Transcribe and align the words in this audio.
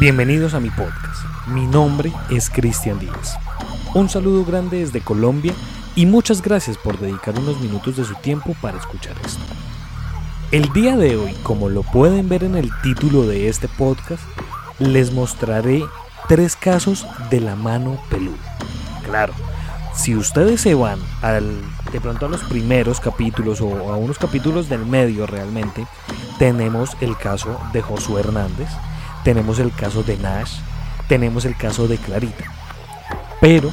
Bienvenidos 0.00 0.54
a 0.54 0.60
mi 0.60 0.70
podcast. 0.70 1.26
Mi 1.48 1.66
nombre 1.66 2.10
es 2.30 2.48
Cristian 2.48 2.98
Díaz. 2.98 3.36
Un 3.92 4.08
saludo 4.08 4.46
grande 4.46 4.78
desde 4.78 5.02
Colombia 5.02 5.52
y 5.94 6.06
muchas 6.06 6.40
gracias 6.40 6.78
por 6.78 6.98
dedicar 6.98 7.38
unos 7.38 7.60
minutos 7.60 7.98
de 7.98 8.06
su 8.06 8.14
tiempo 8.14 8.56
para 8.62 8.78
escuchar 8.78 9.14
esto. 9.22 9.42
El 10.52 10.72
día 10.72 10.96
de 10.96 11.18
hoy, 11.18 11.34
como 11.42 11.68
lo 11.68 11.82
pueden 11.82 12.30
ver 12.30 12.44
en 12.44 12.56
el 12.56 12.70
título 12.82 13.26
de 13.26 13.50
este 13.50 13.68
podcast, 13.68 14.22
les 14.78 15.12
mostraré 15.12 15.84
tres 16.28 16.56
casos 16.56 17.06
de 17.28 17.42
la 17.42 17.54
mano 17.54 18.00
peluda. 18.08 18.56
Claro, 19.04 19.34
si 19.94 20.16
ustedes 20.16 20.62
se 20.62 20.72
van 20.72 20.98
al, 21.20 21.60
de 21.92 22.00
pronto 22.00 22.24
a 22.24 22.30
los 22.30 22.42
primeros 22.44 23.00
capítulos 23.00 23.60
o 23.60 23.92
a 23.92 23.98
unos 23.98 24.18
capítulos 24.18 24.70
del 24.70 24.86
medio 24.86 25.26
realmente, 25.26 25.86
tenemos 26.38 26.96
el 27.02 27.18
caso 27.18 27.60
de 27.74 27.82
Josué 27.82 28.20
Hernández, 28.20 28.70
tenemos 29.24 29.58
el 29.58 29.72
caso 29.72 30.02
de 30.02 30.16
Nash, 30.16 30.58
tenemos 31.08 31.44
el 31.44 31.56
caso 31.56 31.88
de 31.88 31.98
Clarita. 31.98 32.44
Pero 33.40 33.70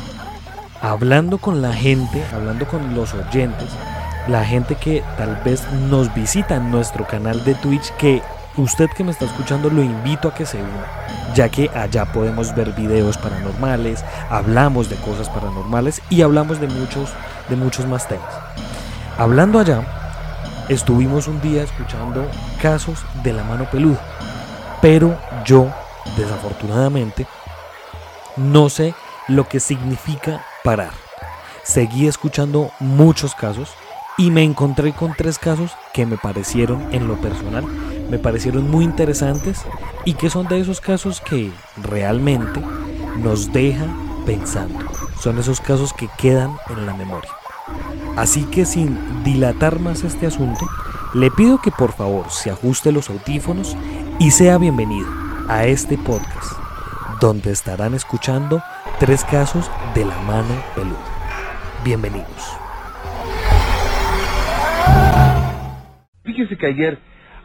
hablando 0.82 1.38
con 1.38 1.62
la 1.62 1.74
gente, 1.74 2.24
hablando 2.34 2.68
con 2.68 2.96
los 2.96 3.14
oyentes, 3.14 3.70
la 4.28 4.44
gente 4.44 4.76
que 4.76 5.04
tal 5.18 5.42
vez 5.44 5.64
nos 5.90 6.14
visita 6.14 6.56
en 6.56 6.72
nuestro 6.72 7.08
canal 7.08 7.44
de 7.44 7.56
Twitch, 7.56 7.92
que 7.98 8.22
usted 8.58 8.90
que 8.90 9.04
me 9.04 9.12
está 9.12 9.26
escuchando 9.26 9.70
lo 9.70 9.82
invito 9.82 10.28
a 10.28 10.34
que 10.34 10.46
se 10.46 10.58
una, 10.58 11.34
ya 11.34 11.50
que 11.50 11.70
allá 11.70 12.06
podemos 12.06 12.54
ver 12.56 12.74
videos 12.74 13.18
paranormales, 13.18 14.04
hablamos 14.30 14.90
de 14.90 14.96
cosas 14.98 15.30
paranormales 15.30 16.02
y 16.10 16.22
hablamos 16.22 16.60
de 16.60 16.68
muchos, 16.68 17.12
de 17.50 17.56
muchos 17.56 17.86
más 17.86 18.08
temas. 18.08 18.34
Hablando 19.18 19.60
allá, 19.60 19.82
estuvimos 20.70 21.28
un 21.28 21.40
día 21.42 21.64
escuchando 21.64 22.26
casos 22.62 23.00
de 23.24 23.34
la 23.34 23.44
mano 23.44 23.66
peluda. 23.70 24.17
Pero 24.82 25.18
yo, 25.46 25.68
desafortunadamente, 26.16 27.26
no 28.36 28.70
sé 28.70 28.94
lo 29.28 29.48
que 29.48 29.60
significa 29.60 30.46
parar. 30.64 30.92
Seguí 31.64 32.08
escuchando 32.08 32.72
muchos 32.80 33.36
casos 33.36 33.70
y 34.18 34.32
me 34.32 34.44
encontré 34.44 34.94
con 34.94 35.14
tres 35.16 35.38
casos 35.38 35.72
que 35.94 36.06
me 36.06 36.18
parecieron 36.18 36.94
en 36.94 37.08
lo 37.08 37.16
personal, 37.20 37.66
me 38.10 38.18
parecieron 38.18 38.70
muy 38.70 38.86
interesantes 38.86 39.62
y 40.06 40.14
que 40.14 40.30
son 40.30 40.48
de 40.48 40.60
esos 40.60 40.82
casos 40.82 41.22
que 41.22 41.52
realmente 41.78 42.62
nos 43.18 43.52
dejan 43.52 44.24
pensando. 44.26 44.80
Son 45.20 45.38
esos 45.40 45.60
casos 45.60 45.94
que 45.94 46.08
quedan 46.18 46.58
en 46.70 46.86
la 46.86 46.94
memoria. 46.94 47.32
Así 48.16 48.44
que 48.46 48.66
sin 48.66 49.24
dilatar 49.24 49.80
más 49.80 50.04
este 50.04 50.28
asunto, 50.28 50.66
le 51.14 51.30
pido 51.32 51.62
que 51.62 51.72
por 51.72 51.94
favor 51.94 52.30
se 52.30 52.50
ajuste 52.50 52.92
los 52.92 53.10
audífonos 53.10 53.76
y 54.20 54.32
sea 54.32 54.58
bienvenido 54.58 55.08
a 55.48 55.66
este 55.66 55.96
podcast, 55.96 56.54
donde 57.22 57.52
estarán 57.52 57.94
escuchando 57.94 58.64
tres 59.00 59.24
casos 59.24 59.70
de 59.94 60.06
la 60.06 60.18
mano 60.22 60.56
peluda. 60.76 61.06
Bienvenidos. 61.86 62.58
Fíjese 66.24 66.58
que 66.58 66.66
ayer, 66.66 66.98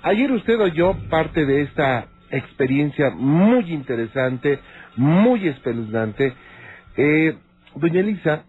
ayer 0.03 0.33
usted 0.33 0.59
oyó 0.61 0.95
parte 1.11 1.45
de 1.45 1.63
esta 1.63 2.07
experiencia 2.31 3.11
muy 3.11 3.71
interesante, 3.71 4.59
muy 4.97 5.49
espeluznante. 5.49 6.33
Eh, 6.97 7.37
doña 7.75 8.01
Elisa 8.01 8.45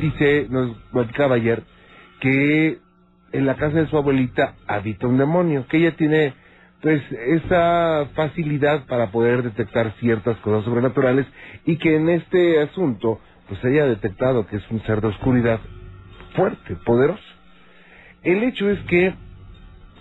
dice, 0.00 0.46
nos 0.50 0.76
platicaba 0.92 1.36
ayer, 1.36 1.62
que 2.20 2.78
en 3.32 3.46
la 3.46 3.54
casa 3.54 3.78
de 3.78 3.88
su 3.88 3.96
abuelita 3.96 4.54
habita 4.66 5.06
un 5.06 5.16
demonio, 5.16 5.66
que 5.66 5.78
ella 5.78 5.96
tiene 5.96 6.34
pues 6.80 7.02
esa 7.10 8.06
facilidad 8.14 8.86
para 8.86 9.10
poder 9.10 9.42
detectar 9.42 9.92
ciertas 9.98 10.36
cosas 10.38 10.64
sobrenaturales 10.64 11.26
y 11.64 11.76
que 11.76 11.96
en 11.96 12.08
este 12.08 12.60
asunto 12.60 13.20
pues 13.48 13.64
haya 13.64 13.86
detectado 13.86 14.46
que 14.46 14.56
es 14.56 14.70
un 14.70 14.82
ser 14.82 15.00
de 15.00 15.08
oscuridad 15.08 15.60
fuerte, 16.34 16.76
poderoso. 16.84 17.22
El 18.22 18.44
hecho 18.44 18.70
es 18.70 18.78
que 18.80 19.14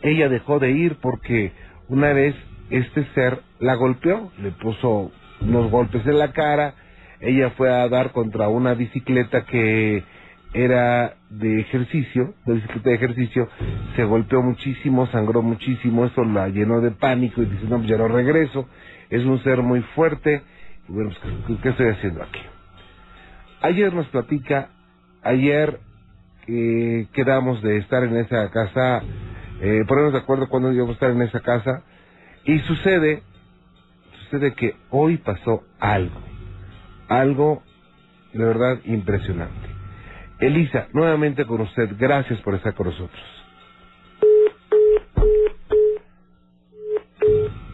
ella 0.02 0.30
dejó 0.30 0.60
de 0.60 0.72
ir 0.72 0.98
porque 1.02 1.52
una 1.88 2.14
vez 2.14 2.36
este 2.70 3.06
ser 3.16 3.42
la 3.60 3.76
golpeó, 3.76 4.32
le 4.40 4.52
puso 4.52 5.12
unos 5.42 5.72
golpes 5.72 6.06
en 6.06 6.20
la 6.20 6.34
cara, 6.34 6.76
ella 7.20 7.52
fue 7.52 7.74
a 7.74 7.88
dar 7.90 8.12
contra 8.12 8.50
una 8.50 8.74
bicicleta 8.74 9.46
que 9.46 10.04
era 10.54 11.16
de 11.30 11.60
ejercicio, 11.60 12.34
de 12.46 12.54
bicicleta 12.56 12.90
de 12.90 12.96
ejercicio, 12.96 13.50
se 13.96 14.04
golpeó 14.04 14.42
muchísimo, 14.42 15.08
sangró 15.08 15.42
muchísimo, 15.42 16.06
eso 16.06 16.24
la 16.24 16.48
llenó 16.48 16.82
de 16.82 16.92
pánico 16.92 17.42
y 17.42 17.46
dice, 17.46 17.66
no, 17.68 17.78
pues 17.78 17.90
ya 17.90 17.98
no 17.98 18.08
regreso, 18.08 18.68
es 19.10 19.24
un 19.24 19.42
ser 19.44 19.62
muy 19.62 19.82
fuerte, 19.96 20.44
y 20.88 20.92
bueno, 20.92 21.12
pues, 21.46 21.60
¿qué 21.62 21.70
estoy 21.70 21.90
haciendo 21.90 22.24
aquí? 22.24 22.40
Ayer 23.62 23.94
nos 23.94 24.08
platica, 24.08 24.70
ayer 25.24 25.80
eh, 26.48 27.08
quedamos 27.14 27.62
de 27.62 27.78
estar 27.78 28.04
en 28.04 28.16
esa 28.18 28.50
casa, 28.52 29.04
eh, 29.62 29.84
ponernos 29.88 30.14
de 30.14 30.20
acuerdo 30.20 30.48
cuando 30.48 30.72
íbamos 30.72 30.92
a 30.92 30.94
estar 30.94 31.12
en 31.12 31.22
esa 31.22 31.42
casa, 31.42 31.84
y 32.46 32.60
sucede, 32.60 33.24
sucede 34.24 34.54
que 34.54 34.76
hoy 34.90 35.18
pasó 35.18 35.64
algo, 35.80 36.22
algo 37.10 37.64
de 38.34 38.46
verdad 38.46 38.80
impresionante. 38.86 39.67
Elisa, 40.40 40.88
nuevamente 40.94 41.46
con 41.46 41.62
usted, 41.62 41.96
gracias 41.98 42.40
por 42.42 42.56
estar 42.56 42.74
con 42.76 42.88
nosotros. 42.88 43.22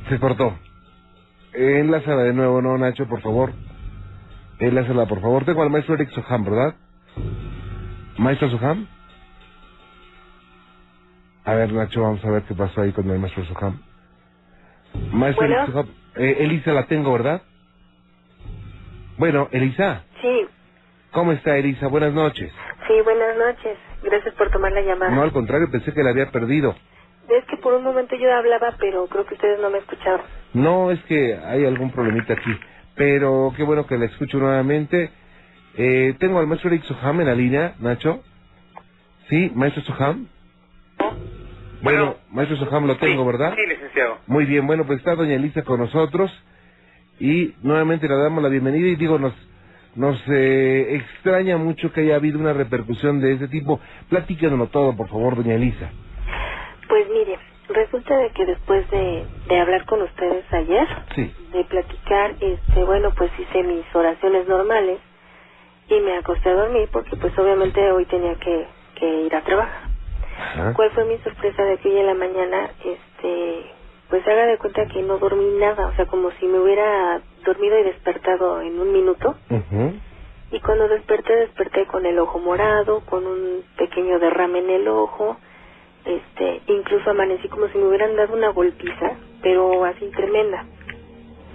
Se 0.10 0.20
cortó. 0.20 0.58
Enlázala 1.54 2.24
de 2.24 2.34
nuevo, 2.34 2.62
¿no, 2.62 2.78
Nacho, 2.78 3.08
por 3.08 3.22
favor? 3.22 3.54
Enlázala, 4.60 5.06
por 5.08 5.22
favor. 5.22 5.46
Tengo 5.46 5.64
al 5.64 5.70
maestro 5.70 5.96
Eric 5.96 6.10
Soham, 6.12 6.46
¿verdad? 6.46 6.76
¿Maestro 8.18 8.50
Soham? 8.50 8.88
A 11.46 11.54
ver, 11.56 11.74
Nacho, 11.74 12.02
vamos 12.02 12.24
a 12.24 12.32
ver 12.32 12.44
qué 12.44 12.56
pasó 12.56 12.82
ahí 12.82 12.92
con 12.94 13.10
el 13.10 13.20
maestro 13.20 13.46
Soham. 13.46 13.82
Maestro 15.12 15.48
Bueno. 15.48 15.64
Eric 15.64 15.74
Soham, 15.74 15.88
eh, 16.16 16.38
Elisa 16.40 16.74
la 16.74 16.88
tengo, 16.88 17.12
¿verdad? 17.14 17.42
Bueno, 19.18 19.48
Elisa, 19.52 20.04
Sí, 20.22 20.48
¿cómo 21.14 21.32
está 21.32 21.58
Elisa? 21.58 21.88
Buenas 21.88 22.14
noches. 22.14 22.52
sí, 22.88 22.94
buenas 23.04 23.38
noches. 23.38 23.78
Gracias 24.04 24.34
por 24.36 24.50
tomar 24.52 24.72
la 24.74 24.82
llamada. 24.82 25.12
No, 25.12 25.22
al 25.22 25.32
contrario, 25.32 25.70
pensé 25.72 25.94
que 25.94 26.04
la 26.04 26.10
había 26.10 26.30
perdido. 26.32 26.76
Es 27.30 27.46
que 27.46 27.56
por 27.58 27.74
un 27.74 27.84
momento 27.84 28.16
yo 28.18 28.34
hablaba, 28.34 28.76
pero 28.80 29.08
creo 29.08 29.26
que 29.26 29.36
ustedes 29.36 29.60
no 29.62 29.70
me 29.70 29.78
escucharon. 29.78 30.26
No, 30.54 30.92
es 30.92 31.02
que 31.04 31.36
hay 31.36 31.66
algún 31.66 31.92
problemita 31.92 32.34
aquí, 32.34 32.60
pero 32.96 33.54
qué 33.56 33.64
bueno 33.64 33.88
que 33.88 33.98
la 33.98 34.06
escucho 34.06 34.40
nuevamente. 34.40 35.10
Eh, 35.76 36.16
tengo 36.20 36.40
al 36.40 36.48
maestro 36.48 36.70
Eric 36.70 36.84
Soham 36.84 37.22
en 37.22 37.28
la 37.28 37.36
línea, 37.36 37.76
Nacho. 37.80 38.22
¿Sí, 39.30 39.52
maestro 39.56 39.82
Soham? 39.84 40.28
Bueno, 41.82 42.18
maestro 42.30 42.58
Soham 42.58 42.86
lo 42.88 42.98
tengo, 42.98 43.26
¿verdad? 43.26 43.54
Sí, 43.56 43.66
licenciado. 43.68 44.20
Muy 44.28 44.46
bien, 44.46 44.68
bueno, 44.68 44.86
pues 44.86 45.00
está 45.00 45.16
doña 45.16 45.36
Elisa 45.36 45.64
con 45.64 45.80
nosotros 45.80 46.32
y 47.20 47.56
nuevamente 47.62 48.08
le 48.08 48.16
damos 48.16 48.44
la 48.44 48.50
bienvenida 48.50 48.88
y 48.88 48.96
digo, 48.96 49.18
nos, 49.18 49.34
nos 49.96 50.22
eh, 50.30 50.96
extraña 50.96 51.58
mucho 51.58 51.92
que 51.92 52.02
haya 52.02 52.16
habido 52.16 52.40
una 52.40 52.54
repercusión 52.54 53.20
de 53.22 53.34
ese 53.34 53.48
tipo. 53.48 53.80
Platícanoslo 54.10 54.68
todo, 54.68 54.96
por 54.96 55.08
favor, 55.10 55.36
doña 55.36 55.56
Elisa. 55.56 55.92
Pues 56.88 57.08
mire, 57.10 57.38
resulta 57.70 58.18
de 58.18 58.30
que 58.32 58.46
después 58.46 58.90
de, 58.92 59.26
de 59.48 59.60
hablar 59.60 59.86
con 59.86 60.02
ustedes 60.02 60.46
ayer, 60.54 60.88
Sí. 61.16 61.32
de 61.54 61.64
platicar, 61.66 62.36
este, 62.40 62.84
bueno, 62.84 63.12
pues 63.18 63.32
hice 63.40 63.64
mis 63.64 63.86
oraciones 63.96 64.48
normales 64.48 65.00
y 65.90 66.00
me 66.00 66.18
acosté 66.18 66.50
a 66.50 66.54
dormir 66.54 66.90
porque 66.92 67.16
pues 67.18 67.38
obviamente 67.38 67.80
hoy 67.92 68.06
tenía 68.06 68.36
que, 68.36 68.66
que 68.96 69.22
ir 69.26 69.36
a 69.36 69.42
trabajar. 69.44 69.90
Ajá. 70.38 70.74
¿Cuál 70.74 70.90
fue 70.92 71.06
mi 71.06 71.18
sorpresa 71.20 71.64
de 71.64 71.78
que 71.78 71.90
hoy 71.90 72.00
en 72.00 72.08
la 72.08 72.16
mañana, 72.16 72.70
este, 72.84 73.66
pues 74.10 74.28
haga 74.28 74.46
de 74.48 74.58
cuenta 74.58 74.86
que 74.88 75.02
no 75.04 75.18
dormí 75.20 75.46
nada, 75.60 75.88
o 75.88 75.96
sea, 75.96 76.06
como 76.08 76.32
si 76.32 76.48
me 76.48 76.60
hubiera 76.60 77.22
dormido 77.44 77.78
y 77.80 77.84
despertado 77.84 78.62
en 78.62 78.80
un 78.80 78.92
minuto. 78.92 79.36
Y 80.52 80.60
cuando 80.60 80.88
desperté, 80.88 81.36
desperté 81.36 81.86
con 81.88 82.06
el 82.06 82.20
ojo 82.20 82.40
morado, 82.40 83.02
con 83.06 83.26
un 83.26 83.64
pequeño 83.78 84.20
derrame 84.20 84.60
en 84.60 84.70
el 84.70 84.88
ojo, 84.88 85.38
este, 86.06 86.62
incluso 86.68 87.10
amanecí 87.10 87.48
como 87.50 87.68
si 87.70 87.78
me 87.78 87.88
hubieran 87.88 88.16
dado 88.16 88.34
una 88.36 88.50
golpiza, 88.50 89.18
pero 89.42 89.84
así 89.86 90.06
tremenda. 90.12 90.66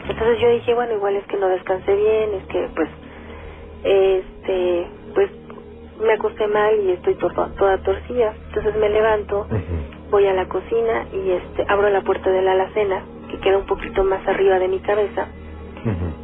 Entonces 0.08 0.40
yo 0.40 0.48
dije, 0.50 0.74
bueno, 0.74 0.94
igual 0.94 1.16
es 1.16 1.26
que 1.26 1.36
no 1.36 1.48
descansé 1.48 1.94
bien, 1.94 2.34
es 2.34 2.44
que 2.46 2.68
pues, 2.74 2.88
este, 3.84 4.88
pues 5.14 5.30
me 6.00 6.12
acosté 6.14 6.46
mal 6.48 6.80
y 6.80 6.92
estoy 6.92 7.14
to- 7.16 7.30
toda 7.58 7.78
torcida. 7.82 8.34
Entonces 8.48 8.76
me 8.76 8.88
levanto, 8.88 9.46
voy 10.10 10.26
a 10.26 10.32
la 10.32 10.46
cocina 10.46 11.06
y 11.12 11.30
este, 11.32 11.64
abro 11.68 11.90
la 11.90 12.02
puerta 12.02 12.30
de 12.30 12.42
la 12.42 12.52
alacena, 12.52 13.04
que 13.30 13.38
queda 13.40 13.58
un 13.58 13.66
poquito 13.66 14.02
más 14.04 14.26
arriba 14.26 14.58
de 14.58 14.68
mi 14.68 14.80
cabeza, 14.80 15.28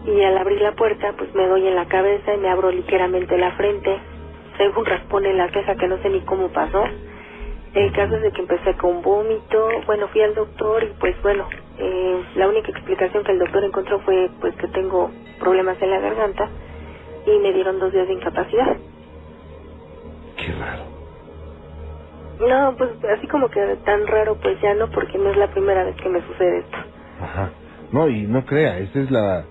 Y 0.06 0.22
al 0.22 0.36
abrir 0.38 0.60
la 0.60 0.72
puerta 0.72 1.14
pues 1.16 1.34
me 1.34 1.46
doy 1.46 1.66
en 1.66 1.76
la 1.76 1.86
cabeza 1.86 2.34
y 2.34 2.38
me 2.38 2.48
abro 2.50 2.70
ligeramente 2.70 3.38
la 3.38 3.52
frente 3.52 3.98
traigo 4.56 4.80
un 4.80 4.86
raspón 4.86 5.26
en 5.26 5.38
la 5.38 5.48
queja 5.48 5.74
que 5.76 5.88
no 5.88 5.98
sé 5.98 6.10
ni 6.10 6.20
cómo 6.20 6.48
pasó 6.48 6.84
El 7.74 7.92
caso 7.92 8.16
es 8.16 8.22
de 8.22 8.30
que 8.32 8.40
empecé 8.42 8.74
con 8.76 9.02
vómito, 9.02 9.68
bueno, 9.86 10.06
fui 10.08 10.22
al 10.22 10.34
doctor 10.34 10.84
y 10.84 10.92
pues 11.00 11.20
bueno, 11.22 11.48
eh, 11.78 12.22
la 12.36 12.48
única 12.48 12.70
explicación 12.70 13.24
que 13.24 13.32
el 13.32 13.38
doctor 13.40 13.64
encontró 13.64 13.98
fue 14.00 14.30
pues 14.40 14.54
que 14.56 14.68
tengo 14.68 15.10
problemas 15.40 15.80
en 15.82 15.90
la 15.90 15.98
garganta 16.00 16.48
y 17.26 17.38
me 17.38 17.52
dieron 17.52 17.80
dos 17.80 17.92
días 17.92 18.06
de 18.06 18.14
incapacidad. 18.14 18.76
Qué 20.36 20.52
raro. 20.52 20.84
No, 22.40 22.76
pues 22.76 22.90
así 23.16 23.26
como 23.28 23.48
que 23.48 23.60
tan 23.84 24.06
raro 24.06 24.36
pues 24.40 24.60
ya 24.60 24.74
no, 24.74 24.88
porque 24.90 25.18
no 25.18 25.30
es 25.30 25.36
la 25.36 25.48
primera 25.48 25.84
vez 25.84 25.96
que 25.96 26.08
me 26.08 26.20
sucede 26.22 26.58
esto. 26.58 26.76
Ajá. 27.22 27.50
No, 27.94 28.08
y 28.08 28.22
no 28.22 28.44
crea, 28.44 28.78
esta 28.80 28.98
es 29.00 29.10
la... 29.12 29.44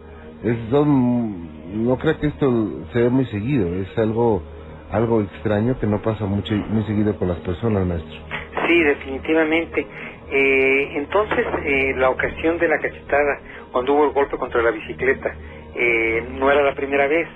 Es, 0.44 0.58
son, 0.70 1.86
no 1.88 1.98
crea 1.98 2.20
que 2.20 2.28
esto 2.28 2.52
se 2.92 3.04
ve 3.04 3.10
muy 3.10 3.26
seguido, 3.28 3.74
es 3.74 3.98
algo 3.98 4.44
algo 4.92 5.22
extraño 5.22 5.80
que 5.80 5.88
no 5.88 6.02
pasa 6.02 6.26
mucho 6.26 6.54
muy 6.54 6.84
seguido 6.84 7.18
con 7.18 7.30
las 7.30 7.40
personas, 7.40 7.86
maestro. 7.88 8.20
Sí, 8.68 8.84
definitivamente. 8.84 9.88
Eh, 10.30 10.92
entonces, 10.98 11.46
eh, 11.64 11.94
la 11.96 12.10
ocasión 12.10 12.58
de 12.60 12.68
la 12.68 12.80
cachetada, 12.80 13.40
cuando 13.72 13.94
hubo 13.94 14.06
el 14.08 14.12
golpe 14.12 14.38
contra 14.38 14.62
la 14.62 14.72
bicicleta, 14.72 15.34
eh, 15.76 16.28
no 16.34 16.52
era 16.52 16.64
la 16.64 16.76
primera 16.76 17.08
vez. 17.08 17.30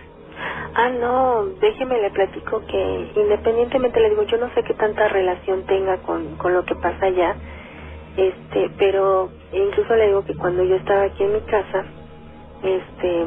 Ah, 0.76 0.90
no, 0.90 1.46
déjeme 1.62 2.02
le 2.02 2.12
platico 2.12 2.62
que 2.68 3.12
independientemente 3.16 4.00
le 4.02 4.10
digo, 4.10 4.24
yo 4.24 4.38
no 4.38 4.54
sé 4.54 4.62
qué 4.64 4.74
tanta 4.74 5.08
relación 5.08 5.66
tenga 5.68 5.98
con, 6.00 6.36
con 6.36 6.54
lo 6.54 6.66
que 6.66 6.76
pasa 6.76 7.06
allá, 7.06 7.36
este, 8.18 8.72
pero 8.80 9.30
incluso 9.54 9.96
le 9.96 10.08
digo 10.08 10.26
que 10.26 10.36
cuando 10.36 10.64
yo 10.64 10.78
estaba 10.78 11.04
aquí 11.04 11.24
en 11.24 11.34
mi 11.36 11.42
casa, 11.44 11.86
este, 12.64 13.22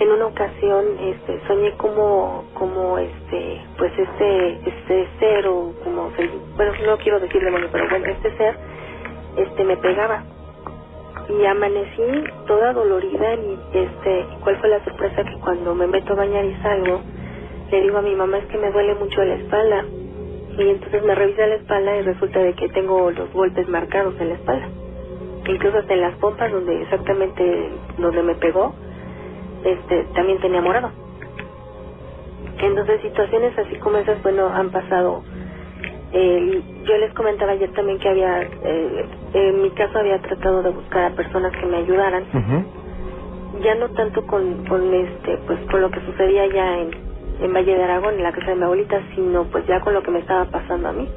en 0.00 0.12
una 0.12 0.26
ocasión, 0.26 0.86
este, 1.00 1.40
soñé 1.48 1.72
como, 1.76 2.44
como 2.54 2.98
este, 2.98 3.62
pues 3.78 3.92
este, 3.98 4.68
este 4.68 5.08
ser 5.20 5.48
o 5.48 5.74
como, 5.84 6.10
bueno, 6.56 6.72
no 6.86 6.98
quiero 6.98 7.20
decir 7.20 7.42
demonio, 7.42 7.68
pero 7.72 7.88
bueno, 7.90 8.06
este 8.06 8.36
ser, 8.38 8.56
este, 9.36 9.64
me 9.64 9.78
pegaba. 9.78 10.24
Y 11.28 11.44
amanecí 11.46 12.02
toda 12.46 12.72
dolorida 12.74 13.34
y 13.36 13.60
este 13.74 14.26
cuál 14.42 14.58
fue 14.60 14.70
la 14.70 14.84
sorpresa 14.84 15.24
que 15.24 15.40
cuando 15.40 15.74
me 15.74 15.86
meto 15.88 16.14
a 16.14 16.16
bañar 16.16 16.44
y 16.44 16.54
salgo 16.62 17.02
le 17.70 17.82
digo 17.82 17.98
a 17.98 18.02
mi 18.02 18.14
mamá 18.16 18.38
es 18.38 18.46
que 18.46 18.58
me 18.58 18.72
duele 18.72 18.94
mucho 18.96 19.22
la 19.24 19.34
espalda 19.36 19.84
y 20.58 20.68
entonces 20.70 21.02
me 21.04 21.14
revisa 21.14 21.46
la 21.46 21.56
espalda 21.56 21.96
y 21.96 22.02
resulta 22.02 22.40
de 22.40 22.54
que 22.54 22.68
tengo 22.70 23.10
los 23.10 23.32
golpes 23.32 23.68
marcados 23.68 24.14
en 24.20 24.28
la 24.30 24.34
espalda. 24.34 24.68
Incluso 25.48 25.78
hasta 25.78 25.94
en 25.94 26.00
las 26.00 26.16
pompas 26.16 26.50
donde 26.50 26.82
exactamente 26.82 27.70
donde 27.98 28.22
me 28.22 28.34
pegó 28.36 28.74
este 29.64 30.04
también 30.14 30.40
tenía 30.40 30.60
morado. 30.60 30.90
Entonces 32.58 33.00
situaciones 33.02 33.56
así 33.58 33.76
como 33.76 33.98
esas 33.98 34.22
bueno 34.22 34.48
han 34.48 34.70
pasado. 34.70 35.22
Eh, 36.12 36.62
yo 36.84 36.96
les 36.98 37.12
comentaba 37.12 37.52
ayer 37.52 37.70
también 37.72 37.98
que 37.98 38.08
había, 38.08 38.42
eh, 38.42 39.06
en 39.34 39.62
mi 39.62 39.70
caso 39.70 39.98
había 39.98 40.18
tratado 40.22 40.62
de 40.62 40.70
buscar 40.70 41.12
a 41.12 41.14
personas 41.14 41.52
que 41.52 41.66
me 41.66 41.76
ayudaran. 41.78 42.24
Ya 43.62 43.74
no 43.74 43.88
tanto 43.90 44.24
con, 44.26 44.64
con 44.66 44.94
este, 44.94 45.38
pues 45.46 45.58
con 45.70 45.80
lo 45.80 45.90
que 45.90 46.00
sucedía 46.00 46.46
ya 46.46 46.78
en, 46.78 46.90
en 47.40 47.52
Valle 47.52 47.76
de 47.76 47.84
Aragón, 47.84 48.14
en 48.14 48.22
la 48.22 48.32
casa 48.32 48.50
de 48.50 48.56
mi 48.56 48.62
abuelita, 48.64 49.00
sino 49.14 49.44
pues 49.44 49.66
ya 49.66 49.80
con 49.80 49.94
lo 49.94 50.02
que 50.02 50.10
me 50.10 50.20
estaba 50.20 50.44
pasando 50.46 50.88
a 50.88 50.92
mí. 50.92 51.08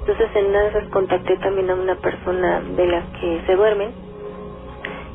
Entonces 0.00 0.28
en 0.34 0.46
una 0.46 0.62
de 0.62 0.68
esas 0.68 0.88
contacté 0.88 1.36
también 1.38 1.70
a 1.70 1.74
una 1.74 1.94
persona 1.96 2.60
de 2.76 2.86
las 2.86 3.04
que 3.20 3.42
se 3.46 3.54
duermen 3.54 3.90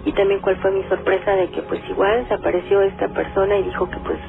y 0.05 0.11
también 0.13 0.39
cuál 0.41 0.55
fue 0.57 0.71
mi 0.71 0.83
sorpresa 0.83 1.31
de 1.31 1.49
que 1.49 1.61
pues 1.63 1.81
igual 1.89 2.25
se 2.27 2.33
apareció 2.35 2.81
esta 2.81 3.07
persona 3.09 3.57
y 3.57 3.63
dijo 3.63 3.89
que 3.89 3.97
pues 3.97 4.19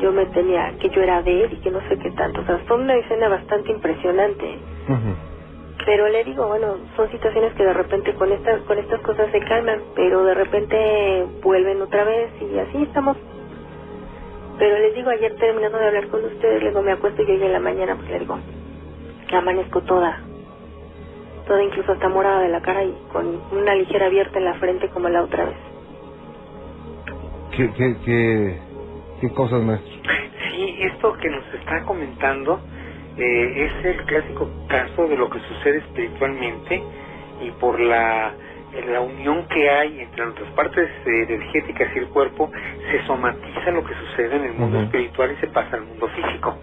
yo 0.00 0.12
me 0.12 0.26
tenía, 0.26 0.72
que 0.80 0.88
yo 0.90 1.02
era 1.02 1.22
de 1.22 1.44
él 1.44 1.52
y 1.52 1.56
que 1.56 1.70
no 1.70 1.80
sé 1.88 1.98
qué 1.98 2.10
tanto. 2.12 2.40
O 2.40 2.44
sea, 2.44 2.58
fue 2.66 2.76
una 2.78 2.94
escena 2.94 3.28
bastante 3.28 3.70
impresionante. 3.72 4.58
Pero 5.84 6.08
le 6.08 6.24
digo, 6.24 6.46
bueno, 6.46 6.76
son 6.96 7.10
situaciones 7.10 7.52
que 7.54 7.64
de 7.64 7.72
repente 7.72 8.14
con 8.14 8.30
estas, 8.32 8.60
con 8.62 8.78
estas 8.78 9.00
cosas 9.00 9.30
se 9.30 9.40
calman, 9.40 9.80
pero 9.94 10.24
de 10.24 10.34
repente 10.34 11.26
vuelven 11.42 11.80
otra 11.82 12.04
vez 12.04 12.30
y 12.40 12.58
así 12.58 12.82
estamos. 12.82 13.16
Pero 14.58 14.78
les 14.78 14.94
digo, 14.94 15.10
ayer 15.10 15.34
terminando 15.36 15.78
de 15.78 15.86
hablar 15.86 16.08
con 16.08 16.24
ustedes, 16.24 16.62
luego 16.62 16.82
me 16.82 16.92
acuesto 16.92 17.22
y 17.22 17.30
hoy 17.30 17.42
en 17.42 17.52
la 17.52 17.60
mañana, 17.60 17.94
pues 17.96 18.10
le 18.10 18.18
digo, 18.20 18.38
que 19.28 19.36
amanezco 19.36 19.82
toda, 19.82 20.20
toda 21.46 21.62
incluso 21.62 21.92
hasta 21.92 22.08
morada 22.08 22.40
de 22.40 22.48
la 22.48 22.60
cara 22.60 22.82
y 22.82 22.92
con 23.12 23.40
una 23.52 23.74
ligera 23.76 24.06
abierta 24.06 24.38
en 24.38 24.44
la 24.44 24.54
frente 24.54 24.88
como 24.88 25.08
la 25.08 25.22
otra 25.22 25.44
vez. 25.44 25.56
¿Qué, 27.56 27.70
qué, 27.72 27.96
qué, 28.04 28.58
¿Qué 29.20 29.30
cosas, 29.30 29.62
maestro? 29.62 29.92
Sí, 30.50 30.76
esto 30.80 31.12
que 31.14 31.28
nos 31.28 31.54
está 31.54 31.84
comentando 31.84 32.60
eh, 33.16 33.64
es 33.66 33.84
el 33.84 34.04
clásico 34.06 34.48
caso 34.68 35.06
de 35.06 35.16
lo 35.16 35.30
que 35.30 35.40
sucede 35.40 35.78
espiritualmente 35.78 36.82
y 37.42 37.50
por 37.52 37.78
la, 37.80 38.34
la 38.88 39.00
unión 39.00 39.46
que 39.48 39.68
hay 39.70 40.00
entre 40.00 40.24
nuestras 40.24 40.50
partes 40.52 40.90
eh, 41.06 41.26
energéticas 41.28 41.88
y 41.94 41.98
el 41.98 42.08
cuerpo, 42.08 42.50
se 42.90 43.04
somatiza 43.06 43.70
lo 43.70 43.84
que 43.84 43.94
sucede 43.94 44.36
en 44.36 44.44
el 44.44 44.52
mundo 44.52 44.80
espiritual 44.80 45.32
y 45.32 45.36
se 45.40 45.46
pasa 45.48 45.76
al 45.76 45.82
mundo 45.82 46.08
físico. 46.08 46.56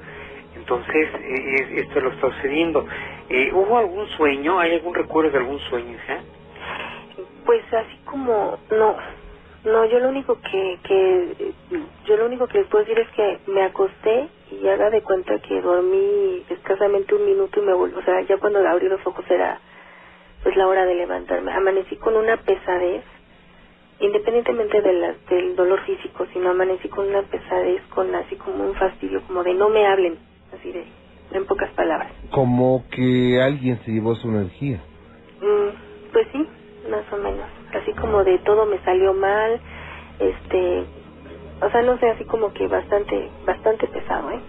Entonces, 0.56 1.10
eh, 1.22 1.82
esto 1.82 2.00
lo 2.00 2.12
está 2.12 2.32
sucediendo. 2.32 2.86
¿Hubo 3.54 3.78
algún 3.78 4.08
sueño? 4.10 4.60
¿Hay 4.60 4.76
algún 4.76 4.94
recuerdo 4.94 5.32
de 5.32 5.38
algún 5.40 5.60
sueño, 5.60 5.94
hija? 5.94 6.20
Pues 7.46 7.62
así 7.74 7.98
como, 8.06 8.58
no, 8.72 8.96
no, 9.66 9.84
yo 9.86 10.00
lo 10.00 10.10
único 10.10 10.38
que, 10.42 10.80
que 10.84 11.54
yo 12.06 12.18
lo 12.18 12.28
único 12.28 12.48
que 12.48 12.60
les 12.60 12.68
puedo 12.68 12.86
decir 12.86 13.00
es 13.00 13.10
que 13.10 13.40
me 13.52 13.64
acosté 13.64 14.28
y 14.52 14.68
haga 14.68 14.92
de 14.92 15.02
cuenta 15.02 15.40
que 15.40 15.60
dormí 15.60 16.44
escasamente 16.50 17.16
un 17.16 17.26
minuto 17.26 17.60
y 17.60 17.66
me 17.66 17.74
volví, 17.74 17.96
o 17.96 18.04
sea, 18.04 18.22
ya 18.22 18.38
cuando 18.38 18.60
abrí 18.68 18.88
los 18.88 19.06
ojos 19.06 19.26
era 19.30 19.60
pues 20.46 20.56
la 20.56 20.68
hora 20.68 20.86
de 20.86 20.96
levantarme. 20.96 21.52
Amanecí 21.52 21.98
con 21.98 22.16
una 22.16 22.38
pesadez, 22.38 23.04
independientemente 24.00 24.82
de 24.82 24.94
la, 24.94 25.16
del 25.30 25.58
dolor 25.58 25.82
físico, 25.82 26.26
sino 26.32 26.52
amanecí 26.52 26.88
con 26.88 27.10
una 27.10 27.24
pesadez, 27.24 27.82
con 27.94 28.16
así 28.16 28.38
como 28.38 28.64
un 28.64 28.76
fastidio, 28.76 29.22
como 29.28 29.44
de 29.44 29.56
no 29.56 29.68
me 29.68 29.86
hablen, 29.86 30.18
así 30.58 30.72
de, 30.72 30.86
en 31.34 31.46
pocas 31.46 31.72
palabras. 31.72 32.12
Como 32.32 32.86
que 32.90 33.42
alguien 33.42 33.80
se 33.84 33.92
llevó 33.92 34.16
su 34.16 34.30
energía. 34.30 34.80
Mm, 35.42 36.14
pues 36.14 36.28
sí, 36.32 36.48
más 36.90 37.12
o 37.12 37.18
menos 37.18 37.56
así 37.76 37.94
como 37.94 38.24
de 38.24 38.38
todo 38.40 38.66
me 38.66 38.80
salió 38.80 39.14
mal, 39.14 39.60
este, 40.20 40.86
o 41.62 41.70
sea, 41.70 41.82
no 41.82 41.98
sé, 41.98 42.10
así 42.10 42.26
como 42.26 42.54
que 42.54 42.68
bastante, 42.68 43.30
bastante 43.46 43.88
pesado, 43.88 44.32
¿eh? 44.32 44.40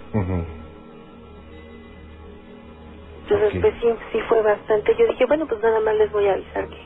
Entonces, 3.29 3.61
pues 3.63 3.75
sí, 3.83 3.89
sí 4.13 4.21
fue 4.29 4.43
bastante. 4.43 4.97
Yo 4.97 5.07
dije, 5.09 5.27
bueno, 5.27 5.47
pues 5.49 5.63
nada 5.63 5.81
más 5.81 5.97
les 5.97 6.13
voy 6.13 6.29
a 6.29 6.35
avisar 6.35 6.69
que, 6.69 6.79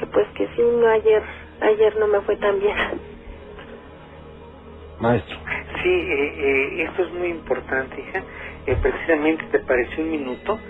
que 0.00 0.06
pues 0.08 0.28
que 0.36 0.48
sí, 0.56 0.62
no 0.62 0.88
ayer, 0.88 1.24
ayer 1.60 1.96
no 1.98 2.08
me 2.08 2.22
fue 2.22 2.36
tan 2.38 2.60
bien. 2.60 3.02
Maestro. 5.00 5.38
Sí, 5.82 5.90
eh, 5.90 6.34
eh, 6.38 6.84
esto 6.84 7.04
es 7.04 7.12
muy 7.14 7.28
importante, 7.30 8.00
hija. 8.00 8.24
Eh, 8.66 8.76
precisamente 8.82 9.44
te 9.50 9.60
pareció 9.60 10.04
un 10.04 10.10
minuto, 10.12 10.60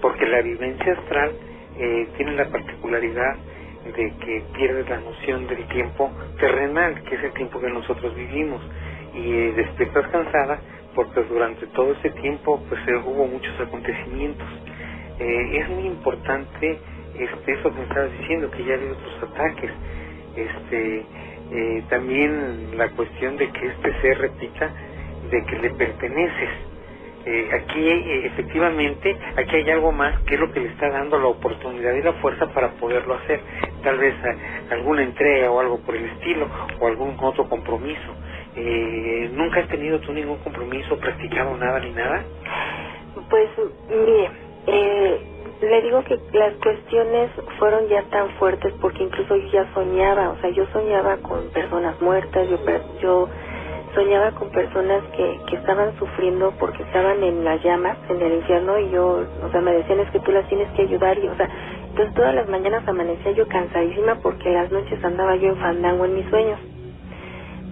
porque 0.00 0.26
la 0.26 0.42
vivencia 0.42 0.94
astral 0.94 1.36
eh, 1.76 2.08
tiene 2.16 2.32
la 2.34 2.48
particularidad 2.50 3.38
de 3.84 4.16
que 4.24 4.46
pierdes 4.54 4.88
la 4.88 5.00
noción 5.00 5.46
del 5.48 5.66
tiempo 5.68 6.12
terrenal, 6.38 7.02
que 7.04 7.16
es 7.16 7.24
el 7.24 7.34
tiempo 7.34 7.60
que 7.60 7.70
nosotros 7.70 8.14
vivimos, 8.16 8.62
y 9.14 9.32
eh, 9.32 9.52
despiertas 9.56 10.08
cansada 10.10 10.62
porque 10.94 11.22
durante 11.24 11.66
todo 11.68 11.92
ese 11.92 12.10
tiempo 12.12 12.62
pues 12.68 12.80
eh, 12.88 12.96
hubo 13.06 13.26
muchos 13.28 13.58
acontecimientos. 13.60 14.48
Eh, 15.18 15.58
es 15.60 15.70
muy 15.70 15.86
importante 15.86 16.80
este, 17.14 17.52
eso 17.52 17.70
que 17.72 17.78
me 17.78 17.84
estabas 17.84 18.12
diciendo, 18.12 18.50
que 18.50 18.64
ya 18.64 18.74
hay 18.74 18.88
otros 18.88 19.24
ataques. 19.24 19.72
Este, 20.36 21.06
también 21.90 22.76
la 22.78 22.90
cuestión 22.90 23.36
de 23.36 23.50
que 23.52 23.66
este 23.68 24.00
ser 24.02 24.18
repita 24.18 24.74
de 25.30 25.44
que 25.44 25.56
le 25.58 25.70
perteneces 25.72 26.50
eh, 27.24 27.50
aquí 27.54 27.88
eh, 27.88 28.26
efectivamente 28.26 29.16
aquí 29.36 29.56
hay 29.56 29.70
algo 29.70 29.92
más 29.92 30.20
que 30.22 30.34
es 30.34 30.40
lo 30.40 30.52
que 30.52 30.60
le 30.60 30.70
está 30.70 30.90
dando 30.90 31.18
la 31.20 31.28
oportunidad 31.28 31.94
y 31.94 32.02
la 32.02 32.14
fuerza 32.14 32.48
para 32.52 32.74
poderlo 32.76 33.14
hacer 33.14 33.42
tal 33.82 33.98
vez 33.98 34.14
eh, 34.14 34.38
alguna 34.70 35.04
entrega 35.04 35.50
o 35.50 35.60
algo 35.60 35.82
por 35.84 35.96
el 35.96 36.06
estilo 36.06 36.50
o 36.80 36.88
algún 36.88 37.16
otro 37.20 37.48
compromiso 37.48 38.16
nunca 38.56 39.60
has 39.60 39.68
tenido 39.68 39.98
tú 40.00 40.12
ningún 40.12 40.38
compromiso 40.38 40.96
practicado 40.98 41.56
nada 41.56 41.80
ni 41.80 41.90
nada 41.90 42.24
pues 43.30 43.50
mire 43.90 44.30
le 45.60 45.82
digo 45.82 46.02
que 46.04 46.18
las 46.32 46.54
cuestiones 46.54 47.30
fueron 47.58 47.88
ya 47.88 48.02
tan 48.10 48.30
fuertes 48.32 48.72
porque 48.80 49.02
incluso 49.04 49.36
yo 49.36 49.48
ya 49.52 49.74
soñaba 49.74 50.30
o 50.30 50.36
sea 50.40 50.50
yo 50.50 50.66
soñaba 50.72 51.16
con 51.18 51.48
personas 51.50 52.00
muertas 52.00 52.48
yo 52.48 52.58
yo 53.00 53.28
soñaba 53.94 54.32
con 54.32 54.50
personas 54.50 55.02
que, 55.16 55.40
que 55.48 55.56
estaban 55.56 55.96
sufriendo 55.98 56.52
porque 56.58 56.82
estaban 56.82 57.22
en 57.22 57.44
las 57.44 57.62
llamas, 57.62 57.96
en 58.10 58.20
el 58.20 58.34
infierno, 58.34 58.78
y 58.78 58.90
yo, 58.90 59.24
o 59.42 59.50
sea, 59.50 59.60
me 59.60 59.72
decían 59.72 60.00
es 60.00 60.10
que 60.10 60.20
tú 60.20 60.32
las 60.32 60.46
tienes 60.48 60.68
que 60.72 60.82
ayudar, 60.82 61.16
y, 61.18 61.28
o 61.28 61.36
sea, 61.36 61.48
entonces 61.88 62.14
todas 62.14 62.34
las 62.34 62.48
mañanas 62.48 62.86
amanecía 62.88 63.32
yo 63.32 63.46
cansadísima 63.46 64.16
porque 64.16 64.50
las 64.50 64.70
noches 64.70 65.02
andaba 65.04 65.36
yo 65.36 65.48
en 65.50 65.56
fandango 65.58 66.04
en 66.04 66.14
mis 66.16 66.28
sueños. 66.28 66.58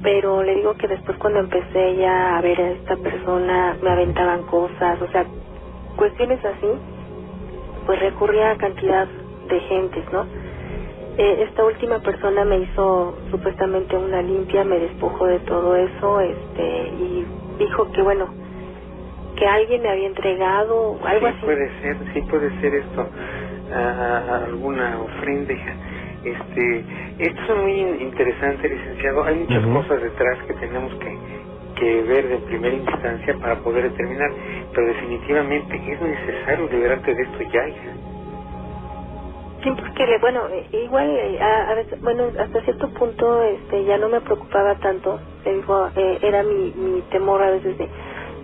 Pero 0.03 0.43
le 0.43 0.57
digo 0.57 0.75
que 0.75 0.89
después 0.89 1.17
cuando 1.19 1.41
empecé 1.41 1.97
ya 1.97 2.37
a 2.39 2.41
ver 2.43 2.61
a 2.61 2.71
esta 2.73 2.97
persona, 2.97 3.77
me 3.83 3.91
aventaban 3.91 4.43
cosas, 4.45 5.01
o 5.01 5.09
sea, 5.09 5.27
cuestiones 5.97 6.45
así, 6.45 6.69
pues 7.87 8.01
recurría 8.01 8.51
a 8.53 8.57
cantidad 8.57 9.09
de 9.49 9.61
gentes, 9.61 10.05
¿no? 10.13 10.27
Eh, 11.19 11.45
esta 11.49 11.65
última 11.65 12.01
persona 12.01 12.45
me 12.45 12.59
hizo 12.59 13.15
supuestamente 13.31 13.97
una 13.97 14.23
limpia, 14.23 14.65
me 14.65 14.79
despojó 14.79 15.27
de 15.27 15.41
todo 15.41 15.77
eso, 15.77 16.21
este, 16.21 16.89
y 16.89 17.27
dijo 17.59 17.91
que 17.93 18.03
bueno, 18.03 18.33
que 19.37 19.47
alguien 19.47 19.83
me 19.83 19.91
había 19.91 20.07
entregado 20.07 20.99
algo 21.05 21.27
sí, 21.27 21.33
así. 21.37 21.45
puede 21.45 21.71
ser, 21.81 21.97
sí 22.15 22.23
puede 22.31 22.61
ser 22.61 22.75
esto, 22.75 23.07
a- 23.75 24.45
alguna 24.47 25.01
ofrenda. 25.03 25.53
hija. 25.53 25.77
Este, 26.25 26.87
esto 27.19 27.43
es 27.55 27.63
muy 27.63 27.73
in- 27.81 28.03
interesante, 28.03 28.69
licenciado. 28.69 29.25
Hay 29.25 29.37
muchas 29.37 29.65
cosas 29.65 30.03
detrás 30.03 30.39
que 30.47 30.55
tenemos 30.55 30.93
que, 30.97 31.19
que 31.81 32.03
ver 32.05 32.29
de 32.29 32.39
primera 32.41 32.77
instancia 32.77 33.37
para 33.41 33.61
poder 33.63 33.85
determinar, 33.85 34.33
pero 34.75 34.89
definitivamente 34.89 35.77
es 35.93 36.03
necesario 36.03 36.69
liberarte 36.69 37.15
de 37.15 37.23
esto 37.23 37.39
ya, 37.53 37.69
hija. 37.69 37.93
Sí, 39.63 39.71
porque 39.77 40.19
bueno, 40.21 40.49
eh, 40.51 40.69
igual 40.73 41.11
eh, 41.11 41.39
a, 41.41 41.71
a 41.71 41.75
veces, 41.77 42.01
bueno, 42.03 42.33
hasta 42.39 42.63
cierto 42.63 42.91
punto 42.99 43.43
este 43.45 43.85
ya 43.87 43.99
no 43.99 44.09
me 44.11 44.21
preocupaba 44.23 44.77
tanto, 44.81 45.21
digo, 45.45 45.91
eh, 45.95 46.19
era 46.23 46.43
mi, 46.45 46.73
mi 46.75 47.03
temor 47.05 47.43
a 47.43 47.53
veces 47.53 47.79
de, 47.79 47.91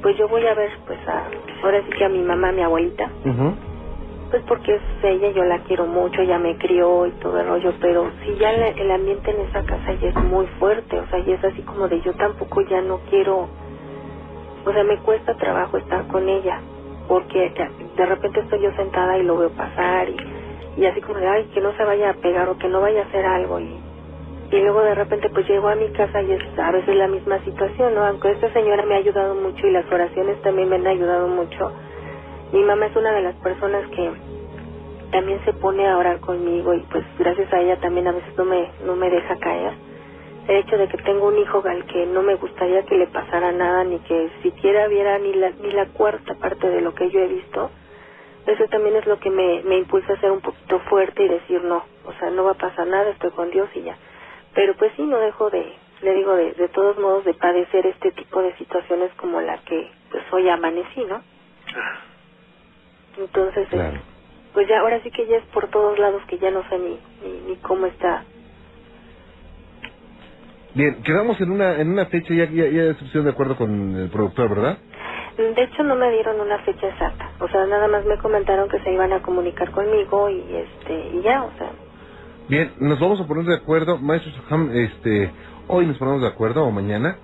pues 0.02 0.16
yo 0.18 0.28
voy 0.28 0.46
a 0.46 0.54
ver, 0.54 0.70
pues 0.86 1.00
a, 1.08 1.30
ahora 1.64 1.84
sí 1.86 1.92
que 1.92 2.04
a 2.06 2.10
mi 2.10 2.22
mamá, 2.22 2.50
a 2.50 2.52
mi 2.52 2.62
abuelita, 2.62 3.12
Ujú. 3.24 3.56
Pues 4.30 4.44
porque 4.48 4.76
es 4.76 4.82
ella, 5.02 5.30
yo 5.30 5.44
la 5.44 5.60
quiero 5.64 5.86
mucho, 5.86 6.22
ya 6.24 6.38
me 6.38 6.56
crió 6.58 7.06
y 7.06 7.12
todo 7.18 7.40
el 7.40 7.48
rollo, 7.48 7.74
pero 7.80 8.12
si 8.24 8.36
ya 8.38 8.52
la- 8.52 8.68
el 8.70 8.90
ambiente 8.92 9.30
en 9.32 9.40
esa 9.42 9.62
casa 9.64 9.92
ya 9.94 10.08
es 10.10 10.20
muy 10.22 10.46
fuerte, 10.58 11.00
o 11.00 11.06
sea, 11.08 11.20
ya 11.24 11.34
es 11.36 11.44
así 11.44 11.62
como 11.64 11.88
de 11.88 12.00
yo 12.02 12.14
tampoco 12.14 12.62
ya 12.62 12.82
no 12.82 13.00
quiero, 13.10 13.50
o 14.64 14.72
sea, 14.72 14.84
me 14.84 15.00
cuesta 15.00 15.34
trabajo 15.36 15.78
estar 15.78 16.06
con 16.08 16.28
ella, 16.28 16.64
porque 17.06 17.52
de- 17.56 17.86
de 17.94 18.06
repente 18.06 18.40
estoy 18.40 18.62
yo 18.62 18.72
sentada 18.72 19.18
y 19.18 19.24
lo 19.24 19.38
veo 19.38 19.52
pasar 19.54 20.08
y, 20.10 20.16
y 20.76 20.86
así 20.86 21.00
como 21.02 21.18
de, 21.20 21.28
ay, 21.28 21.46
que 21.48 21.60
no 21.62 21.72
se 21.74 21.84
vaya 21.84 22.10
a 22.10 22.14
pegar 22.14 22.48
o 22.50 22.56
que 22.56 22.68
no 22.68 22.80
vaya 22.82 23.02
a 23.02 23.06
hacer 23.06 23.26
algo 23.26 23.60
y, 23.60 23.84
y 24.50 24.60
luego 24.60 24.82
de 24.82 24.94
repente 24.96 25.30
pues 25.30 25.48
llego 25.48 25.68
a 25.68 25.76
mi 25.76 25.90
casa 25.90 26.22
y 26.22 26.32
es 26.32 26.42
a 26.58 26.72
veces 26.72 26.96
la 26.96 27.08
misma 27.08 27.40
situación, 27.44 27.94
¿no? 27.94 28.04
Aunque 28.06 28.32
esta 28.32 28.52
señora 28.52 28.84
me 28.86 28.96
ha 28.96 28.98
ayudado 28.98 29.36
mucho 29.36 29.66
y 29.66 29.72
las 29.72 29.90
oraciones 29.92 30.40
también 30.42 30.68
me 30.70 30.76
han 30.76 30.86
ayudado 30.88 31.28
mucho, 31.28 31.72
mi 32.52 32.62
mamá 32.62 32.86
es 32.86 32.96
una 32.96 33.12
de 33.12 33.22
las 33.22 33.34
personas 33.36 33.86
que 33.90 34.12
también 35.10 35.40
se 35.44 35.52
pone 35.54 35.86
a 35.86 35.96
orar 35.96 36.20
conmigo 36.20 36.74
y 36.74 36.80
pues 36.90 37.04
gracias 37.18 37.52
a 37.52 37.60
ella 37.60 37.78
también 37.80 38.08
a 38.08 38.12
veces 38.12 38.36
no 38.36 38.44
me 38.44 38.70
no 38.84 38.96
me 38.96 39.10
deja 39.10 39.36
caer. 39.36 39.72
El 40.48 40.56
hecho 40.56 40.78
de 40.78 40.88
que 40.88 40.98
tengo 40.98 41.28
un 41.28 41.38
hijo 41.38 41.62
al 41.66 41.84
que 41.86 42.06
no 42.06 42.22
me 42.22 42.34
gustaría 42.36 42.82
que 42.84 42.96
le 42.96 43.06
pasara 43.08 43.52
nada 43.52 43.84
ni 43.84 43.98
que 44.00 44.30
siquiera 44.42 44.86
viera 44.88 45.18
ni 45.18 45.34
la 45.34 45.50
ni 45.50 45.70
la 45.72 45.86
cuarta 45.86 46.34
parte 46.34 46.68
de 46.68 46.80
lo 46.80 46.94
que 46.94 47.10
yo 47.10 47.20
he 47.20 47.28
visto 47.28 47.70
eso 48.46 48.64
también 48.70 48.96
es 48.96 49.06
lo 49.06 49.18
que 49.18 49.28
me, 49.28 49.62
me 49.64 49.76
impulsa 49.76 50.14
a 50.14 50.20
ser 50.20 50.30
un 50.30 50.40
poquito 50.40 50.78
fuerte 50.88 51.22
y 51.22 51.28
decir 51.28 51.62
no 51.64 51.84
o 52.06 52.12
sea 52.14 52.30
no 52.30 52.44
va 52.44 52.52
a 52.52 52.54
pasar 52.54 52.86
nada 52.86 53.10
estoy 53.10 53.30
con 53.32 53.50
Dios 53.50 53.68
y 53.74 53.82
ya 53.82 53.96
pero 54.54 54.74
pues 54.76 54.90
sí 54.96 55.02
no 55.02 55.18
dejo 55.18 55.50
de 55.50 55.70
le 56.00 56.14
digo 56.14 56.34
de, 56.34 56.52
de 56.52 56.68
todos 56.68 56.98
modos 56.98 57.24
de 57.26 57.34
padecer 57.34 57.84
este 57.86 58.10
tipo 58.12 58.40
de 58.40 58.56
situaciones 58.56 59.12
como 59.18 59.42
la 59.42 59.58
que 59.58 59.90
pues 60.10 60.22
hoy 60.32 60.48
amanecí 60.48 61.04
no 61.04 61.20
Ah, 61.76 62.00
entonces 63.18 63.64
este, 63.64 63.76
Claro. 63.76 63.98
pues 64.54 64.68
ya 64.68 64.80
ahora 64.80 65.00
sí 65.02 65.10
que 65.10 65.26
ya 65.26 65.36
es 65.36 65.44
por 65.46 65.68
todos 65.68 65.98
lados 65.98 66.22
que 66.28 66.38
ya 66.38 66.50
no 66.50 66.62
sé 66.68 66.78
ni, 66.78 66.98
ni, 67.22 67.40
ni 67.48 67.56
cómo 67.56 67.86
está. 67.86 68.24
Bien, 70.74 71.02
quedamos 71.02 71.40
en 71.40 71.50
una 71.50 71.80
en 71.80 71.90
una 71.90 72.06
fecha, 72.06 72.34
ya, 72.34 72.44
ya, 72.44 72.66
ya 72.68 72.94
se 72.94 73.00
pusieron 73.00 73.24
de 73.24 73.30
acuerdo 73.30 73.56
con 73.56 73.96
el 73.96 74.10
productor, 74.10 74.48
¿verdad? 74.50 74.78
De 75.36 75.62
hecho 75.62 75.82
no 75.84 75.94
me 75.94 76.10
dieron 76.10 76.40
una 76.40 76.58
fecha 76.58 76.88
exacta, 76.88 77.30
o 77.40 77.48
sea, 77.48 77.64
nada 77.66 77.86
más 77.88 78.04
me 78.04 78.18
comentaron 78.18 78.68
que 78.68 78.80
se 78.80 78.92
iban 78.92 79.12
a 79.12 79.22
comunicar 79.22 79.70
conmigo 79.70 80.28
y 80.28 80.42
este 80.56 81.10
y 81.16 81.22
ya, 81.22 81.44
o 81.44 81.50
sea, 81.58 81.70
Bien, 82.48 82.72
nos 82.80 82.98
vamos 82.98 83.20
a 83.20 83.26
poner 83.26 83.44
de 83.44 83.56
acuerdo, 83.56 83.98
maestro 83.98 84.32
Soham, 84.32 84.70
este, 84.72 85.30
hoy 85.68 85.84
nos 85.86 85.98
ponemos 85.98 86.22
de 86.22 86.28
acuerdo 86.28 86.64
o 86.64 86.70
mañana 86.70 87.18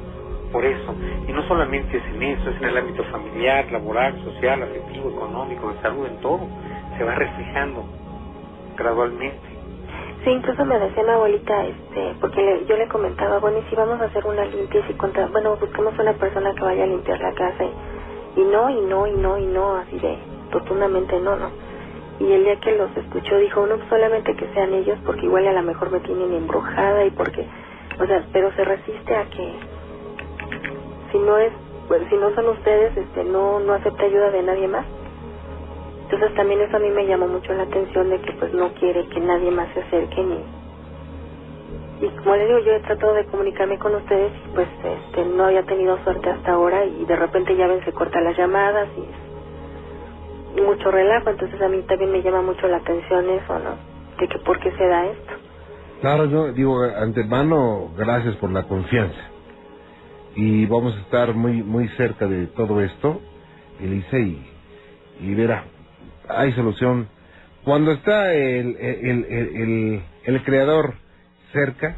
Por 0.54 0.64
eso. 0.64 0.94
Y 1.26 1.32
no 1.32 1.42
solamente 1.42 1.96
es 1.96 2.04
en 2.14 2.23
eso, 2.23 2.49
es 2.49 2.56
en 2.58 2.68
el 2.68 2.78
ámbito 2.78 3.02
familiar, 3.11 3.73
laboral, 3.73 4.23
social, 4.23 4.62
afectivo, 4.62 5.11
económico, 5.11 5.73
de 5.73 5.82
salud, 5.82 6.06
en 6.06 6.20
todo. 6.20 6.46
Se 6.96 7.02
va 7.02 7.16
reflejando 7.16 7.84
gradualmente. 8.76 9.40
Sí, 10.23 10.30
incluso 10.30 10.64
me 10.64 10.78
decía 10.78 11.02
mi 11.02 11.11
abuelita, 11.11 11.66
este, 11.66 12.14
porque 12.20 12.64
yo 12.68 12.76
le 12.76 12.87
comentaba, 12.87 13.40
bueno, 13.40 13.58
y 13.58 13.68
si 13.68 13.75
vamos 13.75 14.00
a 14.00 14.04
hacer 14.04 14.25
una 14.25 14.44
limpia 14.44 14.80
y 14.88 14.94
contra, 14.94 15.26
bueno, 15.26 15.56
buscamos 15.61 15.99
una 15.99 16.12
persona 16.12 16.54
que 16.54 16.64
vaya 16.64 16.84
a 16.84 16.87
limpiar 16.87 17.20
la 17.20 17.32
casa 17.34 17.64
y, 18.37 18.40
no, 18.42 18.70
y 18.70 18.80
no, 18.82 19.06
y 19.08 19.12
no, 19.14 19.38
y 19.38 19.46
no, 19.46 19.75
así 19.75 19.99
de 19.99 20.18
rotundamente 20.52 21.18
no, 21.18 21.34
no. 21.37 21.50
Y 22.20 22.30
el 22.30 22.44
día 22.44 22.61
que 22.61 22.76
los 22.76 22.96
escuchó 22.96 23.38
dijo, 23.38 23.66
no 23.66 23.76
solamente 23.88 24.37
que 24.37 24.46
sean 24.54 24.73
ellos, 24.73 25.00
porque 25.04 25.26
igual 25.26 25.49
a 25.49 25.52
lo 25.52 25.62
mejor 25.62 25.90
me 25.90 25.99
tienen 26.00 26.32
embrujada 26.32 27.04
y 27.04 27.11
porque, 27.11 27.44
o 27.99 28.06
sea, 28.06 28.25
pero 28.32 28.52
se 28.52 28.64
resiste 28.64 29.16
a 29.16 29.25
que 29.25 29.73
si 31.12 31.18
no 31.18 31.38
es, 31.38 31.52
pues, 31.88 32.02
si 32.08 32.16
no 32.16 32.34
son 32.34 32.49
ustedes, 32.49 32.96
este, 32.96 33.25
no, 33.25 33.61
no 33.61 33.75
acepta 33.75 34.04
ayuda 34.04 34.30
de 34.30 34.42
nadie 34.42 34.68
más. 34.68 34.87
Entonces 36.04 36.34
también 36.37 36.61
eso 36.61 36.76
a 36.76 36.80
mí 36.80 36.90
me 36.90 37.06
llamó 37.06 37.26
mucho 37.26 37.52
la 37.54 37.64
atención 37.64 38.11
de 38.11 38.20
que 38.20 38.32
pues 38.34 38.52
no 38.54 38.73
quiere 38.75 39.08
que 39.08 39.20
nadie 39.20 39.50
más 39.50 39.68
se 39.75 39.80
acerque 39.80 40.23
ni... 40.23 40.44
Y 42.00 42.08
como 42.18 42.37
les 42.37 42.46
digo, 42.49 42.58
yo 42.61 42.73
he 42.73 42.80
tratado 42.80 43.14
de 43.14 43.25
comunicarme 43.26 43.78
con 43.78 43.94
ustedes 43.94 44.32
y 44.44 44.54
pues 44.54 44.68
este, 44.84 45.25
no 45.25 45.44
había 45.46 45.62
tenido 45.64 45.99
suerte 46.04 46.28
hasta 46.28 46.52
ahora 46.52 46.84
y 46.84 47.04
de 47.06 47.16
repente 47.16 47.56
ya 47.56 47.66
ven 47.66 47.82
se 47.84 47.92
cortan 47.92 48.25
las 48.25 48.37
llamadas 48.37 48.88
y, 48.96 50.58
y 50.58 50.62
mucho 50.62 50.90
relajo, 50.90 51.30
entonces 51.30 51.61
a 51.62 51.68
mí 51.68 51.82
también 51.82 52.12
me 52.12 52.23
llama 52.23 52.42
mucho 52.42 52.68
la 52.68 52.78
atención 52.78 53.30
eso, 53.30 53.58
¿no? 53.58 53.70
De 54.20 54.28
que 54.28 54.38
por 54.40 54.58
qué 54.61 54.70
se 54.73 54.87
da 54.87 55.06
esto. 55.06 55.32
Claro, 56.00 56.26
yo 56.26 56.52
digo, 56.52 56.82
antemano, 56.82 57.90
gracias 57.96 58.37
por 58.37 58.52
la 58.52 58.64
confianza. 58.64 59.33
Y 60.36 60.66
vamos 60.66 60.96
a 60.96 61.00
estar 61.00 61.34
muy 61.34 61.62
muy 61.62 61.88
cerca 61.90 62.26
de 62.26 62.46
todo 62.48 62.80
esto, 62.80 63.20
Elisa, 63.80 64.18
y, 64.18 64.44
y 65.20 65.34
verá, 65.34 65.64
hay 66.28 66.52
solución. 66.52 67.08
Cuando 67.64 67.92
está 67.92 68.32
el, 68.34 68.76
el, 68.76 69.24
el, 69.24 69.56
el, 69.56 70.02
el 70.24 70.44
creador 70.44 70.94
cerca, 71.52 71.96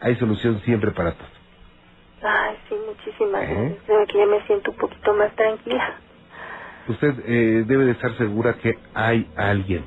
hay 0.00 0.16
solución 0.16 0.60
siempre 0.64 0.92
para 0.92 1.12
todo. 1.12 1.28
Ay, 2.22 2.56
sí, 2.68 2.74
muchísimas 2.86 3.42
¿Eh? 3.42 3.46
gracias. 3.54 3.82
Creo 3.86 4.06
que 4.06 4.18
ya 4.18 4.26
me 4.26 4.46
siento 4.46 4.70
un 4.70 4.76
poquito 4.78 5.14
más 5.14 5.34
tranquila. 5.36 5.96
Usted 6.88 7.14
eh, 7.26 7.64
debe 7.66 7.84
de 7.86 7.92
estar 7.92 8.16
segura 8.16 8.54
que 8.54 8.78
hay 8.94 9.28
alguien 9.36 9.84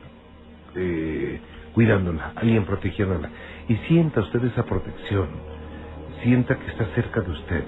eh, 0.75 1.39
cuidándola, 1.73 2.33
alguien 2.35 2.65
protegiéndola. 2.65 3.29
Y 3.67 3.75
sienta 3.87 4.21
usted 4.21 4.43
esa 4.45 4.63
protección, 4.63 5.29
sienta 6.23 6.57
que 6.57 6.67
está 6.71 6.85
cerca 6.95 7.21
de 7.21 7.31
usted. 7.31 7.65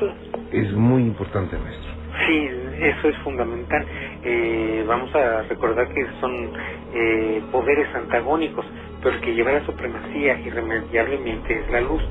Sí. 0.00 0.06
Es 0.52 0.72
muy 0.74 1.02
importante, 1.02 1.58
maestro. 1.58 1.90
Sí, 2.26 2.48
eso 2.80 3.08
es 3.08 3.18
fundamental. 3.18 3.86
Eh, 4.24 4.84
vamos 4.88 5.14
a 5.14 5.42
recordar 5.44 5.88
que 5.88 6.06
son 6.20 6.52
eh, 6.94 7.42
poderes 7.52 7.88
antagónicos, 7.94 8.66
pero 9.02 9.16
el 9.16 9.22
que 9.22 9.34
lleva 9.34 9.52
la 9.52 9.64
supremacía 9.66 10.40
irremediablemente 10.40 11.58
es 11.60 11.70
la 11.70 11.82
luz. 11.82 12.02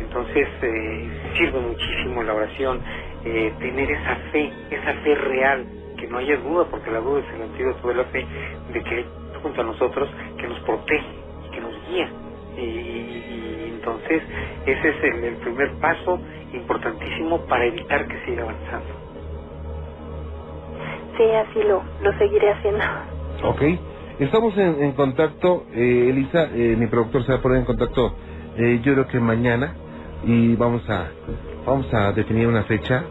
Entonces 0.00 0.48
eh, 0.62 1.10
sirve 1.38 1.60
muchísimo 1.60 2.22
la 2.24 2.34
oración, 2.34 2.80
eh, 3.24 3.54
tener 3.60 3.90
esa 3.90 4.16
fe, 4.32 4.52
esa 4.70 4.94
fe 5.02 5.14
real, 5.16 5.66
que 5.98 6.08
no 6.08 6.18
haya 6.18 6.36
duda, 6.38 6.66
porque 6.70 6.90
la 6.90 7.00
duda 7.00 7.20
es 7.20 7.34
el 7.34 7.42
antídoto 7.42 7.88
de 7.88 7.94
la 7.96 8.04
fe, 8.06 8.26
de 8.72 8.82
que 8.82 9.06
junto 9.42 9.62
a 9.62 9.64
nosotros 9.64 10.10
que 10.38 10.48
nos 10.48 10.60
protege 10.60 11.06
y 11.46 11.50
que 11.50 11.60
nos 11.62 11.88
guía. 11.88 12.10
Y- 12.58 12.60
y 12.62 13.55
entonces 13.86 14.22
ese 14.66 14.88
es 14.88 14.96
el, 15.04 15.24
el 15.24 15.34
primer 15.36 15.72
paso 15.78 16.18
importantísimo 16.52 17.46
para 17.46 17.66
evitar 17.66 18.06
que 18.08 18.24
siga 18.24 18.42
avanzando. 18.42 18.86
Sí, 21.16 21.24
así 21.32 21.62
lo, 21.62 21.82
lo 22.02 22.18
seguiré 22.18 22.50
haciendo. 22.52 22.84
Ok. 23.44 23.62
Estamos 24.18 24.56
en, 24.56 24.82
en 24.82 24.92
contacto, 24.92 25.66
eh, 25.72 26.08
Elisa, 26.10 26.48
eh, 26.52 26.74
mi 26.76 26.86
productor 26.86 27.22
se 27.24 27.32
va 27.32 27.38
a 27.38 27.42
poner 27.42 27.58
en 27.58 27.64
contacto, 27.64 28.14
eh, 28.56 28.80
yo 28.82 28.94
creo 28.94 29.06
que 29.06 29.20
mañana, 29.20 29.74
y 30.24 30.56
vamos 30.56 30.88
a 30.88 31.10
vamos 31.66 31.92
a 31.92 32.12
definir 32.12 32.48
una 32.48 32.62
fecha, 32.64 33.04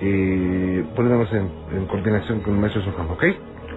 eh, 0.00 0.84
poniéndonos 0.96 1.32
en, 1.32 1.52
en 1.76 1.86
coordinación 1.86 2.40
con 2.40 2.54
el 2.54 2.60
maestro 2.60 2.82
Sojano, 2.82 3.12
¿ok? 3.12 3.24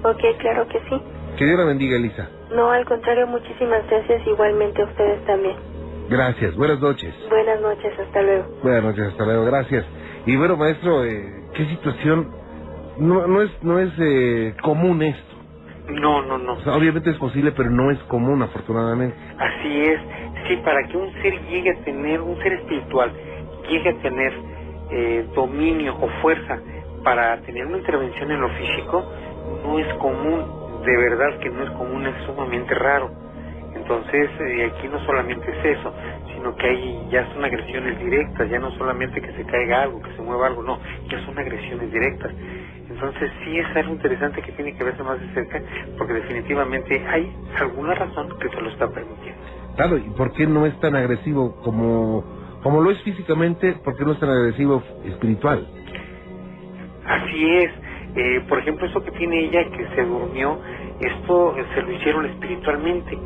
Ok, 0.04 0.22
claro 0.40 0.68
que 0.68 0.80
sí. 0.90 1.02
Que 1.38 1.46
Dios 1.46 1.60
la 1.60 1.66
bendiga, 1.66 1.96
Elisa. 1.96 2.30
No, 2.56 2.72
al 2.72 2.86
contrario, 2.86 3.28
muchísimas 3.28 3.88
gracias. 3.88 4.26
Igualmente 4.26 4.82
a 4.82 4.86
ustedes 4.86 5.24
también. 5.26 5.56
Gracias, 6.12 6.56
buenas 6.58 6.82
noches. 6.82 7.16
Buenas 7.30 7.62
noches, 7.62 7.94
hasta 8.00 8.24
luego. 8.24 8.46
Buenas 8.64 8.84
noches, 8.86 9.08
hasta 9.08 9.26
luego, 9.26 9.46
gracias. 9.46 9.86
Y 10.28 10.38
bueno, 10.38 10.58
maestro, 10.58 11.06
eh, 11.06 11.50
¿qué 11.56 11.66
situación? 11.68 12.30
No, 13.00 13.28
no 13.28 13.44
es, 13.44 13.52
no 13.64 13.80
es 13.80 13.92
eh, 14.00 14.56
común 14.64 15.04
esto. 15.04 15.36
No, 15.90 16.24
no, 16.24 16.40
no. 16.40 16.54
O 16.56 16.62
sea, 16.62 16.76
obviamente 16.76 17.12
es 17.12 17.18
posible, 17.18 17.54
pero 17.54 17.72
no 17.72 17.92
es 17.92 18.00
común, 18.06 18.44
afortunadamente. 18.44 19.18
Así 19.40 19.82
es. 19.82 20.02
Sí, 20.50 20.58
para 20.66 20.84
que 20.90 20.98
un 20.98 21.12
ser 21.24 21.42
llegue 21.50 21.72
a 21.72 21.86
tener, 21.86 22.22
un 22.22 22.38
ser 22.40 22.54
espiritual, 22.54 23.14
llegue 23.70 23.90
a 23.92 24.04
tener 24.04 24.34
eh, 24.92 25.28
dominio 25.36 25.98
o 26.02 26.10
fuerza 26.22 26.60
para 27.06 27.42
tener 27.44 27.68
una 27.68 27.80
intervención 27.80 28.32
en 28.32 28.42
lo 28.42 28.50
físico, 28.52 29.06
no 29.66 29.80
es 29.80 29.94
común. 29.96 30.62
De 30.86 30.98
verdad 30.98 31.40
que 31.42 31.50
no 31.52 31.64
es 31.64 31.72
común, 31.72 32.08
es 32.08 32.16
sumamente 32.26 32.76
raro. 32.76 33.12
Entonces, 33.92 34.30
eh, 34.40 34.72
aquí 34.74 34.88
no 34.88 35.00
solamente 35.06 35.52
es 35.52 35.78
eso, 35.78 35.94
sino 36.34 36.56
que 36.56 36.66
hay 36.66 37.08
ya 37.12 37.28
son 37.34 37.44
agresiones 37.44 38.00
directas, 38.00 38.50
ya 38.50 38.58
no 38.58 38.72
solamente 38.78 39.20
que 39.20 39.34
se 39.34 39.44
caiga 39.44 39.84
algo, 39.84 40.02
que 40.02 40.14
se 40.16 40.22
mueva 40.22 40.48
algo, 40.48 40.64
no, 40.64 40.80
ya 41.10 41.20
son 41.26 41.38
agresiones 41.38 41.92
directas. 41.92 42.32
Entonces, 42.90 43.30
sí 43.44 43.60
es 43.60 43.76
algo 43.76 43.92
interesante 43.92 44.42
que 44.42 44.54
tiene 44.54 44.74
que 44.78 44.86
verse 44.86 45.04
más 45.04 45.20
de 45.20 45.28
cerca, 45.34 45.62
porque 45.98 46.14
definitivamente 46.14 47.06
hay 47.06 47.36
alguna 47.60 47.94
razón 47.96 48.30
que 48.40 48.48
se 48.48 48.62
lo 48.62 48.70
está 48.70 48.88
permitiendo. 48.88 49.42
Claro, 49.76 49.98
¿y 49.98 50.10
por 50.12 50.32
qué 50.32 50.48
no 50.48 50.66
es 50.66 50.80
tan 50.80 50.96
agresivo 50.96 51.58
como, 51.58 52.24
como 52.64 52.80
lo 52.80 52.92
es 52.92 53.02
físicamente? 53.04 53.74
¿Por 53.84 53.98
qué 53.98 54.06
no 54.06 54.14
es 54.14 54.20
tan 54.22 54.30
agresivo 54.30 54.82
espiritual? 55.04 55.68
Así 57.06 57.56
es. 57.58 57.72
Eh, 58.16 58.42
por 58.48 58.60
ejemplo, 58.60 58.88
eso 58.88 59.02
que 59.04 59.12
tiene 59.12 59.40
ella 59.46 59.64
que 59.70 59.86
se 59.96 60.04
durmió, 60.04 60.60
esto 61.00 61.58
eh, 61.58 61.66
se 61.74 61.82
lo 61.82 61.92
hicieron 61.92 62.26
espiritualmente, 62.26 63.18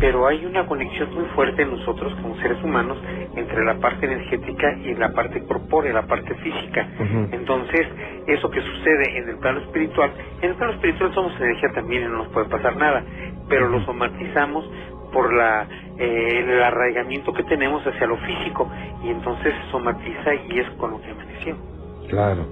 pero 0.00 0.26
hay 0.26 0.44
una 0.46 0.66
conexión 0.66 1.14
muy 1.14 1.26
fuerte 1.36 1.62
en 1.62 1.72
nosotros 1.72 2.14
como 2.22 2.34
seres 2.38 2.62
humanos 2.64 2.98
entre 3.36 3.64
la 3.64 3.78
parte 3.78 4.06
energética 4.06 4.72
y 4.78 4.94
la 4.94 5.12
parte 5.12 5.44
corpórea, 5.44 5.92
la 5.92 6.06
parte 6.06 6.34
física. 6.36 6.88
Entonces, 7.30 7.86
eso 8.26 8.50
que 8.50 8.62
sucede 8.62 9.18
en 9.18 9.28
el 9.28 9.38
plano 9.38 9.60
espiritual, 9.60 10.10
en 10.40 10.50
el 10.50 10.56
plano 10.56 10.72
espiritual 10.72 11.14
somos 11.14 11.38
energía 11.38 11.68
también 11.74 12.04
y 12.04 12.06
no 12.06 12.24
nos 12.24 12.28
puede 12.28 12.48
pasar 12.48 12.76
nada, 12.76 13.04
pero 13.48 13.68
lo 13.68 13.84
somatizamos 13.84 14.64
por 15.12 15.34
la 15.34 15.68
eh, 15.98 16.44
el 16.44 16.62
arraigamiento 16.62 17.32
que 17.34 17.42
tenemos 17.44 17.86
hacia 17.86 18.06
lo 18.06 18.16
físico 18.18 18.70
y 19.04 19.08
entonces 19.08 19.52
somatiza 19.70 20.34
y 20.48 20.60
es 20.60 20.70
con 20.78 20.92
lo 20.92 21.02
que 21.02 21.10
amaneció. 21.10 21.56
Claro. 22.08 22.46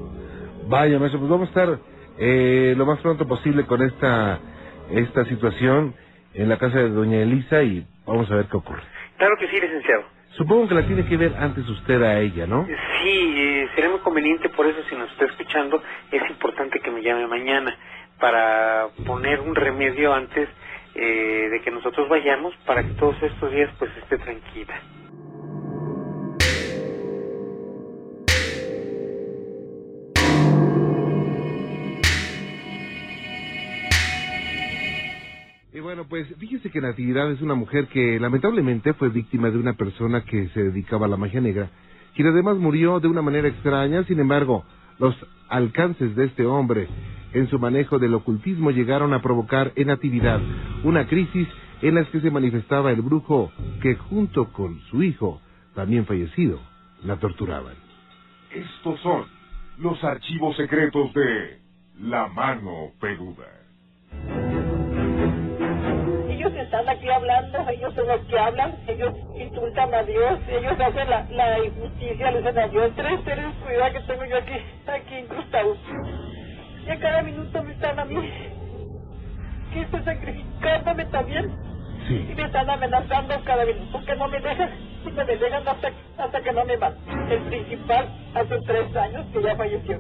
Vaya, 0.69 0.99
maestro, 0.99 1.21
pues 1.21 1.31
vamos 1.31 1.49
a 1.49 1.51
estar 1.51 1.79
eh, 2.19 2.75
lo 2.77 2.85
más 2.85 2.99
pronto 2.99 3.27
posible 3.27 3.65
con 3.65 3.81
esta, 3.81 4.39
esta 4.91 5.25
situación 5.25 5.95
en 6.35 6.49
la 6.49 6.59
casa 6.59 6.79
de 6.79 6.91
doña 6.91 7.19
Elisa 7.19 7.63
y 7.63 7.87
vamos 8.07 8.31
a 8.31 8.37
ver 8.37 8.47
qué 8.47 8.57
ocurre. 8.57 8.83
Claro 9.17 9.37
que 9.39 9.49
sí, 9.49 9.61
licenciado. 9.61 10.05
Supongo 10.31 10.69
que 10.69 10.75
la 10.75 10.87
tiene 10.87 11.05
que 11.07 11.17
ver 11.17 11.35
antes 11.39 11.69
usted 11.69 12.03
a 12.03 12.21
ella, 12.21 12.47
¿no? 12.47 12.67
Sí, 12.67 13.35
eh, 13.37 13.69
sería 13.75 13.91
muy 13.91 14.01
conveniente, 14.01 14.49
por 14.51 14.67
eso 14.67 14.79
si 14.89 14.95
nos 14.95 15.11
está 15.11 15.25
escuchando, 15.25 15.83
es 16.13 16.23
importante 16.31 16.81
que 16.81 16.91
me 16.91 17.03
llame 17.03 17.27
mañana 17.27 17.77
para 18.21 18.89
poner 19.07 19.41
un 19.41 19.55
remedio 19.55 20.15
antes 20.15 20.49
eh, 20.95 21.49
de 21.51 21.61
que 21.63 21.71
nosotros 21.71 22.09
vayamos 22.09 22.55
para 22.67 22.83
que 22.83 22.91
todos 22.95 23.21
estos 23.23 23.51
días 23.53 23.71
pues 23.79 23.91
esté 23.97 24.19
tranquila. 24.19 24.81
Y 35.79 35.81
bueno, 35.81 36.09
pues 36.09 36.27
fíjese 36.39 36.71
que 36.71 36.81
Natividad 36.81 37.31
es 37.31 37.41
una 37.41 37.55
mujer 37.55 37.87
que 37.87 38.19
lamentablemente 38.19 38.95
fue 38.95 39.11
víctima 39.11 39.49
de 39.49 39.59
una 39.59 39.75
persona 39.75 40.25
que 40.25 40.49
se 40.49 40.61
dedicaba 40.61 41.07
a 41.07 41.09
la 41.09 41.17
magia 41.17 41.41
negra, 41.41 41.71
quien 42.17 42.27
además 42.27 42.57
murió 42.57 42.99
de 42.99 43.07
una 43.07 43.23
manera 43.23 43.47
extraña, 43.47 44.03
sin 44.03 44.19
embargo, 44.19 44.65
los 44.99 45.15
alcances 45.49 46.17
de 46.17 46.25
este 46.25 46.45
hombre 46.45 46.89
en 47.33 47.49
su 47.49 47.61
manejo 47.61 48.01
del 48.01 48.15
ocultismo 48.15 48.73
llegaron 48.73 49.15
a 49.15 49.23
provocar 49.23 49.71
en 49.77 49.87
Natividad 49.87 50.41
una 50.83 51.07
crisis 51.07 51.47
en 51.81 51.95
la 51.95 52.05
que 52.07 52.23
se 52.23 52.31
manifestaba 52.33 52.91
el 52.91 53.01
brujo 53.01 53.53
que 53.81 53.95
junto 53.95 54.51
con 54.51 54.81
su 54.91 55.05
hijo, 55.05 55.41
también 55.77 56.07
fallecido, 56.07 56.59
la 57.05 57.21
torturaban. 57.21 57.77
Estos 58.51 58.99
son 58.99 59.27
los 59.79 60.03
archivos 60.03 60.57
secretos 60.57 61.15
de 61.15 61.61
La 62.01 62.27
Mano 62.27 62.91
Peluda. 63.01 64.58
Aquí 67.09 67.17
hablando, 67.17 67.59
ellos 67.71 67.95
son 67.95 68.07
los 68.07 68.21
que 68.27 68.39
hablan, 68.39 68.75
ellos 68.87 69.15
insultan 69.35 69.95
a 69.95 70.03
Dios, 70.03 70.41
ellos 70.47 70.73
hacen 70.79 71.09
la, 71.09 71.25
la 71.31 71.65
injusticia, 71.65 72.31
le 72.33 72.39
dicen 72.43 72.59
a 72.59 72.69
Dios, 72.69 72.93
tres 72.97 73.21
seres 73.25 73.45
de 73.45 73.47
oscuridad 73.51 73.93
que 73.93 74.01
tengo 74.01 74.25
yo 74.27 74.37
aquí, 74.37 74.53
aquí 74.87 75.15
incrustados. 75.17 75.79
Y 76.87 76.91
a 76.91 76.99
cada 77.01 77.23
minuto 77.23 77.63
me 77.63 77.73
están 77.73 77.99
a 77.99 78.05
mí, 78.05 78.31
que 79.73 79.81
estoy 79.81 80.03
sacrificándome 80.03 81.05
también, 81.07 81.51
y 82.11 82.35
me 82.35 82.43
están 82.43 82.69
amenazando 82.69 83.35
cada 83.45 83.65
minuto, 83.65 84.01
que 84.05 84.17
no 84.17 84.29
me 84.29 84.41
dejan, 84.41 84.71
y 85.07 85.11
me 85.11 85.25
dejan 85.25 85.67
hasta, 85.67 85.89
hasta 86.19 86.41
que 86.43 86.53
no 86.53 86.65
me 86.67 86.77
van. 86.77 86.95
El 87.31 87.41
principal 87.45 88.07
hace 88.35 88.59
tres 88.67 88.97
años 88.97 89.27
que 89.33 89.43
ya 89.43 89.57
falleció, 89.57 89.99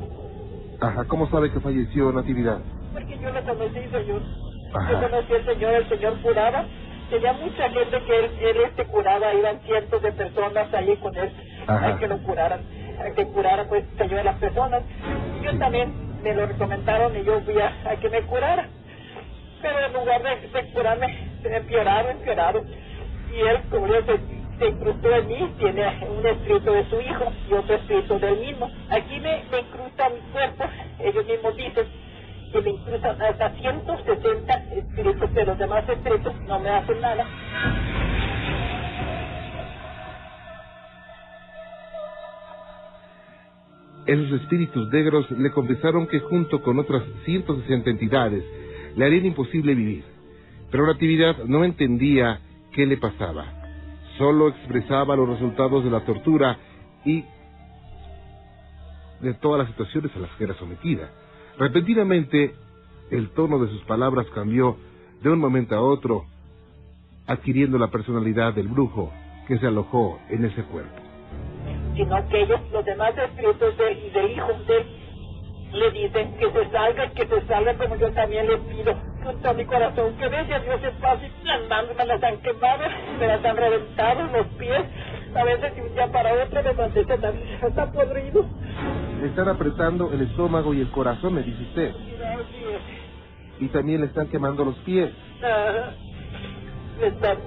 Ajá, 0.82 1.04
¿cómo 1.06 1.26
sabe 1.30 1.50
que 1.50 1.60
falleció 1.60 2.12
Natividad? 2.12 2.58
porque 2.92 3.18
yo 3.18 3.30
lo 3.30 3.42
conocí, 3.44 3.80
señor. 3.90 4.22
Ajá. 4.74 4.92
Yo 4.92 5.00
conocí 5.08 5.32
al 5.32 5.44
Señor, 5.46 5.72
el 5.74 5.88
Señor 5.88 6.20
curaba. 6.20 6.66
Tenía 7.10 7.32
mucha 7.34 7.70
gente 7.70 8.02
que 8.04 8.18
él, 8.18 8.30
él 8.40 8.56
este 8.66 8.84
curaba, 8.86 9.34
iban 9.34 9.60
cientos 9.62 10.02
de 10.02 10.12
personas 10.12 10.72
ahí 10.74 10.96
con 10.98 11.16
él, 11.16 11.32
Ajá. 11.66 11.88
a 11.88 11.98
que 11.98 12.06
lo 12.08 12.18
curaran, 12.22 12.60
a 13.00 13.14
que 13.14 13.26
curara 13.26 13.64
pues 13.68 13.84
Señor 13.98 14.20
a 14.20 14.24
las 14.24 14.36
personas. 14.38 14.82
Yo 15.42 15.58
también 15.58 15.92
me 16.22 16.34
lo 16.34 16.46
recomendaron 16.46 17.16
y 17.16 17.24
yo 17.24 17.40
fui 17.42 17.58
a, 17.60 17.72
a 17.90 17.96
que 17.96 18.08
me 18.10 18.22
curara. 18.22 18.68
Pero 19.62 19.78
en 19.86 19.92
lugar 19.92 20.22
de, 20.22 20.48
de 20.48 20.72
curarme, 20.72 21.18
se 21.42 21.56
empeoraron, 21.56 22.10
empeoraron. 22.12 22.66
Y 23.34 23.40
él, 23.40 23.58
como 23.70 23.86
yo 23.88 23.96
se, 24.06 24.18
se 24.58 24.68
incrustó 24.68 25.14
en 25.16 25.26
mí, 25.28 25.54
tiene 25.58 25.82
un 26.08 26.26
espíritu 26.26 26.72
de 26.72 26.84
su 26.90 27.00
hijo 27.00 27.32
y 27.50 27.54
otro 27.54 27.74
espíritu 27.76 28.18
del 28.20 28.38
mismo. 28.38 28.70
Aquí 28.90 29.18
me, 29.20 29.42
me 29.50 29.60
incrusta 29.60 30.08
mi 30.10 30.20
cuerpo, 30.32 30.64
ellos 31.00 31.26
mismos 31.26 31.56
dicen, 31.56 31.86
incrustan 32.54 33.20
hasta 33.20 33.50
160 33.54 34.54
espíritus, 34.74 35.30
pero 35.34 35.46
los 35.46 35.58
demás 35.58 35.88
espíritus 35.88 36.32
no 36.46 36.58
me 36.58 36.70
hacen 36.70 37.00
nada. 37.00 37.26
Esos 44.06 44.40
espíritus 44.40 44.88
negros 44.90 45.30
le 45.32 45.50
confesaron 45.50 46.06
que 46.06 46.20
junto 46.20 46.62
con 46.62 46.78
otras 46.78 47.02
160 47.26 47.90
entidades 47.90 48.42
le 48.96 49.04
harían 49.04 49.26
imposible 49.26 49.74
vivir. 49.74 50.04
Pero 50.70 50.86
Natividad 50.86 51.44
no 51.44 51.62
entendía 51.62 52.40
qué 52.72 52.86
le 52.86 52.96
pasaba. 52.96 53.44
Solo 54.16 54.48
expresaba 54.48 55.14
los 55.14 55.28
resultados 55.28 55.84
de 55.84 55.90
la 55.90 56.00
tortura 56.00 56.56
y 57.04 57.22
de 59.20 59.34
todas 59.34 59.60
las 59.60 59.68
situaciones 59.68 60.10
a 60.16 60.20
las 60.20 60.30
que 60.32 60.44
era 60.44 60.54
sometida. 60.54 61.10
Repentinamente, 61.58 62.54
el 63.10 63.30
tono 63.30 63.58
de 63.58 63.68
sus 63.68 63.82
palabras 63.82 64.26
cambió 64.34 64.76
de 65.22 65.30
un 65.30 65.40
momento 65.40 65.74
a 65.74 65.82
otro, 65.82 66.24
adquiriendo 67.26 67.78
la 67.78 67.88
personalidad 67.88 68.54
del 68.54 68.68
brujo 68.68 69.12
que 69.48 69.58
se 69.58 69.66
alojó 69.66 70.20
en 70.28 70.44
ese 70.44 70.62
cuerpo. 70.64 71.02
Sino 71.96 72.28
que 72.28 72.42
ellos, 72.42 72.60
los 72.72 72.84
demás 72.84 73.12
espíritus 73.18 73.76
de 73.76 73.90
él 73.90 73.98
y 74.06 74.10
del 74.10 74.30
hijo 74.30 74.46
de 74.68 74.98
le 75.72 75.90
dicen 75.90 76.34
que 76.38 76.50
se 76.50 76.70
salga, 76.70 77.10
que 77.10 77.26
se 77.26 77.46
salga 77.46 77.74
como 77.74 77.96
yo 77.96 78.10
también 78.12 78.46
le 78.46 78.56
pido 78.58 78.94
con 79.22 79.42
todo 79.42 79.54
mi 79.54 79.64
corazón, 79.66 80.16
que 80.16 80.28
deje 80.28 80.54
a 80.54 80.60
Dios 80.60 80.80
en 80.82 80.94
paz 81.00 81.18
y 81.22 81.46
las 81.46 81.68
manos 81.68 81.96
me 81.96 82.06
las 82.06 82.22
han 82.22 82.38
quemado, 82.38 82.84
me 83.18 83.26
las 83.26 83.44
han 83.44 83.56
reventado, 83.56 84.22
los 84.28 84.46
pies, 84.58 84.84
a 85.34 85.44
veces 85.44 85.74
de 85.74 85.82
un 85.82 85.94
día 85.94 86.06
para 86.10 86.32
otro 86.32 86.62
me 86.62 86.72
manté 86.72 87.04
también 87.04 87.58
está 87.62 87.90
podrido. 87.92 88.46
Están 89.24 89.48
apretando 89.48 90.12
el 90.12 90.22
estómago 90.22 90.74
y 90.74 90.80
el 90.80 90.90
corazón, 90.90 91.34
me 91.34 91.42
dice 91.42 91.62
usted. 91.62 91.92
Y 93.60 93.68
también 93.68 94.00
le 94.00 94.06
están 94.06 94.28
quemando 94.28 94.64
los 94.64 94.76
pies. 94.78 95.10
Ajá. 95.42 95.92
Me 97.00 97.06
están... 97.08 97.38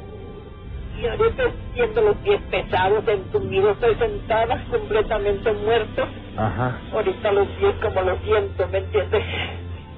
Y 1.01 1.07
ahorita 1.07 1.43
siento 1.73 2.01
los 2.01 2.17
pies 2.17 2.41
pesados, 2.51 3.07
entumidos, 3.07 3.73
estoy 3.73 3.95
sentada 3.95 4.63
completamente 4.69 5.51
muerto. 5.53 6.03
Ajá. 6.37 6.77
Ahorita 6.93 7.31
los 7.31 7.47
pies 7.47 7.73
como 7.81 8.01
lo 8.01 8.17
siento, 8.19 8.67
¿me 8.67 8.77
entiendes? 8.79 9.23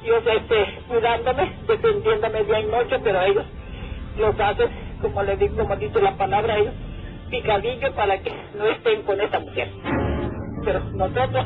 Dios 0.04 0.24
este, 0.26 0.80
cuidándome, 0.88 1.54
defendiéndome 1.67 2.43
día 2.43 2.60
y 2.60 2.65
noche, 2.65 3.00
pero 3.04 3.22
ellos 3.22 3.46
los 4.19 4.39
hacen, 4.39 4.69
como 5.02 5.24
le 5.24 5.36
digo, 5.38 5.58
como 5.58 5.76
dice 5.78 6.02
la 6.02 6.15
palabra, 6.15 6.58
ellos 6.58 6.74
picadillo 7.30 7.94
para 7.96 8.20
que 8.22 8.32
no 8.58 8.66
estén 8.66 9.04
con 9.04 9.20
esa 9.22 9.40
mujer. 9.40 9.70
Pero 10.66 10.80
nosotros, 10.94 11.46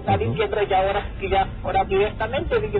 está 0.00 0.18
diciendo 0.18 0.56
ya 0.68 0.78
ahora, 0.80 1.06
que 1.20 1.28
ya, 1.28 1.48
ahora 1.62 1.84
directamente, 1.84 2.60
digo, 2.60 2.78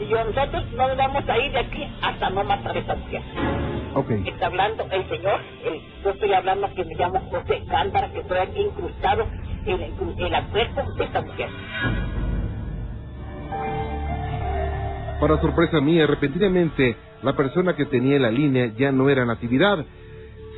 y 0.00 0.06
yo, 0.08 0.24
nosotros 0.24 0.64
no 0.74 0.96
vamos 0.96 1.28
a 1.28 1.38
ir 1.38 1.52
de 1.52 1.58
aquí 1.58 1.88
hasta 2.02 2.30
no 2.30 2.44
matar 2.44 2.76
a 2.76 2.80
esa 2.80 2.94
mujer. 2.96 3.22
Ok. 3.94 4.10
Está 4.26 4.46
hablando 4.46 4.86
el 4.90 5.08
Señor, 5.08 5.40
el- 5.64 5.80
yo 6.04 6.10
estoy 6.10 6.32
hablando 6.32 6.68
que 6.74 6.84
me 6.84 6.94
llamo 6.96 7.20
José 7.30 7.62
Cántara, 7.68 8.10
que 8.12 8.20
estoy 8.20 8.38
aquí 8.38 8.60
incrustado 8.60 9.26
en 9.64 9.82
el, 9.82 9.94
en 10.18 10.34
el 10.34 10.44
cuerpo 10.48 10.82
de 10.96 11.04
esta 11.04 11.20
mujer. 11.22 11.48
Para 15.20 15.40
sorpresa 15.40 15.80
mía, 15.80 16.06
repentinamente, 16.06 16.96
la 17.22 17.34
persona 17.34 17.74
que 17.74 17.86
tenía 17.86 18.18
la 18.20 18.30
línea 18.30 18.66
ya 18.78 18.92
no 18.92 19.08
era 19.10 19.24
Natividad, 19.24 19.84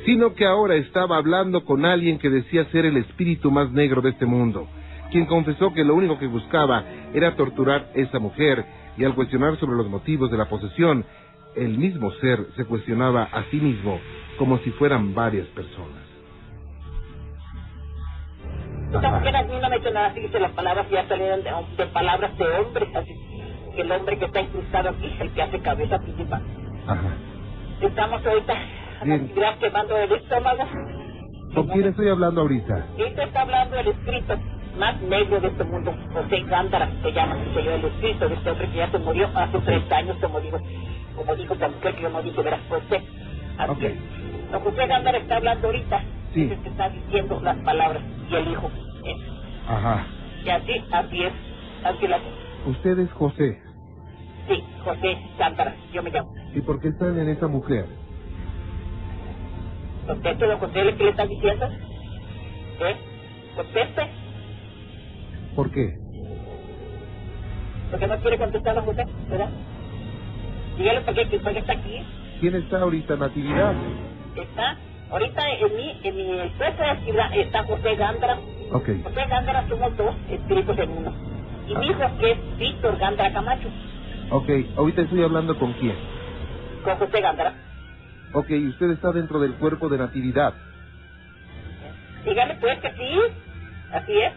sino 0.05 0.33
que 0.33 0.45
ahora 0.45 0.75
estaba 0.75 1.17
hablando 1.17 1.63
con 1.65 1.85
alguien 1.85 2.19
que 2.19 2.29
decía 2.29 2.65
ser 2.71 2.85
el 2.85 2.97
espíritu 2.97 3.51
más 3.51 3.71
negro 3.71 4.01
de 4.01 4.11
este 4.11 4.25
mundo, 4.25 4.67
quien 5.11 5.25
confesó 5.25 5.73
que 5.73 5.83
lo 5.83 5.95
único 5.95 6.17
que 6.17 6.27
buscaba 6.27 6.83
era 7.13 7.35
torturar 7.35 7.89
a 7.95 7.99
esa 7.99 8.19
mujer, 8.19 8.65
y 8.97 9.05
al 9.05 9.15
cuestionar 9.15 9.57
sobre 9.57 9.77
los 9.77 9.89
motivos 9.89 10.29
de 10.31 10.37
la 10.37 10.49
posesión, 10.49 11.05
el 11.55 11.77
mismo 11.77 12.11
ser 12.13 12.45
se 12.55 12.65
cuestionaba 12.65 13.23
a 13.23 13.43
sí 13.51 13.57
mismo 13.57 13.99
como 14.37 14.57
si 14.59 14.71
fueran 14.71 15.13
varias 15.13 15.47
personas. 15.47 16.11
No 18.91 18.99
me 18.99 19.29
ha 19.29 19.75
hecho 19.75 19.91
nada, 19.91 20.11
fíjese 20.11 20.39
las 20.39 20.51
palabras 20.51 20.89
ya 20.89 21.07
salieron 21.07 21.43
de, 21.43 21.51
de 21.77 21.85
palabras 21.91 22.37
de 22.37 22.45
hombre, 22.45 22.89
así 22.93 23.13
que 23.75 23.81
el 23.81 23.91
hombre 23.91 24.17
que 24.17 24.25
está 24.25 24.41
incrustado 24.41 24.89
aquí 24.89 25.05
es 25.05 25.21
el 25.21 25.31
que 25.31 25.41
hace 25.41 25.59
cabeza 25.61 25.99
principal. 25.99 26.41
Ajá. 26.87 27.15
Estamos 27.81 28.25
ahorita 28.25 28.53
a 28.53 28.55
la 28.55 28.90
Bien. 29.03 29.31
quemando 29.59 29.97
el 29.97 30.11
estómago. 30.11 30.63
¿Con 31.53 31.67
quién 31.67 31.85
estoy 31.87 32.07
hablando 32.09 32.41
ahorita? 32.41 32.85
Esto 32.97 33.21
está 33.21 33.41
hablando 33.41 33.75
el 33.77 33.87
espíritu 33.87 34.33
más 34.77 35.01
negro 35.01 35.39
de 35.41 35.47
este 35.49 35.63
mundo, 35.65 35.93
José 36.13 36.41
Gándara, 36.43 36.89
se 37.03 37.11
llama, 37.11 37.35
dice 37.35 37.63
yo, 37.63 37.71
el 37.73 37.85
espíritu 37.85 38.29
de 38.29 38.35
este 38.35 38.51
hombre 38.51 38.69
que 38.69 38.77
ya 38.77 38.89
se 38.91 38.99
murió 38.99 39.29
hace 39.35 39.59
30 39.59 39.97
años, 39.97 40.17
como 40.21 40.39
digo, 40.39 40.59
como 41.15 41.35
dijo 41.35 41.55
la 41.55 41.67
mujer 41.67 41.95
que 41.95 42.01
yo 42.01 42.09
no 42.09 42.21
dije, 42.21 42.41
verás, 42.41 42.61
José. 42.69 43.03
Así 43.57 43.71
Ok. 43.71 43.83
es. 43.83 44.51
Don 44.51 44.61
José 44.63 44.87
Gándara 44.87 45.17
está 45.17 45.35
hablando 45.37 45.67
ahorita, 45.67 46.01
Sí. 46.33 46.43
es 46.43 46.51
el 46.51 46.59
que 46.61 46.69
está 46.69 46.89
diciendo 46.89 47.39
las 47.41 47.57
palabras, 47.57 48.01
y 48.29 48.35
el 48.35 48.47
hijo. 48.47 48.69
eh, 49.03 49.15
Ajá. 49.67 50.05
Y 50.45 50.49
así, 50.49 50.83
así 50.91 51.23
es, 51.23 51.33
así 51.83 52.07
la 52.07 52.19
Usted 52.65 52.99
es 52.99 53.11
José. 53.11 53.59
Sí, 54.47 54.63
José 54.85 55.17
Gándara, 55.37 55.75
yo 55.91 56.01
me 56.01 56.11
llamo. 56.11 56.33
¿Y 56.53 56.61
por 56.61 56.79
qué 56.79 56.89
están 56.89 57.19
en 57.19 57.27
esa 57.29 57.47
mujer? 57.47 57.85
Conteste, 60.07 60.45
don 60.47 60.59
José, 60.59 60.95
¿qué 60.97 61.03
le 61.03 61.09
está 61.11 61.25
diciendo? 61.25 61.67
¿Eh? 62.79 62.97
Conteste, 63.55 64.11
¿Por 65.55 65.71
qué? 65.71 66.01
porque 67.91 68.07
no 68.07 68.19
quiere 68.21 68.37
contestar 68.39 68.75
don 68.75 68.85
José, 68.85 69.03
¿verdad? 69.29 69.49
Dígale 70.77 71.01
por 71.01 71.13
qué, 71.15 71.29
que 71.29 71.39
por 71.39 71.53
qué 71.53 71.59
está 71.59 71.73
aquí. 71.73 72.05
¿Quién 72.39 72.55
está 72.55 72.81
ahorita, 72.81 73.17
Natividad? 73.17 73.83
Está, 74.35 74.77
ahorita 75.11 75.49
en 75.49 75.75
mi, 75.75 75.99
en 76.03 76.15
mi 76.15 76.49
puesto 76.57 76.83
de 76.83 76.89
actividad 76.89 77.37
está 77.37 77.63
José 77.65 77.95
Gándara. 77.95 78.39
Ok. 78.71 78.89
José 79.03 79.25
Gándara 79.29 79.67
somos 79.69 79.97
dos 79.97 80.15
espíritus 80.29 80.77
en 80.79 80.91
uno. 80.91 81.13
Y 81.67 81.75
mi 81.77 81.87
hijo 81.87 82.17
que 82.19 82.31
es 82.31 82.57
Víctor 82.57 82.97
Gándara 82.97 83.33
Camacho, 83.33 83.69
Ok, 84.31 84.49
ahorita 84.77 85.01
estoy 85.03 85.23
hablando 85.23 85.57
con 85.57 85.73
quién. 85.73 85.97
con 86.83 86.97
José 86.97 87.21
Gándara. 87.21 87.55
Ok, 88.33 88.49
usted 88.69 88.91
está 88.91 89.11
dentro 89.11 89.39
del 89.39 89.53
cuerpo 89.55 89.89
de 89.89 89.97
Natividad. 89.97 90.53
Dígale 92.23 92.55
pues 92.61 92.79
que 92.79 92.91
sí, 92.91 93.19
así 93.91 94.17
es. 94.19 94.33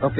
Ok. 0.00 0.18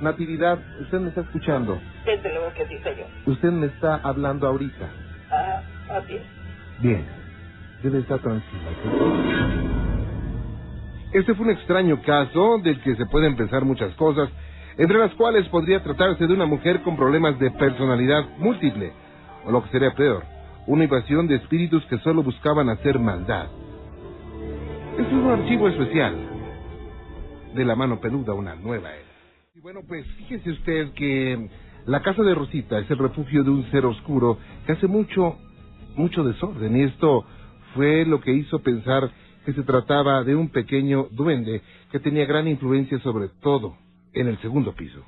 Natividad, 0.00 0.58
usted 0.80 0.98
me 0.98 1.08
está 1.08 1.20
escuchando. 1.22 1.80
Desde 2.04 2.30
luego 2.30 2.52
que 2.54 2.66
sí, 2.66 2.78
señor. 2.82 3.06
Usted 3.26 3.50
me 3.50 3.66
está 3.66 3.96
hablando 3.96 4.46
ahorita. 4.46 4.88
Ah, 5.30 5.62
así 5.90 6.16
es. 6.16 6.22
Bien. 6.80 7.06
Debe 7.82 8.00
estar 8.00 8.18
tranquila. 8.18 8.62
Este 11.12 11.34
fue 11.34 11.46
un 11.46 11.52
extraño 11.52 12.02
caso 12.02 12.58
del 12.58 12.80
que 12.82 12.96
se 12.96 13.06
pueden 13.06 13.36
pensar 13.36 13.64
muchas 13.64 13.94
cosas, 13.94 14.28
entre 14.76 14.98
las 14.98 15.14
cuales 15.14 15.48
podría 15.48 15.82
tratarse 15.82 16.26
de 16.26 16.34
una 16.34 16.46
mujer 16.46 16.82
con 16.82 16.96
problemas 16.96 17.38
de 17.38 17.50
personalidad 17.52 18.24
múltiple, 18.38 18.92
o 19.44 19.52
lo 19.52 19.62
que 19.62 19.70
sería 19.70 19.94
peor, 19.94 20.24
una 20.66 20.84
invasión 20.84 21.28
de 21.28 21.36
espíritus 21.36 21.84
que 21.86 21.98
solo 21.98 22.22
buscaban 22.22 22.68
hacer 22.68 22.98
maldad. 22.98 23.46
Es 24.98 25.12
un 25.12 25.30
archivo 25.30 25.68
especial 25.68 26.14
de 27.54 27.64
la 27.64 27.76
mano 27.76 28.00
peluda, 28.00 28.34
una 28.34 28.54
nueva 28.54 28.92
era. 28.92 29.06
Y 29.54 29.60
bueno, 29.60 29.80
pues 29.86 30.06
fíjese 30.18 30.50
usted 30.50 30.92
que 30.92 31.48
la 31.86 32.02
casa 32.02 32.22
de 32.22 32.34
Rosita 32.34 32.78
es 32.78 32.90
el 32.90 32.98
refugio 32.98 33.44
de 33.44 33.50
un 33.50 33.70
ser 33.70 33.86
oscuro 33.86 34.38
que 34.66 34.72
hace 34.72 34.86
mucho, 34.86 35.36
mucho 35.96 36.24
desorden. 36.24 36.76
Y 36.76 36.82
esto 36.82 37.24
fue 37.74 38.04
lo 38.04 38.20
que 38.20 38.32
hizo 38.32 38.58
pensar 38.60 39.10
que 39.44 39.52
se 39.52 39.62
trataba 39.62 40.24
de 40.24 40.34
un 40.34 40.48
pequeño 40.48 41.06
duende 41.12 41.62
que 41.92 42.00
tenía 42.00 42.26
gran 42.26 42.48
influencia 42.48 42.98
sobre 43.00 43.28
todo 43.40 43.76
en 44.12 44.26
el 44.26 44.38
segundo 44.40 44.74
piso. 44.74 45.04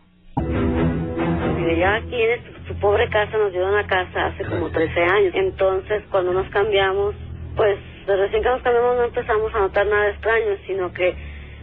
Ya 1.79 1.95
aquí 1.95 2.21
en 2.21 2.45
su, 2.45 2.65
su 2.67 2.81
pobre 2.81 3.09
casa 3.09 3.39
nos 3.39 3.53
dio 3.53 3.67
una 3.67 3.87
casa 3.87 4.27
hace 4.27 4.45
como 4.45 4.69
13 4.69 5.01
años. 5.01 5.33
Entonces, 5.35 6.03
cuando 6.11 6.33
nos 6.33 6.49
cambiamos, 6.51 7.15
pues 7.55 7.79
recién 8.07 8.43
que 8.43 8.49
nos 8.49 8.63
cambiamos 8.63 8.97
no 8.97 9.05
empezamos 9.05 9.55
a 9.55 9.61
notar 9.61 9.87
nada 9.87 10.09
extraño, 10.11 10.57
sino 10.67 10.93
que 10.93 11.15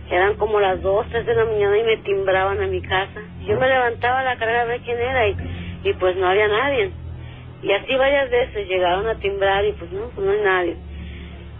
eran 0.09 0.35
como 0.35 0.59
las 0.59 0.81
2, 0.81 1.07
3 1.09 1.25
de 1.25 1.35
la 1.35 1.45
mañana 1.45 1.77
y 1.77 1.83
me 1.83 1.97
timbraban 1.97 2.61
a 2.61 2.67
mi 2.67 2.81
casa. 2.81 3.21
Yo 3.45 3.59
me 3.59 3.67
levantaba 3.67 4.19
a 4.19 4.23
la 4.23 4.37
carrera 4.37 4.61
a 4.61 4.65
ver 4.65 4.81
quién 4.81 4.99
era 4.99 5.27
y, 5.27 5.35
y 5.83 5.93
pues 5.93 6.15
no 6.15 6.27
había 6.27 6.47
nadie. 6.47 6.91
Y 7.61 7.71
así 7.71 7.95
varias 7.95 8.29
veces 8.29 8.67
llegaron 8.67 9.07
a 9.07 9.15
timbrar 9.15 9.65
y 9.65 9.71
pues 9.73 9.91
no, 9.91 10.09
pues 10.13 10.25
no 10.25 10.31
hay 10.31 10.41
nadie. 10.41 10.75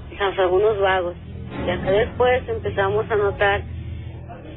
Quizás 0.09 0.37
algunos 0.37 0.79
vagos. 0.79 1.15
Ya 1.65 1.81
que 1.81 1.91
después 1.91 2.47
empezamos 2.47 3.09
a 3.09 3.15
notar 3.15 3.63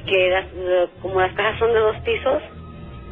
que 0.06 0.30
las, 0.30 0.46
eh, 0.54 0.88
como 1.00 1.20
las 1.20 1.32
casas 1.34 1.58
son 1.58 1.72
de 1.72 1.80
dos 1.80 1.96
pisos, 2.00 2.42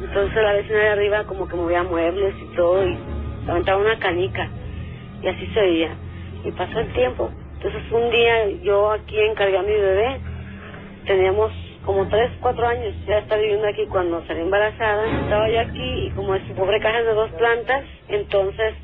entonces 0.01 0.43
la 0.43 0.53
vecina 0.53 0.79
de 0.79 0.89
arriba 0.89 1.23
como 1.25 1.47
que 1.47 1.55
movía 1.55 1.83
muebles 1.83 2.35
y 2.41 2.55
todo 2.55 2.87
y 2.87 2.97
levantaba 3.45 3.81
una 3.81 3.97
canica 3.99 4.49
y 5.21 5.27
así 5.27 5.47
se 5.47 5.59
oía. 5.59 5.89
Y 6.43 6.51
pasó 6.51 6.79
el 6.79 6.93
tiempo. 6.93 7.31
Entonces 7.53 7.81
un 7.91 8.09
día 8.11 8.49
yo 8.63 8.91
aquí 8.91 9.19
encargué 9.19 9.57
a 9.57 9.63
mi 9.63 9.73
bebé, 9.73 10.19
teníamos 11.05 11.51
como 11.83 12.07
tres, 12.07 12.31
cuatro 12.41 12.67
años 12.67 12.93
ya 13.07 13.19
está 13.19 13.37
viviendo 13.37 13.67
aquí 13.67 13.85
cuando 13.87 14.23
salí 14.27 14.41
embarazada. 14.41 15.05
Estaba 15.23 15.49
yo 15.49 15.61
aquí 15.61 16.07
y 16.07 16.11
como 16.11 16.35
es 16.35 16.45
su 16.47 16.53
pobre 16.53 16.79
caja 16.79 17.01
de 17.01 17.13
dos 17.13 17.31
plantas, 17.31 17.83
entonces 18.09 18.75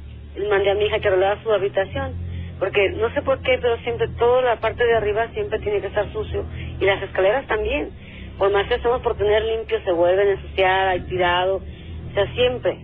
mandé 0.49 0.71
a 0.71 0.75
mi 0.75 0.85
hija 0.85 0.99
que 0.99 1.09
arreglara 1.09 1.43
su 1.43 1.51
habitación. 1.51 2.13
Porque 2.59 2.91
no 2.91 3.09
sé 3.13 3.21
por 3.21 3.41
qué, 3.41 3.59
pero 3.61 3.77
siempre 3.79 4.07
toda 4.17 4.41
la 4.41 4.55
parte 4.55 4.85
de 4.85 4.95
arriba 4.95 5.27
siempre 5.33 5.59
tiene 5.59 5.81
que 5.81 5.87
estar 5.87 6.11
sucio. 6.13 6.45
Y 6.79 6.85
las 6.85 7.01
escaleras 7.03 7.45
también. 7.47 7.91
Por 8.37 8.51
más 8.51 8.67
que 8.67 8.75
hacemos 8.75 9.01
por 9.01 9.15
tener 9.15 9.43
limpio, 9.43 9.79
se 9.83 9.91
vuelven 9.91 10.27
a 10.27 10.31
ensuciar, 10.31 10.87
hay 10.87 11.01
tirado. 11.01 11.57
O 11.57 12.13
sea, 12.13 12.33
siempre. 12.33 12.77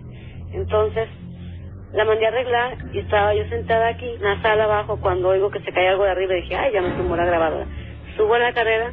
Entonces, 0.52 1.08
la 1.92 2.04
mandé 2.04 2.26
a 2.26 2.28
arreglar 2.28 2.78
y 2.92 2.98
estaba 3.00 3.34
yo 3.34 3.44
sentada 3.48 3.88
aquí 3.88 4.08
en 4.08 4.22
la 4.22 4.40
sala 4.42 4.64
abajo 4.64 5.00
cuando 5.00 5.28
oigo 5.28 5.50
que 5.50 5.60
se 5.60 5.72
cae 5.72 5.88
algo 5.88 6.04
de 6.04 6.10
arriba 6.10 6.34
dije, 6.34 6.54
ay, 6.54 6.72
ya 6.72 6.80
me 6.80 6.90
tumbó 6.90 7.16
la 7.16 7.24
grabadora. 7.24 7.66
Subo 8.16 8.34
a 8.34 8.38
la 8.38 8.52
carrera 8.52 8.92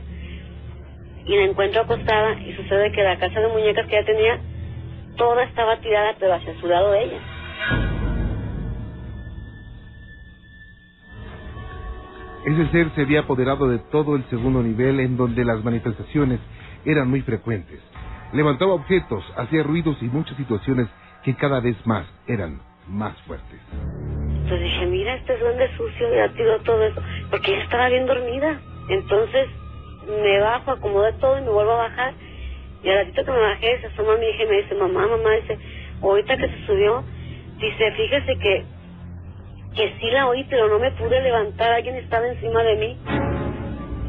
y 1.26 1.36
la 1.36 1.43
encuentro 1.43 1.82
acostada 1.82 2.34
y 2.39 2.54
sucede 2.54 2.91
que 2.91 3.04
la 3.04 3.17
casa 3.20 3.39
de 3.39 3.48
muñecas 3.50 3.86
que 3.86 3.98
ella 3.98 4.06
tenía, 4.06 4.39
toda 5.15 5.43
estaba 5.43 5.78
tirada 5.78 6.15
pero 6.20 6.34
hacia 6.34 6.60
su 6.60 6.67
lado 6.67 6.93
ella. 6.96 7.20
Ese 12.47 12.65
ser 12.71 12.89
se 12.95 13.01
había 13.01 13.19
apoderado 13.19 13.67
de 13.67 13.77
todo 13.91 14.15
el 14.15 14.23
segundo 14.29 14.63
nivel 14.63 15.01
en 15.01 15.17
donde 15.17 15.43
las 15.43 15.62
manifestaciones 15.65 16.39
eran 16.86 17.10
muy 17.10 17.19
frecuentes. 17.19 17.81
Levantaba 18.31 18.71
objetos, 18.71 19.21
hacía 19.36 19.63
ruidos 19.63 19.97
y 20.01 20.05
muchas 20.05 20.38
situaciones 20.38 20.88
que 21.25 21.36
cada 21.36 21.60
vez 21.60 21.75
más 21.86 22.07
eran 22.25 22.62
más 22.88 23.21
fuertes. 23.23 23.60
Entonces 23.73 24.62
dije, 24.62 24.86
mira, 24.86 25.15
este 25.15 25.38
duende 25.38 25.67
sucio 25.75 26.15
ya 26.15 26.29
tiró 26.29 26.57
todo 26.60 26.81
eso, 26.86 27.01
porque 27.29 27.53
ella 27.53 27.63
estaba 27.63 27.89
bien 27.89 28.05
dormida. 28.05 28.62
Entonces 28.88 29.49
me 30.07 30.39
bajo, 30.39 30.71
acomodo 30.71 31.13
todo 31.15 31.38
y 31.39 31.41
me 31.41 31.49
vuelvo 31.49 31.73
a 31.73 31.89
bajar. 31.89 32.13
Y 32.81 32.88
al 32.88 32.99
ratito 32.99 33.25
que 33.25 33.31
me 33.31 33.41
bajé, 33.41 33.81
se 33.81 33.88
asoma 33.88 34.15
mi 34.15 34.25
hija 34.25 34.43
y 34.45 34.47
me 34.47 34.62
dice, 34.62 34.75
mamá, 34.75 35.05
mamá, 35.05 35.31
dice, 35.41 35.60
ahorita 36.01 36.38
que 36.38 36.47
se 36.47 36.65
subió, 36.65 37.03
dice, 37.60 37.91
fíjese 37.91 38.39
que, 38.39 38.65
que 39.77 39.93
sí 39.99 40.09
la 40.09 40.27
oí, 40.27 40.43
pero 40.49 40.67
no 40.67 40.79
me 40.79 40.91
pude 40.91 41.21
levantar, 41.21 41.71
alguien 41.71 41.95
estaba 41.95 42.27
encima 42.27 42.63
de 42.63 42.75
mí. 42.77 42.97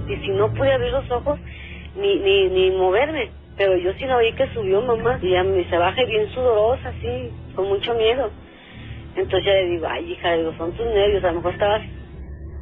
Y 0.08 0.16
si 0.16 0.28
no 0.30 0.52
pude 0.54 0.72
abrir 0.72 0.90
los 0.90 1.08
ojos, 1.10 1.38
ni, 1.94 2.16
ni, 2.16 2.48
ni 2.48 2.70
moverme. 2.70 3.30
Pero 3.58 3.76
yo 3.76 3.92
sí 3.94 4.06
la 4.06 4.16
oí 4.16 4.32
que 4.32 4.48
subió, 4.54 4.80
mamá. 4.80 5.18
Y 5.20 5.30
ya 5.30 5.44
me 5.44 5.68
se 5.68 5.76
baja 5.76 6.02
bien 6.04 6.26
sudorosa, 6.30 6.88
así, 6.88 7.30
con 7.54 7.68
mucho 7.68 7.94
miedo. 7.94 8.30
Entonces 9.14 9.44
yo 9.44 9.52
le 9.52 9.66
digo, 9.66 9.86
ay, 9.90 10.12
hija, 10.12 10.32
digo, 10.32 10.54
son 10.56 10.72
tus 10.72 10.86
nervios, 10.86 11.22
a 11.24 11.28
lo 11.28 11.34
mejor 11.34 11.52
estabas, 11.52 11.82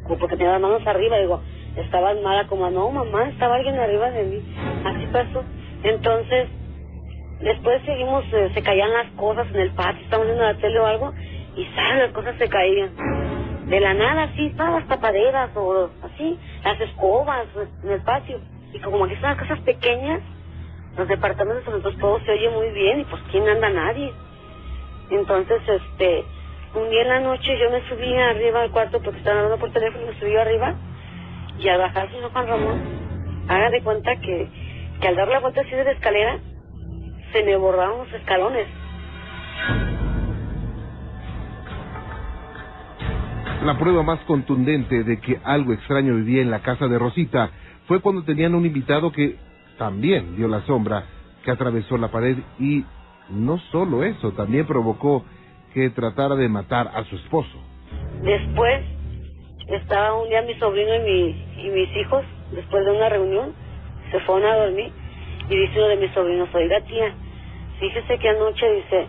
porque 0.09 0.37
tenía 0.37 0.53
las 0.53 0.61
manos 0.61 0.87
arriba, 0.87 1.19
digo, 1.19 1.41
estabas 1.77 2.21
mala, 2.23 2.49
como, 2.49 2.69
no, 2.71 2.91
mamá, 2.91 3.29
estaba 3.29 3.57
alguien 3.57 3.79
arriba 3.79 4.11
de 4.11 4.25
mí. 4.25 4.43
Así 4.85 5.07
pasó. 5.13 5.45
Entonces, 5.85 6.49
después 7.41 7.83
seguimos, 7.85 8.25
eh, 8.33 8.51
se 8.53 8.63
caían 8.63 8.91
las 8.91 9.11
cosas 9.13 9.47
en 9.55 9.61
el 9.61 9.71
patio, 9.75 10.03
estábamos 10.03 10.27
viendo 10.29 10.45
la 10.45 10.59
tele 10.59 10.81
o 10.81 10.87
algo, 10.87 11.13
y 11.57 11.65
¿sabes? 11.75 11.99
las 11.99 12.13
cosas 12.13 12.37
se 12.39 12.49
caían. 12.49 12.91
De 13.67 13.81
la 13.81 13.95
nada, 13.95 14.25
así, 14.25 14.51
todas 14.51 14.75
las 14.75 14.89
tapaderas, 14.89 15.51
o 15.57 15.91
así, 16.03 16.39
las 16.63 16.81
escobas 16.81 17.47
en 17.83 17.91
el 17.91 18.01
patio. 18.03 18.39
Y 18.73 18.79
como 18.79 19.05
aquí 19.05 19.15
son 19.15 19.31
las 19.31 19.39
casas 19.39 19.59
pequeñas, 19.61 20.21
los 20.97 21.09
departamentos, 21.09 21.67
nosotros 21.67 21.99
todo 21.99 22.21
se 22.21 22.33
oye 22.33 22.49
muy 22.51 22.71
bien, 22.71 23.01
y 23.01 23.05
pues, 23.05 23.21
¿quién 23.33 23.49
anda? 23.49 23.69
Nadie. 23.71 24.13
Entonces, 25.11 25.61
este, 25.67 26.25
un 26.75 26.91
día 26.91 27.03
en 27.03 27.09
la 27.09 27.21
noche 27.21 27.59
yo 27.59 27.71
me 27.71 27.81
subí 27.89 28.17
arriba 28.17 28.63
al 28.63 28.71
cuarto 28.71 29.01
porque 29.01 29.19
estaba 29.19 29.37
hablando 29.37 29.59
por 29.59 29.73
teléfono, 29.73 30.07
me 30.07 30.19
subí 30.19 30.37
arriba 30.37 30.75
y 31.59 31.69
al 31.69 31.79
bajar 31.79 32.11
señor 32.11 32.33
Juan 32.33 32.47
Ramón, 32.47 33.47
haga 33.49 33.71
de 33.71 33.83
cuenta 33.83 34.17
que, 34.17 34.49
que 35.01 35.09
al 35.09 35.17
dar 35.17 35.29
la 35.29 35.41
vuelta 35.41 35.63
así 35.63 35.71
de 35.71 35.85
la 35.85 35.93
escalera, 35.93 36.39
se 37.33 37.45
me 37.45 37.57
borraron 37.57 37.99
los 37.99 38.13
escalones. 38.13 38.67
La 43.65 43.79
prueba 43.79 44.03
más 44.03 44.21
contundente 44.21 45.03
de 45.03 45.21
que 45.21 45.41
algo 45.43 45.73
extraño 45.73 46.15
vivía 46.15 46.43
en 46.43 46.51
la 46.51 46.61
casa 46.61 46.87
de 46.89 46.99
Rosita 46.99 47.51
fue 47.87 48.01
cuando 48.01 48.23
tenían 48.23 48.55
un 48.55 48.67
invitado 48.67 49.11
que 49.11 49.37
también 49.79 50.37
vio 50.37 50.47
la 50.47 50.61
sombra 50.63 51.05
que 51.45 51.51
atravesó 51.51 51.97
la 51.97 52.09
pared 52.09 52.37
y 52.59 52.85
no 53.31 53.59
solo 53.73 54.05
eso, 54.05 54.33
también 54.33 54.67
provocó 54.67 55.25
que 55.73 55.91
tratara 55.91 56.37
de 56.37 56.49
matar 56.49 56.91
a 56.95 57.05
su 57.05 57.17
esposo. 57.17 57.59
Después 58.23 58.85
estaba 59.69 60.15
un 60.21 60.29
día 60.29 60.43
mi 60.43 60.55
sobrino 60.55 60.95
y, 60.95 61.01
mi, 61.01 61.65
y 61.65 61.71
mis 61.71 61.97
hijos, 61.97 62.25
después 62.53 62.85
de 62.85 62.93
una 62.93 63.09
reunión, 63.09 63.53
se 64.11 64.21
fueron 64.21 64.49
a 64.51 64.57
dormir 64.57 64.93
y 65.49 65.57
dice 65.57 65.79
uno 65.79 65.89
de 65.89 65.97
mis 65.97 66.13
sobrinos, 66.13 66.49
oiga 66.55 66.81
tía, 66.83 67.15
fíjese 67.81 68.19
que 68.19 68.29
anoche 68.29 68.71
dice, 68.73 69.07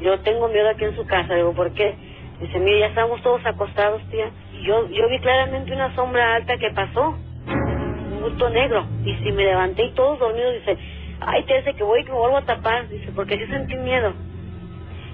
yo 0.00 0.18
tengo 0.20 0.48
miedo 0.48 0.68
aquí 0.68 0.84
en 0.84 0.96
su 0.96 1.06
casa, 1.06 1.34
digo, 1.34 1.52
¿por 1.52 1.72
qué? 1.72 2.07
Dice, 2.40 2.58
mire, 2.60 2.80
ya 2.80 2.86
estamos 2.86 3.20
todos 3.22 3.44
acostados, 3.44 4.02
tía. 4.10 4.30
Y 4.52 4.64
yo, 4.64 4.88
yo 4.88 5.08
vi 5.08 5.18
claramente 5.18 5.72
una 5.72 5.94
sombra 5.94 6.36
alta 6.36 6.56
que 6.56 6.70
pasó, 6.70 7.16
un 7.46 8.20
bulto 8.20 8.48
negro, 8.50 8.86
y 9.04 9.14
si 9.14 9.32
me 9.32 9.44
levanté 9.44 9.84
y 9.84 9.92
todos 9.92 10.18
dormidos, 10.18 10.54
dice, 10.54 10.78
ay, 11.20 11.42
tía, 11.44 11.56
dice 11.58 11.74
que 11.74 11.82
voy 11.82 12.00
y 12.00 12.04
que 12.04 12.12
me 12.12 12.18
vuelvo 12.18 12.36
a 12.36 12.44
tapar, 12.44 12.88
dice, 12.88 13.10
porque 13.14 13.38
sí 13.38 13.46
sentí 13.46 13.74
miedo. 13.76 14.12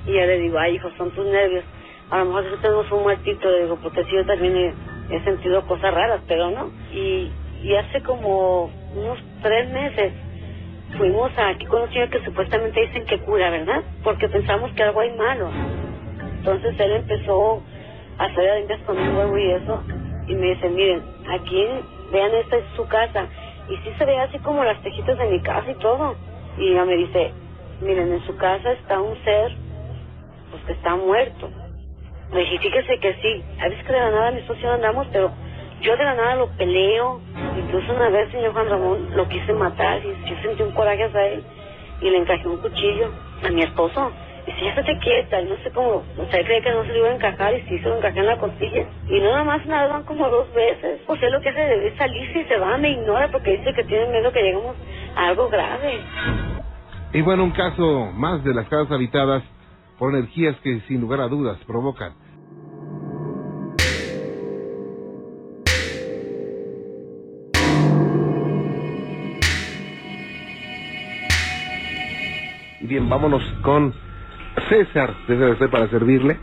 Y 0.07 0.13
yo 0.13 0.21
le 0.21 0.39
digo, 0.39 0.59
ay, 0.59 0.75
hijo, 0.75 0.91
son 0.99 1.11
tus 1.13 1.27
nervios. 1.27 1.65
A 2.11 2.19
lo 2.19 2.27
mejor 2.27 2.45
si 2.45 2.57
tenemos 2.61 2.91
un 2.93 3.03
muertito, 3.03 3.51
le 3.51 3.63
digo, 3.63 3.79
porque 3.83 4.05
sí, 4.05 4.11
yo 4.15 4.27
también 4.27 4.75
he, 5.11 5.21
sentido 5.25 5.67
cosas 5.67 5.95
raras, 5.95 6.21
pero 6.29 6.51
no. 6.51 6.71
Y, 6.93 7.31
y 7.63 7.75
hace 7.75 8.03
como 8.03 8.71
unos 8.95 9.19
tres 9.43 9.71
meses 9.71 10.13
fuimos 10.99 11.33
aquí 11.39 11.65
con 11.67 11.83
un 11.83 11.89
señor 11.93 12.11
que 12.11 12.23
supuestamente 12.25 12.81
dicen 12.81 13.07
que 13.07 13.19
cura, 13.21 13.51
¿verdad? 13.51 13.83
Porque 14.03 14.29
pensamos 14.29 14.71
que 14.73 14.83
algo 14.83 15.01
hay 15.01 15.11
malo. 15.17 15.51
Entonces 16.45 16.79
él 16.79 16.93
empezó 16.93 17.63
a 18.19 18.25
hacer 18.27 18.51
adentras 18.51 18.81
con 18.81 18.99
huevo 18.99 19.39
y 19.39 19.51
eso, 19.53 19.83
y 20.27 20.35
me 20.35 20.49
dice, 20.49 20.69
miren, 20.69 21.03
aquí, 21.33 21.67
vean, 22.13 22.35
esta 22.35 22.57
es 22.57 22.65
su 22.77 22.87
casa. 22.87 23.27
Y 23.71 23.77
sí 23.79 23.91
se 23.97 24.05
ve 24.05 24.19
así 24.19 24.39
como 24.41 24.63
las 24.63 24.79
tejitas 24.83 25.17
de 25.17 25.25
mi 25.25 25.41
casa 25.41 25.71
y 25.71 25.75
todo. 25.77 26.15
Y 26.59 26.69
ella 26.69 26.85
me 26.85 26.97
dice, 26.97 27.33
miren, 27.81 28.13
en 28.13 28.21
su 28.27 28.37
casa 28.37 28.73
está 28.73 29.01
un 29.01 29.17
ser, 29.25 29.53
pues 30.51 30.63
que 30.65 30.73
está 30.73 30.97
muerto. 30.97 31.49
Me 32.31 32.41
dije, 32.41 32.59
fíjese 32.59 32.99
que 32.99 33.15
sí, 33.15 33.43
a 33.63 33.69
veces 33.71 33.83
que 33.87 33.93
de 33.95 34.01
la 34.01 34.11
nada 34.11 34.31
mi 34.33 34.43
socio 34.43 34.71
andamos, 34.71 35.07
pero 35.13 35.31
yo 35.81 35.97
de 35.97 36.05
la 36.05 36.15
nada 36.15 36.37
lo 36.37 36.49
peleo. 36.59 37.23
Incluso 37.59 37.91
una 37.95 38.11
vez, 38.11 38.31
señor 38.31 38.53
Juan 38.53 38.69
Ramón, 38.69 39.17
lo 39.17 39.27
quise 39.29 39.55
matar 39.55 40.03
y 40.05 40.29
yo 40.29 40.37
sentí 40.43 40.63
un 40.63 40.73
coraje 40.73 41.05
hacia 41.05 41.27
él 41.27 41.43
y 42.03 42.11
le 42.11 42.19
encajé 42.19 42.47
un 42.47 42.59
cuchillo 42.59 43.09
a 43.43 43.49
mi 43.49 43.63
esposo. 43.63 44.13
Y 44.47 44.53
si 44.53 44.65
ya 44.65 44.75
se 44.75 44.99
quieta, 44.99 45.41
y 45.41 45.47
no 45.47 45.57
sé 45.57 45.71
cómo, 45.71 46.03
o 46.19 46.27
sea, 46.31 46.45
creía 46.45 46.61
que 46.61 46.71
no 46.71 46.85
se 46.85 46.93
le 46.93 46.99
iba 46.99 47.09
a 47.09 47.15
encajar 47.15 47.55
y 47.55 47.63
sí 47.63 47.79
se 47.79 47.89
lo 47.89 47.97
encajé 47.97 48.19
en 48.19 48.27
la 48.27 48.39
costilla. 48.39 48.87
Y 49.09 49.21
no 49.21 49.31
nada 49.31 49.45
más 49.45 49.67
nada, 49.67 49.89
van 49.89 50.05
como 50.05 50.29
dos 50.29 50.53
veces. 50.53 51.01
O 51.07 51.17
sea, 51.17 51.31
lo 51.31 51.41
que 51.41 51.49
hace 51.49 51.87
es 51.87 51.97
salirse 51.97 52.41
y 52.41 52.45
se 52.45 52.59
va, 52.59 52.77
me 52.77 52.91
ignora 52.91 53.31
porque 53.31 53.57
dice 53.57 53.73
que 53.73 53.85
tiene 53.85 54.07
miedo 54.09 54.33
que 54.33 54.43
lleguemos 54.43 54.77
a 55.17 55.29
algo 55.29 55.49
grave. 55.49 56.01
Y 57.13 57.23
bueno, 57.23 57.45
un 57.45 57.53
caso 57.53 58.11
más 58.13 58.45
de 58.45 58.53
las 58.55 58.69
casas 58.69 58.91
habitadas 58.91 59.43
por 59.99 60.15
energías 60.15 60.57
que 60.63 60.81
sin 60.89 61.01
lugar 61.01 61.21
a 61.21 61.29
dudas 61.29 61.59
provocan 61.67 62.13
Y 72.85 72.87
bien, 72.87 73.09
vámonos 73.09 73.43
con 73.63 73.95
César. 74.69 75.13
César, 75.27 75.49
estoy 75.51 75.69
para 75.69 75.89
servirle. 75.89 76.39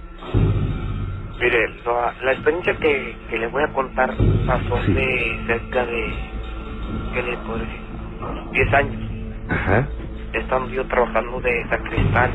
Mire, 1.40 1.70
la, 1.86 2.14
la 2.24 2.32
experiencia 2.34 2.76
que, 2.78 3.16
que 3.30 3.38
le 3.40 3.48
voy 3.48 3.64
a 3.64 3.68
contar 3.74 4.12
pasó 4.46 4.78
Sí. 4.86 4.94
de 4.94 5.40
cerca 5.48 5.86
de, 5.86 6.14
¿qué 7.14 7.24
le 7.24 7.38
puedo 7.38 7.58
decir? 7.60 7.80
Unos 8.22 8.52
10 8.52 8.74
años. 8.74 9.02
Ajá. 9.50 9.88
Estando 10.34 10.70
yo 10.70 10.86
trabajando 10.88 11.42
de 11.42 11.66
sacristán, 11.70 12.32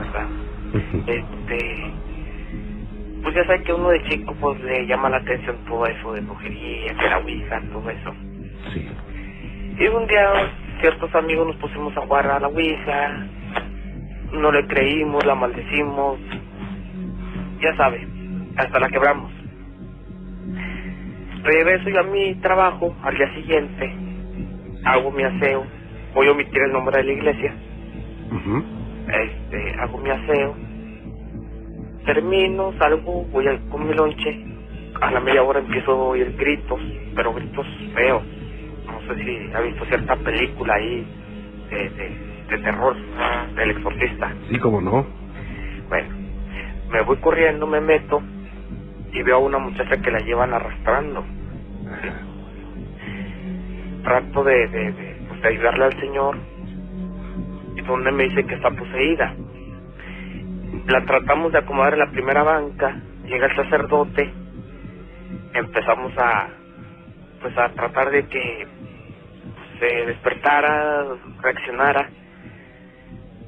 ¿verdad? 0.00 0.26
Este, 1.06 1.92
pues 3.22 3.34
ya 3.34 3.44
sabe 3.44 3.62
que 3.64 3.72
uno 3.74 3.88
de 3.90 4.02
chico 4.04 4.34
pues 4.40 4.60
le 4.62 4.86
llama 4.86 5.10
la 5.10 5.18
atención 5.18 5.56
todo 5.68 5.86
eso 5.86 6.12
de 6.14 6.20
brujería, 6.22 6.94
que 6.94 7.08
la 7.08 7.18
ouija, 7.18 7.60
todo 7.72 7.90
eso. 7.90 8.14
Sí. 8.72 8.88
Y 9.78 9.86
un 9.88 10.06
día 10.06 10.50
ciertos 10.80 11.14
amigos 11.14 11.46
nos 11.48 11.56
pusimos 11.56 11.96
a 11.96 12.00
jugar 12.00 12.26
a 12.28 12.40
la 12.40 12.48
ouija, 12.48 13.26
no 14.36 14.52
le 14.52 14.66
creímos, 14.66 15.24
la 15.24 15.34
maldecimos, 15.34 16.18
ya 17.60 17.76
sabe, 17.76 18.06
hasta 18.56 18.78
la 18.78 18.88
quebramos. 18.88 19.32
Regreso 21.42 21.88
yo 21.90 22.00
a 22.00 22.04
mi 22.04 22.34
trabajo 22.36 22.94
al 23.02 23.16
día 23.16 23.32
siguiente, 23.34 23.94
hago 24.84 25.10
mi 25.10 25.22
aseo, 25.22 25.64
voy 26.14 26.28
a 26.28 26.32
omitir 26.32 26.60
el 26.62 26.72
nombre 26.72 26.98
de 26.98 27.04
la 27.04 27.12
iglesia, 27.12 27.54
este, 29.08 29.80
hago 29.80 29.98
mi 29.98 30.10
aseo, 30.10 30.56
termino, 32.04 32.72
salgo, 32.78 33.24
voy 33.32 33.46
a, 33.46 33.58
con 33.70 33.86
mi 33.86 33.94
lonche, 33.94 34.44
a 35.00 35.10
la 35.10 35.20
media 35.20 35.42
hora 35.42 35.60
empiezo 35.60 35.92
a 35.92 35.94
oír 35.94 36.34
gritos, 36.36 36.80
pero 37.14 37.32
gritos 37.34 37.66
feos, 37.94 38.22
o 38.88 39.14
sé 39.14 39.24
si 39.24 39.54
ha 39.54 39.60
visto 39.60 39.84
cierta 39.86 40.16
película 40.16 40.74
ahí 40.74 41.06
de, 41.70 41.90
de, 41.90 42.35
de 42.48 42.58
terror, 42.58 42.96
del 43.54 43.70
exorcista. 43.70 44.32
Sí, 44.48 44.58
como 44.58 44.80
no. 44.80 45.06
Bueno, 45.88 46.14
me 46.90 47.02
voy 47.02 47.16
corriendo, 47.18 47.66
me 47.66 47.80
meto 47.80 48.22
y 49.12 49.22
veo 49.22 49.36
a 49.36 49.40
una 49.40 49.58
muchacha 49.58 49.96
que 49.98 50.10
la 50.10 50.20
llevan 50.20 50.52
arrastrando. 50.52 51.24
Trato 54.02 54.44
de, 54.44 54.68
de, 54.68 54.92
de, 54.92 55.16
pues, 55.28 55.42
de 55.42 55.48
ayudarle 55.48 55.84
al 55.86 56.00
señor 56.00 56.36
y 57.76 57.82
donde 57.82 58.12
me 58.12 58.24
dice 58.24 58.44
que 58.46 58.54
está 58.54 58.70
poseída. 58.70 59.34
La 60.86 61.04
tratamos 61.04 61.52
de 61.52 61.58
acomodar 61.58 61.94
en 61.94 62.00
la 62.00 62.10
primera 62.10 62.42
banca, 62.42 62.96
llega 63.24 63.46
el 63.46 63.56
sacerdote, 63.56 64.32
empezamos 65.54 66.12
a 66.18 66.48
pues 67.40 67.56
a 67.58 67.68
tratar 67.70 68.10
de 68.10 68.26
que 68.26 68.66
se 69.78 70.06
despertara, 70.06 71.04
reaccionara, 71.42 72.08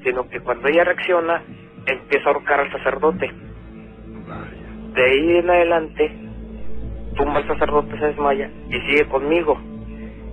sino 0.09 0.27
que 0.31 0.40
cuando 0.40 0.68
ella 0.68 0.85
reacciona, 0.85 1.42
empieza 1.85 2.31
a 2.31 2.33
ahorcar 2.33 2.61
al 2.61 2.73
sacerdote. 2.73 3.31
De 4.94 5.05
ahí 5.05 5.37
en 5.37 5.51
adelante, 5.51 6.12
tumba 7.14 7.37
al 7.37 7.47
sacerdote, 7.47 7.99
se 7.99 8.07
desmaya 8.07 8.51
y 8.71 8.81
sigue 8.88 9.05
conmigo 9.09 9.61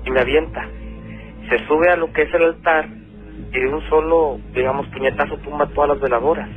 y 0.05 0.11
me 0.11 0.21
avienta. 0.21 0.65
Se 1.49 1.59
sube 1.67 1.89
a 1.89 1.97
lo 1.97 2.11
que 2.13 2.21
es 2.21 2.33
el 2.33 2.43
altar 2.43 2.87
y 3.51 3.59
de 3.59 3.67
un 3.67 3.81
solo, 3.89 4.39
digamos, 4.53 4.87
puñetazo 4.87 5.37
tumba 5.39 5.67
todas 5.67 5.89
las 5.89 5.99
veladoras. 5.99 6.49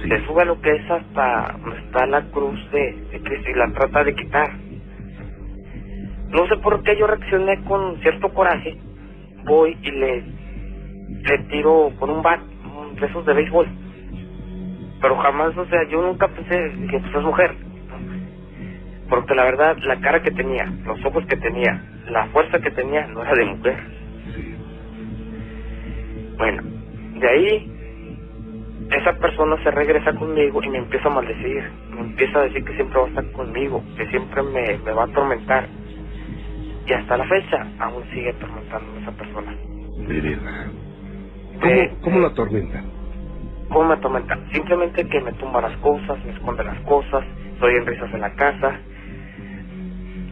Se 0.00 0.24
sube 0.26 0.42
a 0.42 0.44
lo 0.44 0.60
que 0.60 0.70
es 0.70 0.88
hasta 0.88 1.56
donde 1.60 1.80
está 1.80 2.06
la 2.06 2.22
cruz 2.30 2.70
de, 2.70 2.92
de 3.10 3.20
Cristo 3.20 3.50
y 3.50 3.54
la 3.54 3.72
trata 3.72 4.04
de 4.04 4.14
quitar. 4.14 4.52
No 6.28 6.46
sé 6.46 6.56
por 6.58 6.84
qué 6.84 6.96
yo 6.96 7.08
reaccioné 7.08 7.64
con 7.64 8.00
cierto 8.00 8.28
coraje. 8.32 8.78
Voy 9.44 9.76
y 9.82 9.90
le, 9.90 10.37
le 11.08 11.38
tiro 11.50 11.90
con 11.98 12.10
un 12.10 12.22
bat, 12.22 12.40
de 13.00 13.06
esos 13.06 13.24
de 13.24 13.34
béisbol. 13.34 13.68
Pero 15.00 15.16
jamás, 15.16 15.56
o 15.56 15.66
sea, 15.66 15.88
yo 15.88 16.02
nunca 16.02 16.28
pensé 16.28 16.72
que 16.90 16.98
pues 16.98 17.14
es 17.14 17.22
mujer. 17.22 17.54
Porque 19.08 19.34
la 19.34 19.44
verdad, 19.44 19.76
la 19.84 20.00
cara 20.00 20.22
que 20.22 20.30
tenía, 20.30 20.66
los 20.84 21.02
ojos 21.04 21.24
que 21.26 21.36
tenía, 21.36 21.82
la 22.10 22.26
fuerza 22.26 22.58
que 22.58 22.70
tenía, 22.70 23.06
no 23.06 23.22
era 23.22 23.34
de 23.34 23.44
mujer. 23.46 23.76
Bueno, 26.36 26.62
de 27.18 27.28
ahí, 27.28 27.72
esa 28.90 29.12
persona 29.14 29.62
se 29.62 29.70
regresa 29.70 30.12
conmigo 30.14 30.62
y 30.62 30.68
me 30.68 30.78
empieza 30.78 31.08
a 31.08 31.12
maldecir. 31.12 31.70
Me 31.90 32.00
empieza 32.00 32.38
a 32.38 32.42
decir 32.42 32.64
que 32.64 32.74
siempre 32.74 32.98
va 32.98 33.06
a 33.06 33.08
estar 33.08 33.32
conmigo, 33.32 33.82
que 33.96 34.06
siempre 34.08 34.42
me, 34.42 34.78
va 34.92 35.02
a 35.02 35.06
atormentar. 35.06 35.68
Y 36.86 36.92
hasta 36.92 37.16
la 37.16 37.24
fecha, 37.24 37.66
aún 37.78 38.04
sigue 38.10 38.30
atormentándome 38.30 39.00
esa 39.00 39.12
persona. 39.12 39.54
Vereda. 40.06 40.70
¿Cómo, 41.60 42.00
cómo 42.02 42.20
la 42.20 42.28
atormenta? 42.28 42.84
¿Cómo 43.70 43.84
me 43.88 43.94
atormenta? 43.94 44.38
Simplemente 44.52 45.06
que 45.08 45.20
me 45.20 45.32
tumba 45.34 45.60
las 45.62 45.76
cosas, 45.78 46.24
me 46.24 46.32
esconde 46.32 46.64
las 46.64 46.80
cosas, 46.82 47.24
estoy 47.54 47.74
en 47.76 47.86
risas 47.86 48.12
en 48.14 48.20
la 48.20 48.34
casa, 48.34 48.80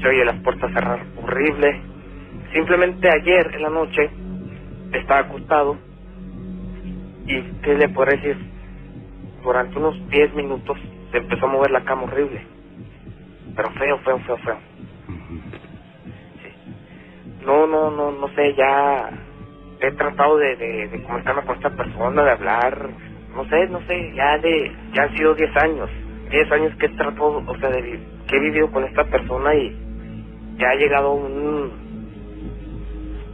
se 0.00 0.08
oye 0.08 0.24
las 0.24 0.40
puertas 0.42 0.72
cerrar 0.72 1.06
horrible. 1.22 1.82
Simplemente 2.52 3.08
ayer 3.10 3.54
en 3.54 3.62
la 3.62 3.70
noche 3.70 4.10
estaba 4.92 5.20
acostado 5.20 5.76
y 7.26 7.42
¿qué 7.62 7.74
le 7.74 7.88
puedo 7.90 8.10
decir? 8.10 8.36
Durante 9.42 9.78
unos 9.78 10.08
10 10.10 10.34
minutos 10.34 10.78
se 11.12 11.18
empezó 11.18 11.46
a 11.46 11.52
mover 11.52 11.70
la 11.70 11.84
cama 11.84 12.04
horrible. 12.04 12.46
Pero 13.56 13.70
feo, 13.72 13.98
feo, 14.00 14.18
feo, 14.20 14.36
feo. 14.38 14.58
Sí. 16.42 16.74
No, 17.44 17.66
no, 17.66 17.90
no, 17.90 18.12
no 18.12 18.28
sé, 18.34 18.54
ya 18.54 19.25
he 19.80 19.92
tratado 19.92 20.38
de, 20.38 20.56
de, 20.56 20.88
de 20.88 21.02
comunicarme 21.02 21.42
con 21.44 21.56
esta 21.56 21.70
persona, 21.70 22.24
de 22.24 22.30
hablar, 22.30 22.90
no 23.34 23.44
sé, 23.48 23.68
no 23.68 23.80
sé, 23.86 24.12
ya 24.14 24.38
de, 24.38 24.72
ya 24.94 25.04
han 25.04 25.16
sido 25.16 25.34
10 25.34 25.56
años, 25.56 25.90
10 26.30 26.52
años 26.52 26.76
que 26.78 26.86
he 26.86 26.90
tratado, 26.90 27.42
o 27.46 27.58
sea, 27.58 27.70
de, 27.70 28.00
que 28.28 28.36
he 28.36 28.40
vivido 28.40 28.70
con 28.70 28.84
esta 28.84 29.04
persona 29.04 29.54
y 29.54 29.76
ya 30.58 30.70
ha 30.70 30.76
llegado 30.76 31.12
un, 31.12 31.96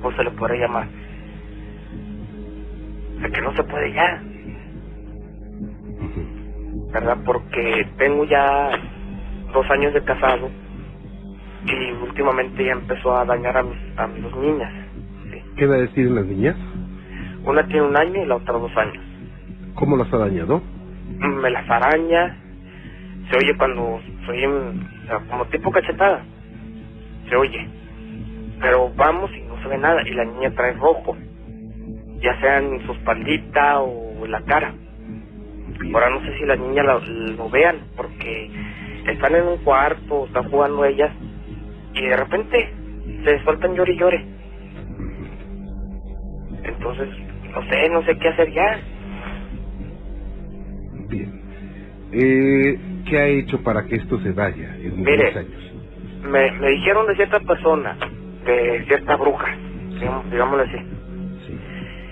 ¿cómo 0.03 0.17
se 0.17 0.25
le 0.25 0.31
puede 0.33 0.59
llamar? 0.59 0.89
De 3.01 3.31
que 3.31 3.41
no 3.43 3.55
se 3.55 3.65
puede 3.65 3.93
ya, 3.93 4.23
¿verdad? 6.93 7.19
Porque 7.25 7.87
tengo 7.99 8.25
ya 8.25 8.71
dos 9.53 9.71
años 9.71 9.95
de 9.95 10.05
casado 10.05 10.51
y 11.65 11.93
últimamente 11.93 12.65
ya 12.65 12.73
empezó 12.73 13.17
a 13.17 13.25
dañar 13.25 13.57
a 13.57 13.63
mis, 13.63 13.99
a 13.99 14.07
mis 14.09 14.37
niñas. 14.37 14.82
¿Qué 15.57 15.65
a 15.65 15.69
decir 15.69 16.11
las 16.11 16.25
niñas? 16.25 16.57
Una 17.45 17.67
tiene 17.67 17.83
un 17.83 17.97
año 17.97 18.23
y 18.23 18.27
la 18.27 18.37
otra 18.37 18.55
dos 18.55 18.75
años. 18.77 19.05
¿Cómo 19.75 19.97
las 19.97 20.13
ha 20.13 20.19
dañado? 20.19 20.63
Me 21.19 21.51
las 21.51 21.69
araña, 21.69 22.37
se 23.31 23.37
oye 23.37 23.57
cuando 23.59 24.01
soy 24.27 24.45
en, 24.45 24.51
o 24.51 25.07
sea, 25.07 25.19
como 25.31 25.45
tipo 25.47 25.71
cachetada, 25.71 26.25
se 27.29 27.37
oye. 27.37 27.69
Pero 28.61 28.91
vamos 28.97 29.31
y 29.37 29.43
no 29.43 29.61
se 29.63 29.69
ve 29.69 29.79
nada 29.79 30.03
y 30.07 30.15
la 30.15 30.25
niña 30.25 30.51
trae 30.53 30.73
rojo, 30.75 31.17
ya 32.21 32.41
sea 32.41 32.59
en 32.59 32.85
su 32.87 32.93
espaldita 32.93 33.81
o 33.81 34.25
en 34.25 34.31
la 34.31 34.41
cara. 34.43 34.75
Ahora 35.93 36.11
no 36.11 36.21
sé 36.21 36.39
si 36.39 36.47
las 36.47 36.59
niñas 36.59 36.87
lo, 36.87 37.01
lo 37.37 37.51
vean 37.51 37.77
porque 37.97 38.51
están 39.07 39.35
en 39.35 39.47
un 39.47 39.59
cuarto, 39.59 40.27
están 40.27 40.49
jugando 40.49 40.85
ellas 40.85 41.11
y 41.95 42.07
de 42.07 42.17
repente 42.17 42.73
se 43.25 43.43
sueltan 43.45 43.75
llore 43.75 43.93
y 43.93 43.99
llore. 43.99 44.32
Entonces, 46.65 47.09
no 47.55 47.63
sé, 47.69 47.89
no 47.91 48.03
sé 48.03 48.17
qué 48.19 48.29
hacer 48.29 48.53
ya. 48.53 48.81
Bien. 51.09 51.43
Eh, 52.13 52.79
¿Qué 53.09 53.19
ha 53.19 53.27
hecho 53.27 53.63
para 53.63 53.85
que 53.87 53.97
esto 53.97 54.19
se 54.21 54.33
vaya 54.33 54.77
en 54.77 55.03
Mire. 55.03 55.25
10 55.33 55.37
años? 55.37 55.73
Me, 56.23 56.53
me 56.53 56.71
dijeron 56.71 57.07
de 57.07 57.17
cierta 57.17 57.41
persona, 57.41 57.97
de 58.45 58.85
cierta 58.87 59.17
bruja, 59.17 59.57
digamos, 59.99 60.31
digámoslo 60.31 60.63
así. 60.63 60.77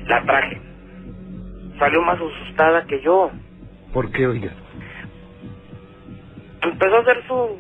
La 0.06 0.22
traje. 0.24 0.60
Salió 1.78 2.02
más 2.02 2.18
asustada 2.20 2.84
que 2.86 3.00
yo. 3.00 3.30
¿Por 3.92 4.10
qué, 4.10 4.26
oiga? 4.26 4.52
Empezó 6.62 6.96
a 6.96 7.00
hacer 7.00 7.22
su, 7.26 7.58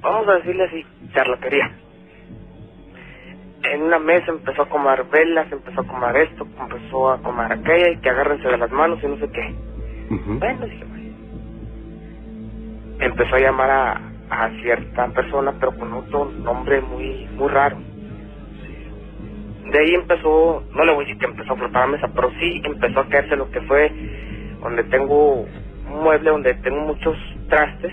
vamos 0.00 0.28
a 0.28 0.34
decirle 0.36 0.64
así, 0.64 0.86
charlatería. 1.14 1.70
En 3.62 3.82
una 3.82 3.98
mesa 3.98 4.30
empezó 4.32 4.62
a 4.62 4.68
comer 4.68 5.04
velas, 5.12 5.50
empezó 5.52 5.82
a 5.82 5.86
comer 5.86 6.16
esto, 6.16 6.46
empezó 6.58 7.10
a 7.10 7.22
comer 7.22 7.52
aquella 7.52 7.90
y 7.90 7.98
que 7.98 8.10
agárrense 8.10 8.48
de 8.48 8.58
las 8.58 8.70
manos 8.70 8.98
y 9.02 9.06
no 9.06 9.16
sé 9.18 9.30
qué. 9.30 9.54
Bueno, 10.38 10.66
dije, 10.66 10.84
bueno. 10.84 11.10
Empezó 13.00 13.36
a 13.36 13.40
llamar 13.40 13.70
a, 13.70 14.00
a 14.30 14.50
cierta 14.62 15.08
persona, 15.08 15.52
pero 15.60 15.76
con 15.76 15.92
otro 15.92 16.26
nombre 16.26 16.80
muy 16.80 17.28
muy 17.34 17.48
raro. 17.48 17.78
De 19.70 19.78
ahí 19.78 19.94
empezó, 19.94 20.64
no 20.74 20.84
le 20.84 20.92
voy 20.92 21.04
a 21.04 21.06
decir 21.06 21.18
que 21.18 21.26
empezó 21.26 21.52
a 21.52 21.56
flotar 21.56 21.82
la 21.88 21.96
mesa, 21.96 22.08
pero 22.14 22.30
sí 22.40 22.60
empezó 22.64 23.00
a 23.00 23.08
caerse 23.08 23.36
lo 23.36 23.50
que 23.50 23.60
fue 23.62 23.92
donde 24.60 24.84
tengo 24.84 25.42
un 25.42 26.02
mueble 26.02 26.30
donde 26.30 26.54
tengo 26.54 26.80
muchos 26.86 27.16
trastes. 27.48 27.92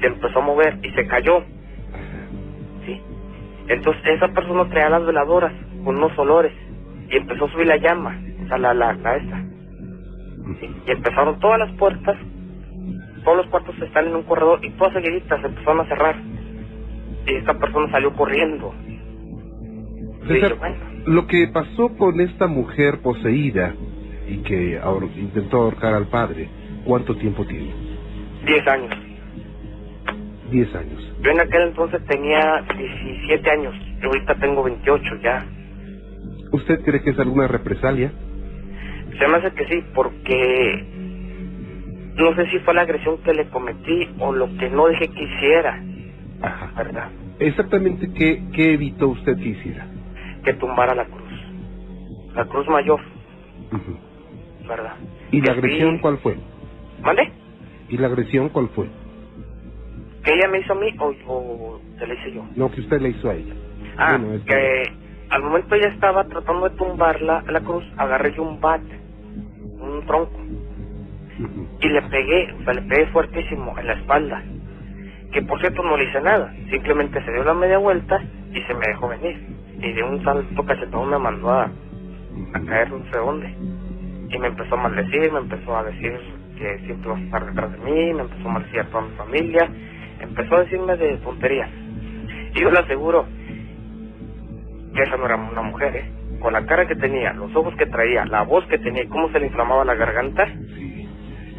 Se 0.00 0.06
empezó 0.06 0.38
a 0.38 0.42
mover 0.42 0.78
y 0.82 0.90
se 0.92 1.06
cayó. 1.06 1.44
Entonces 3.68 4.02
esa 4.06 4.28
persona 4.28 4.68
traía 4.68 4.90
las 4.90 5.06
veladoras 5.06 5.52
con 5.84 5.96
unos 5.96 6.16
olores 6.18 6.52
y 7.10 7.16
empezó 7.16 7.46
a 7.46 7.50
subir 7.52 7.66
la 7.66 7.76
llama, 7.76 8.20
o 8.44 8.48
sea, 8.48 8.58
la, 8.58 8.74
la. 8.74 8.94
Sí, 10.60 10.70
Y 10.86 10.90
empezaron 10.90 11.38
todas 11.40 11.58
las 11.58 11.72
puertas, 11.76 12.16
todos 13.24 13.36
los 13.38 13.46
cuartos 13.48 13.76
están 13.82 14.06
en 14.06 14.16
un 14.16 14.22
corredor 14.22 14.64
y 14.64 14.70
todas 14.70 14.92
seguiditas 14.94 15.40
se 15.40 15.46
empezaron 15.48 15.80
a 15.80 15.88
cerrar. 15.88 16.16
Y 17.26 17.34
esta 17.34 17.58
persona 17.58 17.90
salió 17.90 18.12
corriendo. 18.14 18.72
Dije, 20.22 20.40
César, 20.40 20.54
bueno, 20.58 20.76
lo 21.06 21.26
que 21.26 21.48
pasó 21.48 21.88
con 21.96 22.20
esta 22.20 22.46
mujer 22.46 23.00
poseída 23.00 23.74
y 24.28 24.38
que 24.38 24.80
ahor- 24.80 25.10
intentó 25.16 25.58
ahorcar 25.62 25.94
al 25.94 26.06
padre, 26.06 26.48
¿cuánto 26.84 27.16
tiempo 27.16 27.44
tiene? 27.44 27.72
10 28.44 28.66
años. 28.68 28.90
10 30.50 30.74
años. 30.74 31.12
Yo 31.20 31.30
en 31.30 31.40
aquel 31.40 31.62
entonces 31.62 32.04
tenía 32.06 32.62
17 32.76 33.50
años, 33.50 33.74
yo 34.00 34.08
ahorita 34.08 34.34
tengo 34.36 34.62
28 34.62 35.16
ya. 35.22 35.44
¿Usted 36.52 36.80
cree 36.84 37.02
que 37.02 37.10
es 37.10 37.18
alguna 37.18 37.48
represalia? 37.48 38.12
Se 39.18 39.28
me 39.28 39.36
hace 39.36 39.50
que 39.52 39.66
sí, 39.66 39.82
porque 39.94 40.84
no 42.16 42.34
sé 42.34 42.46
si 42.50 42.58
fue 42.60 42.74
la 42.74 42.82
agresión 42.82 43.18
que 43.22 43.32
le 43.34 43.48
cometí 43.48 44.08
o 44.18 44.32
lo 44.32 44.46
que 44.56 44.70
no 44.70 44.86
dejé 44.86 45.08
que 45.08 45.24
hiciera, 45.24 45.82
Ajá. 46.42 46.72
¿verdad? 46.76 47.10
Exactamente 47.38 48.08
qué, 48.14 48.42
qué 48.52 48.74
evitó 48.74 49.08
usted 49.08 49.36
que 49.36 49.48
hiciera. 49.50 49.86
Que 50.44 50.54
tumbara 50.54 50.94
la 50.94 51.04
cruz. 51.06 51.32
La 52.34 52.44
cruz 52.46 52.68
mayor, 52.68 53.00
Ujú. 53.72 53.98
¿verdad? 54.68 54.94
¿Y 55.32 55.40
la 55.40 55.52
agresión 55.52 55.96
sí- 55.96 56.00
cuál 56.02 56.18
fue? 56.18 56.36
¿Mande? 57.02 57.32
¿Y 57.88 57.96
la 57.98 58.06
agresión 58.08 58.48
cuál 58.50 58.68
fue? 58.74 58.88
¿Que 60.26 60.34
ella 60.34 60.48
me 60.48 60.58
hizo 60.58 60.72
a 60.72 60.76
mí 60.76 60.92
o, 60.98 61.14
o 61.28 61.80
se 62.00 62.06
la 62.06 62.14
hice 62.14 62.32
yo? 62.32 62.44
No, 62.56 62.68
que 62.70 62.80
usted 62.80 63.00
le 63.00 63.10
hizo 63.10 63.30
a 63.30 63.34
ella. 63.34 63.54
Ah, 63.96 64.18
Bueno, 64.20 64.44
que 64.44 64.92
al 65.30 65.42
momento 65.42 65.74
ella 65.76 65.88
estaba 65.88 66.24
tratando 66.24 66.68
de 66.68 66.76
tumbarla 66.76 67.44
a 67.46 67.52
la 67.52 67.60
cruz, 67.60 67.84
agarré 67.96 68.34
yo 68.34 68.42
un 68.42 68.60
bat, 68.60 68.80
un 69.80 70.04
tronco, 70.04 70.36
y 71.80 71.88
le 71.88 72.02
pegué, 72.02 72.52
o 72.60 72.64
sea, 72.64 72.74
le 72.74 72.82
pegué 72.82 73.06
fuertísimo 73.06 73.78
en 73.78 73.86
la 73.86 73.92
espalda. 73.94 74.42
Que 75.32 75.42
por 75.42 75.60
cierto 75.60 75.82
no 75.84 75.96
le 75.96 76.04
hice 76.04 76.20
nada, 76.20 76.52
simplemente 76.70 77.22
se 77.24 77.32
dio 77.32 77.44
la 77.44 77.54
media 77.54 77.78
vuelta 77.78 78.20
y 78.52 78.60
se 78.62 78.74
me 78.74 78.86
dejó 78.88 79.08
venir. 79.08 79.38
Y 79.80 79.92
de 79.92 80.02
un 80.02 80.24
salto 80.24 80.64
cachetón 80.64 81.10
me 81.10 81.18
mandó 81.18 81.50
a, 81.50 81.64
a 82.54 82.60
caer 82.66 82.90
no 82.90 83.04
sé 83.12 83.18
dónde. 83.18 83.54
Y 84.30 84.38
me 84.38 84.48
empezó 84.48 84.74
a 84.74 84.78
maldecir, 84.82 85.30
me 85.32 85.38
empezó 85.40 85.76
a 85.76 85.84
decir 85.84 86.18
que 86.58 86.78
siempre 86.86 87.10
vas 87.10 87.20
a 87.20 87.24
estar 87.24 87.46
detrás 87.46 87.72
de 87.72 87.78
mí, 87.78 88.14
me 88.14 88.22
empezó 88.22 88.48
a 88.48 88.52
maldecir 88.52 88.80
a 88.80 88.84
toda 88.86 89.02
mi 89.02 89.16
familia, 89.16 89.70
empezó 90.20 90.56
a 90.56 90.60
decirme 90.64 90.96
de 90.96 91.16
tonterías. 91.18 91.70
Y 92.54 92.60
yo 92.60 92.70
le 92.70 92.78
aseguro 92.78 93.26
que 94.94 95.02
esa 95.02 95.16
no 95.16 95.26
era 95.26 95.36
una 95.36 95.62
mujer, 95.62 95.96
¿eh? 95.96 96.10
Con 96.40 96.52
la 96.52 96.64
cara 96.66 96.86
que 96.86 96.94
tenía, 96.96 97.32
los 97.32 97.54
ojos 97.56 97.74
que 97.76 97.86
traía, 97.86 98.24
la 98.26 98.42
voz 98.42 98.64
que 98.66 98.78
tenía 98.78 99.02
y 99.04 99.08
cómo 99.08 99.30
se 99.30 99.40
le 99.40 99.46
inflamaba 99.46 99.84
la 99.84 99.94
garganta, 99.94 100.46
Sí. 100.76 101.08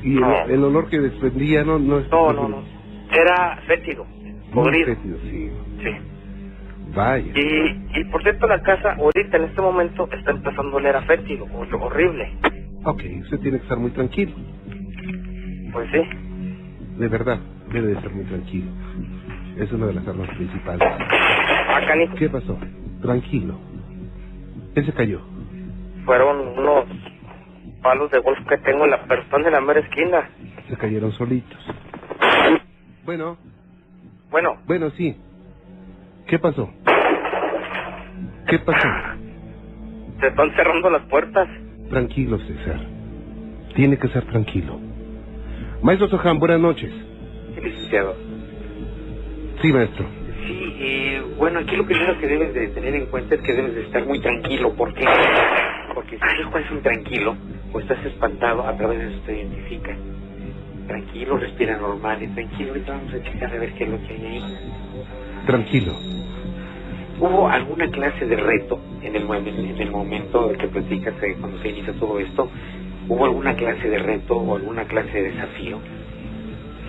Y 0.04 0.14
el, 0.16 0.20
No. 0.22 0.46
el 0.48 0.64
olor 0.64 0.88
que 0.90 1.00
desprendía 1.00 1.64
no 1.64 1.80
no 1.80 2.00
es 2.00 2.12
no, 2.12 2.32
no, 2.32 2.48
no. 2.48 2.64
Era 3.12 3.58
fétido, 3.68 4.06
podrido. 4.54 4.86
fétido, 4.96 5.18
sí. 5.24 5.52
Sí. 5.84 5.90
Vaya. 6.96 7.32
Y, 7.36 8.00
y 8.00 8.04
por 8.06 8.22
cierto, 8.24 8.48
la 8.48 8.62
casa 8.62 8.94
ahorita 8.94 9.38
en 9.38 9.44
este 9.46 9.62
momento 9.62 10.08
está 10.12 10.32
empezando 10.32 10.74
a 10.74 10.76
oler 10.76 10.96
a 10.96 11.02
fétido, 11.02 11.46
horrible. 11.82 12.32
Ok, 12.86 13.04
usted 13.22 13.40
tiene 13.40 13.58
que 13.58 13.64
estar 13.64 13.78
muy 13.78 13.92
tranquilo. 13.92 14.34
Pues 15.74 15.90
sí. 15.92 16.02
De 16.98 17.08
verdad, 17.08 17.40
debe 17.72 17.88
de 17.88 17.94
estar 17.94 18.12
muy 18.14 18.26
tranquilo. 18.26 18.72
Es 19.58 19.72
una 19.72 19.88
de 19.88 19.94
las 19.96 20.08
armas 20.08 20.30
principales. 20.30 20.82
Ah. 20.82 21.82
¿Qué 22.18 22.30
pasó? 22.30 22.58
Tranquilo. 23.02 23.56
Él 24.76 24.86
se 24.86 24.94
cayó. 24.94 25.22
Fueron 26.06 26.58
unos 26.58 26.86
palos 27.82 28.12
de 28.12 28.20
golf 28.20 28.38
que 28.48 28.58
tengo 28.58 28.86
en 28.86 28.92
la 28.92 29.04
persona 29.04 29.46
de 29.46 29.52
la 29.52 29.62
mera 29.62 29.80
esquina. 29.80 30.30
Se 30.70 30.78
cayeron 30.78 31.12
solitos. 31.14 31.60
Bueno, 33.06 33.38
Bueno, 34.30 34.58
bueno, 34.66 34.90
sí. 34.92 35.16
¿Qué 36.28 36.38
pasó? 36.40 36.70
¿Qué 38.48 38.60
pasó? 38.60 38.88
se 40.20 40.28
están 40.28 40.52
cerrando 40.56 40.90
las 40.90 41.04
puertas. 41.04 41.48
Tranquilo, 41.90 42.40
César. 42.40 42.80
Tiene 43.76 43.98
que 43.98 44.08
ser 44.10 44.26
tranquilo. 44.26 44.80
Maestro 45.82 46.10
Sohan, 46.10 46.40
buenas 46.40 46.60
noches. 46.60 46.92
Licenciado. 47.62 48.16
Sí, 49.62 49.74
maestro. 49.74 50.06
Sí, 50.48 50.76
eh, 50.80 51.22
bueno, 51.38 51.60
aquí 51.60 51.76
lo 51.76 51.86
primero 51.86 52.18
que 52.20 52.28
debes 52.28 52.54
de 52.54 52.68
tener 52.70 52.96
en 52.96 53.08
cuenta 53.08 53.36
es 53.36 53.42
que 53.42 53.54
debes 53.54 53.76
de 53.76 53.82
estar 53.84 54.06
muy 54.06 54.20
tranquilo. 54.20 54.74
¿Por 54.76 54.94
qué? 54.94 55.06
Porque 55.94 56.18
si 56.18 56.24
algo 56.24 56.58
es 56.58 56.72
intranquilo 56.72 57.36
o 57.74 57.80
estás 57.80 58.06
espantado, 58.06 58.66
a 58.68 58.78
través 58.78 59.00
de 59.00 59.08
eso 59.08 59.20
te 59.26 59.38
identifica. 59.38 59.96
Tranquilo, 60.88 61.38
respira 61.38 61.78
normal 61.78 62.24
y 62.24 62.28
tranquilo. 62.28 62.70
Ahorita 62.70 62.94
vamos 62.94 63.14
a 63.14 63.22
checar 63.24 63.54
a 63.54 63.60
ver 63.60 63.74
qué 63.74 63.84
es 63.84 63.90
lo 63.90 63.98
que 64.00 64.14
hay 64.14 64.26
ahí. 64.26 64.44
Tranquilo. 65.46 65.94
¿Hubo 67.20 67.50
alguna 67.50 67.90
clase 67.90 68.26
de 68.26 68.36
reto 68.36 68.80
en 69.02 69.16
el, 69.16 69.24
en 69.24 69.82
el 69.82 69.92
momento 69.92 70.54
que 70.54 70.68
platicas 70.68 71.16
eh, 71.24 71.36
cuando 71.40 71.58
se 71.60 71.70
inicia 71.70 71.94
todo 71.94 72.20
esto? 72.20 72.50
¿Hubo 73.10 73.26
alguna 73.26 73.56
clase 73.56 73.90
de 73.90 73.98
reto 73.98 74.36
o 74.36 74.56
alguna 74.56 74.86
clase 74.86 75.12
de 75.12 75.32
desafío? 75.32 75.80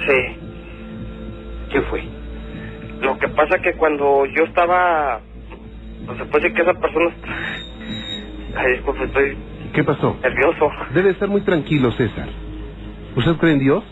Sí. 0.06 0.47
¿Qué 1.70 1.80
fue? 1.82 2.02
Lo 3.00 3.18
que 3.18 3.28
pasa 3.28 3.58
que 3.60 3.74
cuando 3.74 4.26
yo 4.26 4.44
estaba... 4.44 5.20
Pues 6.06 6.18
se 6.18 6.24
puede 6.26 6.42
decir 6.44 6.56
que 6.56 6.62
esa 6.62 6.74
persona... 6.80 7.14
Ay, 8.56 8.72
disculpe, 8.72 9.04
estoy 9.04 9.36
¿Qué 9.72 9.84
pasó? 9.84 10.16
nervioso. 10.22 10.70
Debe 10.94 11.10
estar 11.10 11.28
muy 11.28 11.42
tranquilo, 11.42 11.90
César. 11.92 12.28
¿Usted 13.14 13.36
cree 13.36 13.52
en 13.52 13.58
Dios? 13.60 13.84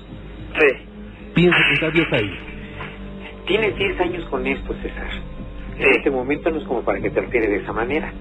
Sí. 0.58 0.86
Piensa 1.34 1.58
que 1.68 1.74
está 1.74 1.90
Dios 1.90 2.06
ahí. 2.12 2.38
Tienes 3.46 3.76
10 3.76 4.00
años 4.00 4.24
con 4.26 4.46
esto, 4.46 4.74
César. 4.82 5.08
Sí. 5.76 5.82
En 5.82 5.90
este 5.96 6.10
momento 6.10 6.50
no 6.50 6.58
es 6.58 6.64
como 6.64 6.82
para 6.82 7.00
que 7.00 7.10
te 7.10 7.20
altere 7.20 7.48
de 7.48 7.56
esa 7.58 7.72
manera. 7.72 8.12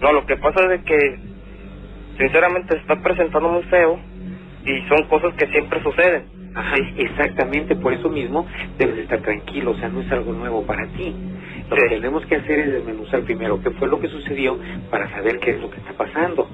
No, 0.00 0.12
lo 0.12 0.26
que 0.26 0.36
pasa 0.36 0.62
es 0.64 0.68
de 0.70 0.82
que... 0.82 1.18
Sinceramente 2.18 2.74
se 2.74 2.80
está 2.80 3.00
presentando 3.00 3.48
muy 3.48 3.62
feo. 3.64 3.98
Y 4.64 4.82
son 4.88 5.04
cosas 5.08 5.32
que 5.34 5.46
siempre 5.46 5.82
suceden. 5.82 6.24
Ajá, 6.54 6.76
exactamente, 6.96 7.76
por 7.76 7.92
eso 7.92 8.08
mismo 8.08 8.46
debes 8.76 8.96
de 8.96 9.02
estar 9.02 9.20
tranquilo, 9.20 9.70
o 9.72 9.74
sea, 9.76 9.88
no 9.88 10.00
es 10.00 10.10
algo 10.10 10.32
nuevo 10.32 10.66
para 10.66 10.86
ti. 10.88 11.14
Lo 11.68 11.76
Sí. 11.76 11.82
que 11.82 11.88
tenemos 11.96 12.26
que 12.26 12.36
hacer 12.36 12.58
es 12.60 12.72
desmenuzar 12.72 13.22
primero 13.22 13.60
qué 13.60 13.70
fue 13.72 13.88
lo 13.88 14.00
que 14.00 14.08
sucedió 14.08 14.58
para 14.90 15.08
saber 15.10 15.38
qué 15.38 15.52
es 15.52 15.60
lo 15.60 15.70
que 15.70 15.78
está 15.78 15.92
pasando. 15.92 16.48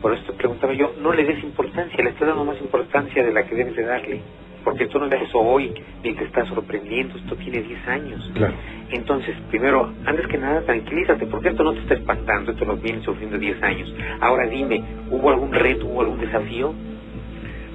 Por 0.00 0.14
eso 0.14 0.22
te 0.24 0.32
preguntaba 0.34 0.72
yo, 0.72 0.94
no 1.00 1.12
le 1.12 1.24
des 1.24 1.42
importancia, 1.44 2.02
le 2.02 2.10
estás 2.10 2.28
dando 2.28 2.44
más 2.44 2.60
importancia 2.60 3.22
de 3.24 3.32
la 3.32 3.42
que 3.44 3.54
debes 3.54 3.76
de 3.76 3.84
darle. 3.84 4.22
Porque 4.64 4.84
esto 4.84 4.98
no 4.98 5.04
empezó 5.04 5.38
hoy, 5.40 5.72
ni 6.02 6.12
te 6.14 6.24
está 6.24 6.44
sorprendiendo, 6.46 7.16
esto 7.16 7.36
tiene 7.36 7.60
10 7.62 7.86
años. 7.86 8.30
Claro. 8.34 8.54
Entonces, 8.90 9.36
primero, 9.50 9.92
antes 10.04 10.26
que 10.26 10.38
nada, 10.38 10.62
tranquilízate, 10.62 11.26
porque 11.26 11.50
esto 11.50 11.62
no 11.62 11.72
te 11.74 11.80
está 11.80 11.94
espantando, 11.94 12.50
esto 12.52 12.64
lo 12.64 12.76
vienes 12.76 13.04
sufriendo 13.04 13.38
10 13.38 13.62
años. 13.62 13.94
Ahora 14.20 14.48
dime, 14.48 14.82
¿hubo 15.10 15.30
algún 15.30 15.52
reto, 15.52 15.86
hubo 15.86 16.00
algún 16.00 16.20
desafío? 16.20 16.74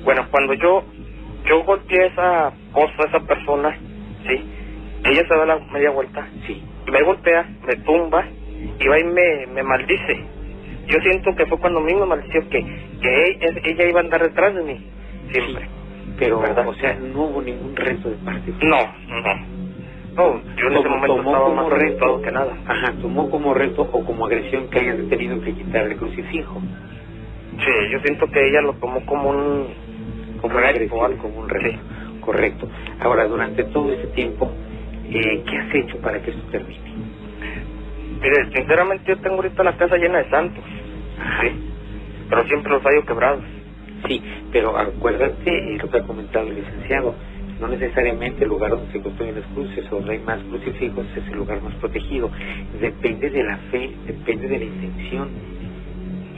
Bueno, 0.03 0.27
cuando 0.31 0.53
yo 0.55 0.83
yo 1.45 1.63
golpeé 1.63 2.03
a 2.03 2.07
esa 2.07 2.51
cosa, 2.71 2.93
a 3.03 3.07
esa 3.07 3.19
persona, 3.21 3.77
sí, 4.27 4.49
ella 5.05 5.21
se 5.27 5.35
da 5.35 5.45
la 5.45 5.59
media 5.71 5.89
vuelta, 5.91 6.27
Sí. 6.45 6.63
me 6.91 7.01
golpea, 7.03 7.47
me 7.65 7.75
tumba 7.77 8.25
y 8.79 8.87
va 8.87 8.99
y 8.99 9.03
me, 9.03 9.47
me 9.53 9.63
maldice. 9.63 10.19
Yo 10.87 10.99
siento 11.01 11.33
que 11.35 11.45
fue 11.45 11.57
cuando 11.59 11.79
me 11.79 11.93
maldició 12.05 12.47
que, 12.49 12.59
que 13.01 13.25
ella, 13.31 13.59
ella 13.63 13.89
iba 13.89 13.99
a 13.99 14.03
andar 14.03 14.21
detrás 14.21 14.53
de 14.55 14.63
mí, 14.63 14.85
siempre. 15.31 15.67
Pero, 16.17 16.39
¿Verdad? 16.39 16.67
o 16.67 16.73
sea, 16.75 16.93
no 16.95 17.21
hubo 17.23 17.41
ningún 17.41 17.75
reto 17.75 18.09
de 18.09 18.15
parte. 18.17 18.51
No, 18.61 18.77
no. 19.23 19.61
No, 20.13 20.41
yo 20.57 20.67
en 20.67 20.73
ese 20.73 20.89
momento 20.89 21.17
estaba 21.19 21.43
como 21.45 21.55
más 21.55 21.71
asustado 21.71 22.21
que 22.21 22.31
nada. 22.31 22.53
Ajá, 22.67 22.93
tomó 23.01 23.29
como 23.29 23.53
reto 23.53 23.83
o 23.83 24.03
como 24.05 24.25
agresión 24.25 24.67
que 24.69 24.79
hayas 24.79 24.97
tenido 25.09 25.39
que 25.41 25.53
quitar 25.53 25.85
el 25.87 25.95
crucifijo. 25.95 26.61
Sí, 27.59 27.71
yo 27.91 27.99
siento 28.01 28.27
que 28.27 28.45
ella 28.45 28.61
lo 28.61 28.73
tomó 28.73 29.05
como 29.05 29.29
un... 29.29 29.67
Como 30.41 31.39
un 31.39 31.49
reto. 31.49 31.69
Sí. 31.69 32.19
Correcto. 32.21 32.69
Ahora, 32.99 33.27
durante 33.27 33.63
todo 33.65 33.91
ese 33.91 34.07
tiempo, 34.07 34.51
eh, 35.09 35.43
¿qué 35.45 35.57
has 35.57 35.75
hecho 35.75 35.97
para 35.99 36.21
que 36.21 36.31
esto 36.31 36.43
termine? 36.51 36.79
Mire, 38.21 38.51
sinceramente 38.53 39.03
yo 39.07 39.17
tengo 39.17 39.37
ahorita 39.37 39.63
la 39.63 39.75
casa 39.77 39.97
llena 39.97 40.19
de 40.19 40.29
santos, 40.29 40.63
sí, 41.41 41.49
pero 42.29 42.45
siempre 42.45 42.71
los 42.71 42.83
hallo 42.83 43.05
quebrados. 43.05 43.43
Sí, 44.07 44.21
pero 44.51 44.77
acuérdate 44.77 45.77
lo 45.81 45.89
que 45.89 45.97
ha 45.97 46.03
comentado 46.03 46.47
el 46.47 46.55
licenciado. 46.55 47.15
No 47.59 47.67
necesariamente 47.67 48.43
el 48.43 48.49
lugar 48.49 48.71
donde 48.71 48.91
se 48.91 49.01
construyen 49.01 49.35
las 49.35 49.45
cruces 49.47 49.85
o 49.91 49.97
donde 49.97 50.13
hay 50.13 50.19
más 50.19 50.39
crucifijos 50.43 51.05
es 51.15 51.27
el 51.27 51.37
lugar 51.37 51.61
más 51.61 51.73
protegido. 51.75 52.29
Depende 52.79 53.29
de 53.29 53.43
la 53.43 53.57
fe, 53.71 53.91
depende 54.05 54.47
de 54.47 54.59
la 54.59 54.65
intención. 54.65 55.29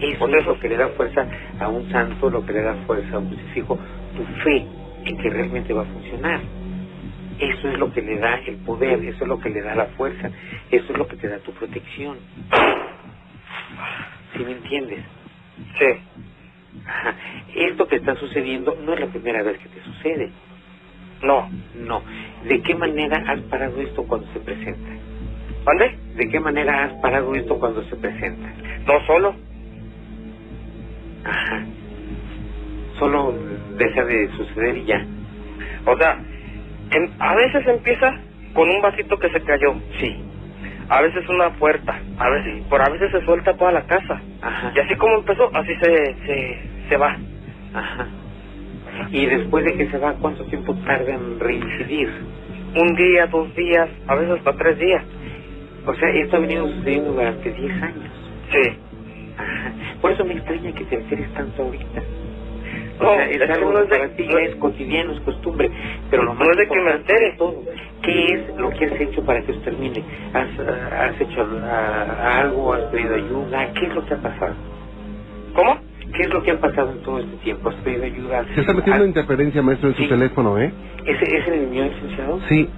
Eso 0.03 0.27
es 0.27 0.45
lo 0.45 0.59
que 0.59 0.69
le 0.69 0.77
da 0.77 0.89
fuerza 0.89 1.27
a 1.59 1.67
un 1.69 1.89
santo, 1.89 2.29
lo 2.29 2.45
que 2.45 2.53
le 2.53 2.61
da 2.61 2.75
fuerza 2.85 3.15
a 3.15 3.19
un 3.19 3.27
crucifijo, 3.27 3.79
tu 4.15 4.23
fe 4.43 4.65
en 5.05 5.17
que 5.17 5.29
realmente 5.29 5.73
va 5.73 5.83
a 5.83 5.85
funcionar. 5.85 6.41
Eso 7.39 7.69
es 7.69 7.79
lo 7.79 7.91
que 7.91 8.01
le 8.01 8.19
da 8.19 8.35
el 8.45 8.57
poder, 8.57 9.03
eso 9.05 9.23
es 9.23 9.27
lo 9.27 9.39
que 9.39 9.49
le 9.49 9.61
da 9.61 9.75
la 9.75 9.85
fuerza, 9.87 10.29
eso 10.71 10.91
es 10.91 10.97
lo 10.97 11.07
que 11.07 11.17
te 11.17 11.27
da 11.27 11.39
tu 11.39 11.51
protección. 11.53 12.17
¿Sí 14.35 14.43
me 14.43 14.51
entiendes? 14.51 15.03
Sí, 15.77 15.85
Ajá. 16.85 17.15
Esto 17.55 17.87
que 17.87 17.97
está 17.97 18.15
sucediendo 18.15 18.75
no 18.83 18.93
es 18.93 18.99
la 18.99 19.07
primera 19.07 19.43
vez 19.43 19.57
que 19.59 19.69
te 19.69 19.81
sucede. 19.83 20.31
no. 21.21 21.49
No. 21.75 22.03
¿De 22.43 22.61
qué 22.61 22.75
manera 22.75 23.23
has 23.27 23.39
parado 23.43 23.79
esto 23.81 24.03
cuando 24.03 24.27
se 24.33 24.39
presenta? 24.39 24.89
¿Mande? 25.65 25.97
¿De 26.15 26.29
qué 26.29 26.39
manera 26.39 26.85
has 26.85 26.93
parado 27.01 27.33
esto 27.35 27.57
cuando 27.57 27.83
se 27.83 27.95
presenta? 27.95 28.49
No 28.85 28.99
solo. 29.05 29.35
Ajá. 31.23 31.63
Solo 32.99 33.33
deja 33.77 34.03
de 34.05 34.29
suceder 34.37 34.77
y 34.77 34.85
ya. 34.85 35.05
O 35.85 35.97
sea, 35.97 36.17
em- 36.91 37.09
a 37.19 37.35
veces 37.35 37.65
empieza 37.67 38.13
con 38.53 38.69
un 38.69 38.81
vasito 38.81 39.17
que 39.17 39.29
se 39.29 39.41
cayó. 39.41 39.75
Sí. 39.99 40.15
A 40.89 41.01
veces 41.01 41.27
una 41.29 41.49
puerta. 41.53 41.99
A 42.17 42.29
veces, 42.29 42.63
por 42.69 42.81
a 42.81 42.89
veces 42.89 43.11
se 43.11 43.21
suelta 43.25 43.55
toda 43.57 43.71
la 43.71 43.83
casa. 43.83 44.21
Ajá. 44.41 44.73
Y 44.75 44.79
así 44.79 44.95
como 44.95 45.17
empezó, 45.19 45.49
así 45.55 45.73
se, 45.75 46.15
se, 46.25 46.61
se 46.89 46.97
va. 46.97 47.17
Ajá. 47.73 48.07
Y 49.11 49.25
después 49.25 49.65
de 49.65 49.73
que 49.75 49.89
se 49.89 49.97
va, 49.97 50.13
¿cuánto 50.13 50.43
tiempo 50.45 50.75
tarda 50.85 51.13
en 51.15 51.39
reincidir? 51.39 52.09
Un 52.75 52.95
día, 52.95 53.27
dos 53.27 53.53
días, 53.55 53.89
a 54.07 54.15
veces 54.15 54.37
hasta 54.37 54.53
tres 54.53 54.77
días. 54.79 55.03
O 55.85 55.93
sea, 55.95 56.09
esto 56.09 56.37
ha 56.37 56.39
venido 56.39 56.67
sucediendo 56.67 57.13
durante 57.13 57.51
10 57.51 57.81
años. 57.81 58.11
Sí. 58.51 58.77
Ajá. 59.37 59.73
Por 60.01 60.11
eso 60.11 60.25
me 60.25 60.33
extraña 60.33 60.73
que 60.73 60.85
te 60.85 60.95
enteres 60.95 61.33
tanto 61.33 61.63
ahorita. 61.63 62.03
O 62.99 63.03
No, 63.03 63.13
sea, 63.15 63.29
es 63.29 63.49
algo 63.49 63.73
no 63.73 63.79
es 63.81 63.89
de- 63.89 63.97
para 63.97 64.09
ti 64.15 64.27
no- 64.27 64.37
es 64.39 64.55
cotidiano, 64.57 65.13
es 65.13 65.19
costumbre. 65.21 65.69
Pero 66.09 66.23
lo 66.23 66.33
no 66.33 66.39
más 66.39 66.49
es 66.49 66.57
de 66.57 66.67
que 66.67 66.75
me 66.75 66.81
importante 66.81 67.13
entere. 67.13 67.35
todo 67.37 67.63
¿Qué 68.03 68.33
es 68.33 68.57
lo 68.57 68.69
que 68.71 68.85
has 68.85 69.01
hecho 69.01 69.25
para 69.25 69.41
que 69.43 69.51
esto 69.53 69.63
termine? 69.63 70.03
¿Has, 70.33 70.47
ah, 70.59 71.05
has 71.09 71.21
hecho 71.21 71.47
ah, 71.63 72.39
algo? 72.41 72.73
¿Has 72.73 72.83
pedido 72.83 73.15
ayuda? 73.15 73.73
¿Qué 73.73 73.85
es 73.87 73.95
lo 73.95 74.05
que 74.05 74.13
ha 74.13 74.21
pasado? 74.21 74.55
¿Cómo? 75.55 75.77
¿Qué 76.15 76.23
es 76.23 76.29
lo 76.33 76.43
que 76.43 76.51
ha 76.51 76.59
pasado 76.59 76.91
en 76.91 76.99
todo 77.03 77.19
este 77.19 77.37
tiempo? 77.37 77.69
¿Has 77.69 77.75
pedido 77.75 78.03
ayuda? 78.05 78.45
Se 78.55 78.61
está 78.61 78.73
metiendo 78.73 79.05
interferencia, 79.05 79.61
maestro, 79.61 79.89
en 79.89 79.95
su 79.95 80.07
teléfono, 80.09 80.59
¿eh? 80.59 80.71
¿Ese 81.05 81.37
es 81.37 81.47
el 81.47 81.67
mío, 81.67 81.85
licenciado? 81.85 82.39
Sí, 82.49 82.69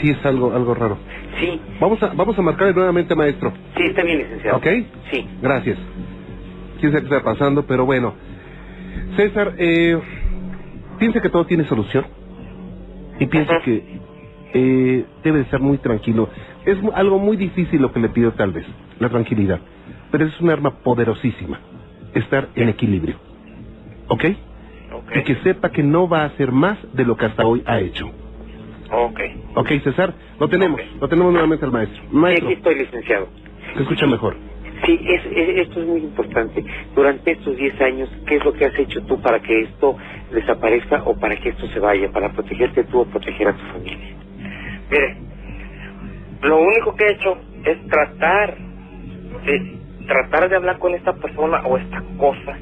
sí 0.00 0.10
es 0.10 0.24
algo, 0.26 0.54
algo 0.54 0.74
raro. 0.74 0.98
Sí, 1.38 1.60
Vamos 1.80 2.02
a, 2.02 2.12
vamos 2.14 2.38
a 2.38 2.42
marcarle 2.42 2.74
nuevamente, 2.74 3.14
maestro. 3.14 3.52
sí, 3.76 3.82
está 3.84 4.02
bien, 4.02 4.18
licenciado. 4.18 4.58
¿Ok? 4.58 4.66
Sí. 5.10 5.28
Gracias. 5.42 5.78
Quién 6.80 6.92
sabe 6.92 7.06
qué 7.08 7.14
está 7.14 7.24
pasando, 7.24 7.64
pero 7.66 7.84
bueno. 7.84 8.14
César, 9.16 9.54
eh, 9.58 9.98
piensa 10.98 11.20
que 11.20 11.28
todo 11.30 11.44
tiene 11.46 11.64
solución. 11.64 12.06
Y 13.18 13.26
piensa 13.26 13.60
que 13.60 14.00
eh, 14.54 15.04
debe 15.22 15.38
de 15.40 15.44
ser 15.46 15.60
muy 15.60 15.78
tranquilo. 15.78 16.28
Es 16.64 16.78
algo 16.94 17.18
muy 17.18 17.36
difícil 17.36 17.80
lo 17.80 17.92
que 17.92 18.00
le 18.00 18.08
pido 18.08 18.32
tal 18.32 18.52
vez, 18.52 18.66
la 18.98 19.08
tranquilidad. 19.08 19.60
Pero 20.10 20.26
es 20.26 20.40
un 20.40 20.50
arma 20.50 20.78
poderosísima, 20.82 21.60
estar 22.14 22.48
en 22.54 22.68
equilibrio. 22.68 23.16
¿Ok? 24.08 24.24
Ok. 24.92 25.12
Y 25.16 25.22
que 25.22 25.36
sepa 25.36 25.70
que 25.70 25.82
no 25.82 26.08
va 26.08 26.22
a 26.22 26.26
hacer 26.26 26.52
más 26.52 26.78
de 26.92 27.04
lo 27.04 27.16
que 27.16 27.26
hasta 27.26 27.44
hoy 27.44 27.62
ha 27.66 27.80
hecho. 27.80 28.10
Ok. 28.92 29.20
¿Ok, 29.56 29.68
César? 29.82 30.14
Lo 30.38 30.48
tenemos, 30.48 30.80
lo 31.00 31.08
tenemos 31.08 31.32
nuevamente 31.32 31.64
al 31.64 31.72
maestro. 31.72 32.02
Maestro, 32.10 32.48
aquí 32.48 32.56
estoy, 32.56 32.74
licenciado. 32.76 33.28
se 33.76 33.82
escucha 33.82 34.06
mejor. 34.06 34.36
Sí, 34.84 35.00
es, 35.08 35.24
es- 35.26 35.60
esto 35.68 35.80
es 35.80 35.86
muy 35.86 36.00
importante. 36.00 36.64
Durante 36.94 37.32
estos 37.32 37.56
10 37.56 37.80
años, 37.80 38.10
¿qué 38.26 38.36
es 38.36 38.44
lo 38.44 38.52
que 38.52 38.66
has 38.66 38.78
hecho 38.78 39.00
tú 39.06 39.20
para 39.20 39.40
que 39.40 39.60
esto 39.62 39.96
desaparezca 40.32 41.02
o 41.04 41.18
para 41.18 41.36
que 41.36 41.50
esto 41.50 41.66
se 41.68 41.80
vaya? 41.80 42.10
Para 42.12 42.32
protegerte 42.32 42.84
tú 42.84 43.00
o 43.00 43.06
proteger 43.06 43.48
a 43.48 43.52
tu 43.56 43.64
familia. 43.72 44.16
Mire, 44.90 45.16
lo 46.42 46.58
único 46.60 46.94
que 46.96 47.04
he 47.06 47.12
hecho 47.12 47.38
es 47.64 47.86
tratar 47.88 48.56
de 49.46 49.78
tratar 50.06 50.48
de 50.50 50.56
hablar 50.56 50.78
con 50.78 50.94
esta 50.94 51.14
persona 51.14 51.62
o 51.66 51.78
esta 51.78 52.02
cosa. 52.18 52.58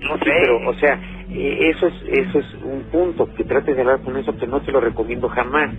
No 0.00 0.18
Sí, 0.18 0.24
sé, 0.24 0.32
pero, 0.40 0.68
o 0.68 0.74
sea, 0.74 1.00
eh, 1.34 1.70
eso 1.70 1.86
es, 1.88 1.94
eso 2.08 2.38
es 2.38 2.54
un 2.62 2.82
punto, 2.90 3.26
que 3.34 3.44
trates 3.44 3.74
de 3.74 3.80
hablar 3.82 4.00
con 4.02 4.16
eso, 4.16 4.36
que 4.36 4.46
no 4.46 4.60
te 4.62 4.72
lo 4.72 4.80
recomiendo 4.80 5.28
jamás. 5.28 5.70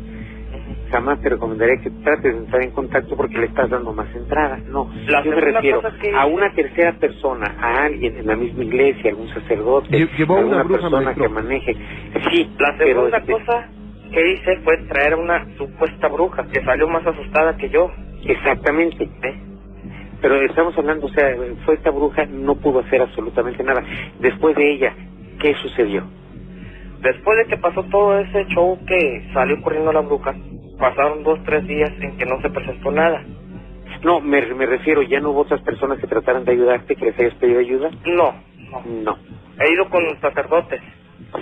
Jamás 0.92 1.20
te 1.22 1.30
recomendaré 1.30 1.80
que 1.82 1.90
trates 1.90 2.32
de 2.34 2.38
entrar 2.40 2.62
en 2.62 2.70
contacto 2.72 3.16
porque 3.18 3.38
le 3.40 3.48
estás 3.48 3.68
dando 3.70 3.94
más 3.94 4.14
entrada. 4.16 4.60
No, 4.68 4.88
La 5.08 5.24
yo 5.24 5.32
me 5.32 5.42
refiero 5.42 5.82
que- 6.00 6.12
a 6.16 6.26
una 6.28 6.52
tercera 6.54 6.94
persona, 6.94 7.56
a 7.60 7.86
alguien 7.86 8.18
en 8.18 8.28
la 8.28 8.36
misma 8.36 8.64
iglesia, 8.64 9.10
algún 9.10 9.28
sacerdote, 9.30 10.08
alguna 10.20 10.40
una 10.46 10.64
bruja, 10.64 10.82
persona 10.82 11.02
maestro. 11.02 11.28
que 11.28 11.34
maneje. 11.34 11.76
Sí, 12.30 12.50
la 12.60 12.76
pero 12.78 13.10
segunda 13.10 13.18
este, 13.18 13.32
cosa 13.32 13.68
que 14.12 14.34
hice 14.34 14.58
fue 14.58 14.78
traer 14.88 15.14
a 15.14 15.18
una 15.18 15.46
supuesta 15.58 16.08
bruja 16.10 16.46
que 16.52 16.64
salió 16.64 16.88
más 16.88 17.06
asustada 17.08 17.58
que 17.58 17.70
yo. 17.70 17.90
Exactamente. 18.26 19.04
¿eh? 19.24 19.36
Pero 20.22 20.36
estamos 20.44 20.78
hablando, 20.78 21.08
o 21.08 21.10
sea, 21.10 21.36
fue 21.66 21.74
esta 21.76 21.90
bruja, 21.90 22.26
no 22.28 22.56
pudo 22.56 22.80
hacer 22.82 23.02
absolutamente 23.02 23.64
nada. 23.64 23.82
Después 24.20 24.56
de 24.56 24.72
ella, 24.74 24.94
¿qué 25.44 25.54
sucedió? 25.56 26.04
Después 27.02 27.38
de 27.38 27.46
que 27.48 27.58
pasó 27.58 27.84
todo 27.84 28.18
ese 28.20 28.46
show 28.48 28.80
que 28.88 29.30
salió 29.34 29.62
corriendo 29.62 29.92
la 29.94 30.00
bruja, 30.02 30.34
pasaron 30.80 31.24
dos, 31.24 31.40
tres 31.46 31.68
días 31.68 31.92
en 32.02 32.18
que 32.18 32.26
no 32.26 32.42
se 32.42 32.50
presentó 32.50 32.92
nada. 32.92 33.24
No, 34.04 34.22
me, 34.22 34.42
me 34.56 34.66
refiero, 34.66 35.02
¿ya 35.04 35.20
no 35.20 35.32
hubo 35.32 35.42
otras 35.42 35.62
personas 35.64 36.00
que 36.00 36.08
trataran 36.08 36.46
de 36.46 36.54
ayudarte, 36.54 36.96
que 36.96 37.06
les 37.06 37.20
hayas 37.20 37.36
pedido 37.36 37.60
ayuda? 37.60 37.92
No, 38.06 38.34
no. 38.72 38.82
No. 39.04 39.18
He 39.60 39.74
ido 39.74 39.90
con 39.90 40.04
los 40.06 40.18
sacerdotes, 40.20 40.82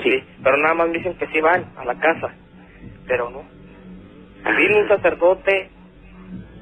Sí. 0.03 0.11
sí, 0.11 0.23
pero 0.43 0.57
nada 0.57 0.73
más 0.75 0.89
me 0.89 0.97
dicen 0.97 1.15
que 1.17 1.27
sí 1.27 1.41
van 1.41 1.65
a 1.77 1.85
la 1.85 1.95
casa, 1.99 2.33
pero 3.07 3.29
no. 3.29 3.43
Ah. 4.43 4.55
Vino 4.57 4.79
un 4.79 4.87
sacerdote, 4.87 5.69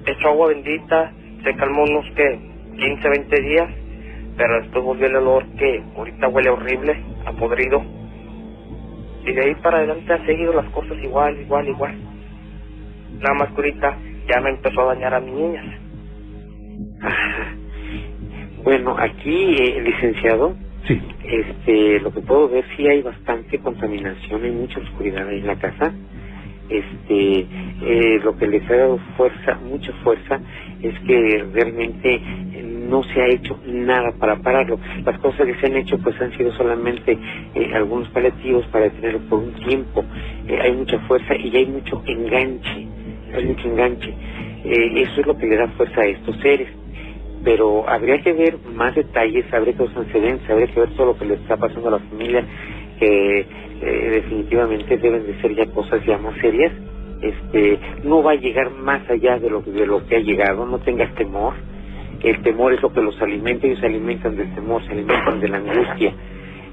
echó 0.06 0.30
agua 0.30 0.50
bendita, 0.50 1.14
se 1.44 1.56
calmó 1.56 1.84
unos 1.84 2.06
que 2.16 2.40
15, 2.78 3.10
20 3.10 3.42
días, 3.42 3.70
pero 4.40 4.62
después 4.62 4.86
volvió 4.86 5.08
el 5.08 5.18
olor 5.18 5.46
que 5.58 5.84
ahorita 5.98 6.30
huele 6.30 6.50
horrible, 6.50 7.04
a 7.26 7.34
podrido. 7.34 7.84
Y 9.26 9.34
de 9.34 9.42
ahí 9.46 9.56
para 9.56 9.80
adelante 9.80 10.14
ha 10.14 10.26
seguido 10.26 10.54
las 10.54 10.66
cosas 10.72 10.98
igual, 11.04 11.38
igual, 11.42 11.68
igual. 11.68 11.94
Nada 13.20 13.34
más 13.38 13.50
que 13.50 13.56
ahorita 13.56 13.98
ya 14.30 14.40
me 14.40 14.52
empezó 14.52 14.82
a 14.82 14.96
dañar 14.96 15.14
a 15.14 15.20
mis 15.20 15.34
niñas. 15.34 15.66
Ajá. 17.02 17.54
Bueno, 18.64 18.96
aquí, 18.98 19.56
eh, 19.60 19.82
licenciado, 19.82 20.56
Sí. 20.88 21.02
este, 21.26 22.00
lo 22.00 22.14
que 22.14 22.22
puedo 22.22 22.48
ver, 22.48 22.64
sí 22.78 22.88
hay 22.88 23.02
bastante 23.02 23.60
contaminación, 23.60 24.42
hay 24.42 24.52
mucha 24.52 24.80
oscuridad 24.80 25.28
ahí 25.28 25.40
en 25.40 25.48
la 25.48 25.58
casa. 25.58 25.94
Este, 26.70 27.48
eh, 27.82 28.20
lo 28.24 28.36
que 28.38 28.48
les 28.48 28.70
ha 28.70 28.76
dado 28.76 29.00
fuerza, 29.18 29.60
mucha 29.64 29.92
fuerza, 30.04 30.40
es 30.82 31.00
que 31.02 31.46
realmente 31.54 32.22
no 32.90 33.04
se 33.04 33.22
ha 33.22 33.28
hecho 33.28 33.60
nada 33.66 34.12
para 34.20 34.38
pararlo. 34.38 34.80
Las 35.06 35.20
cosas 35.20 35.46
que 35.46 35.56
se 35.56 35.68
han 35.68 35.78
hecho, 35.78 35.98
pues 36.00 36.20
han 36.22 36.36
sido 36.38 36.52
solamente 36.54 37.18
eh, 37.56 37.72
algunos 37.74 38.10
paliativos 38.10 38.66
para 38.68 38.86
detenerlo 38.86 39.20
por 39.30 39.40
un 39.40 39.54
tiempo. 39.54 40.04
Eh, 40.48 40.60
hay 40.62 40.74
mucha 40.74 41.00
fuerza 41.02 41.36
y 41.36 41.56
hay 41.56 41.66
mucho 41.68 42.02
enganche, 42.06 42.88
hay 43.36 43.46
mucho 43.46 43.68
enganche. 43.70 44.14
Eh, 44.64 45.02
eso 45.02 45.22
es 45.22 45.28
lo 45.28 45.38
que 45.38 45.48
le 45.48 45.58
da 45.58 45.68
fuerza 45.70 46.02
a 46.02 46.06
estos 46.06 46.36
seres 46.42 46.68
pero 47.44 47.88
habría 47.90 48.22
que 48.22 48.34
ver 48.34 48.58
más 48.74 48.94
detalles, 48.96 49.46
habría 49.54 49.74
que 49.74 49.80
ver 49.80 49.90
los 49.90 49.98
antecedentes, 49.98 50.50
habría 50.50 50.68
que 50.68 50.80
ver 50.82 50.90
todo 50.96 51.06
lo 51.08 51.18
que 51.18 51.26
le 51.26 51.36
está 51.36 51.56
pasando 51.58 51.88
a 51.88 51.92
la 51.92 52.00
familia, 52.00 52.46
que 53.00 53.46
eh, 53.82 54.10
definitivamente 54.16 54.98
deben 54.98 55.26
de 55.26 55.40
ser 55.42 55.56
ya 55.56 55.66
cosas 55.68 56.04
ya 56.06 56.18
más 56.18 56.36
serias. 56.42 56.74
Este, 57.22 57.80
no 58.04 58.24
va 58.24 58.32
a 58.32 58.36
llegar 58.36 58.72
más 58.72 59.10
allá 59.10 59.40
de 59.40 59.50
lo, 59.50 59.62
de 59.62 59.86
lo 59.86 60.06
que 60.08 60.18
ha 60.18 60.20
llegado, 60.20 60.66
no 60.66 60.80
tengas 60.80 61.14
temor. 61.16 61.54
El 62.22 62.42
temor 62.42 62.74
es 62.74 62.82
lo 62.82 62.92
que 62.92 63.02
los 63.02 63.22
alimenta, 63.22 63.68
ellos 63.68 63.80
se 63.80 63.86
alimentan 63.86 64.36
del 64.36 64.54
temor, 64.54 64.84
se 64.86 64.92
alimentan 64.92 65.40
de 65.40 65.48
la 65.48 65.58
angustia, 65.58 66.14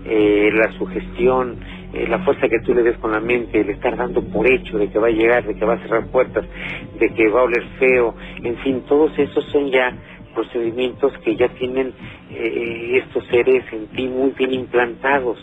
eh, 0.04 0.50
la 0.52 0.72
sugestión, 0.72 1.56
eh, 1.92 2.06
la 2.08 2.18
fuerza 2.20 2.48
que 2.48 2.60
tú 2.64 2.74
le 2.74 2.82
des 2.82 2.96
con 2.98 3.12
la 3.12 3.20
mente, 3.20 3.60
el 3.60 3.70
estar 3.70 3.96
dando 3.96 4.22
por 4.22 4.50
hecho 4.50 4.76
de 4.78 4.88
que 4.88 4.98
va 4.98 5.06
a 5.06 5.10
llegar, 5.10 5.44
de 5.46 5.54
que 5.54 5.64
va 5.64 5.74
a 5.74 5.78
cerrar 5.78 6.06
puertas, 6.08 6.44
de 6.98 7.08
que 7.10 7.28
va 7.28 7.40
a 7.40 7.44
oler 7.44 7.64
feo, 7.78 8.14
en 8.42 8.56
fin, 8.58 8.82
todos 8.88 9.16
esos 9.18 9.44
son 9.46 9.70
ya 9.70 9.96
procedimientos 10.34 11.12
que 11.24 11.34
ya 11.36 11.48
tienen 11.48 11.92
eh, 12.30 13.02
estos 13.04 13.24
seres 13.28 13.64
en 13.72 13.86
ti 13.88 14.06
muy 14.08 14.30
bien 14.36 14.52
implantados. 14.52 15.38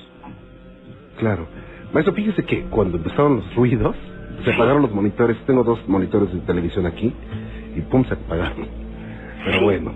Claro. 1.17 1.47
Maestro, 1.93 2.13
fíjese 2.15 2.43
que 2.43 2.63
cuando 2.65 2.97
empezaron 2.97 3.37
los 3.37 3.55
ruidos, 3.55 3.95
se 4.43 4.51
apagaron 4.53 4.81
los 4.81 4.91
monitores. 4.93 5.37
Tengo 5.45 5.63
dos 5.63 5.87
monitores 5.87 6.33
de 6.33 6.39
televisión 6.41 6.85
aquí 6.85 7.13
y 7.75 7.81
pum, 7.81 8.03
se 8.05 8.13
apagaron. 8.15 8.67
Pero 9.45 9.61
bueno, 9.63 9.93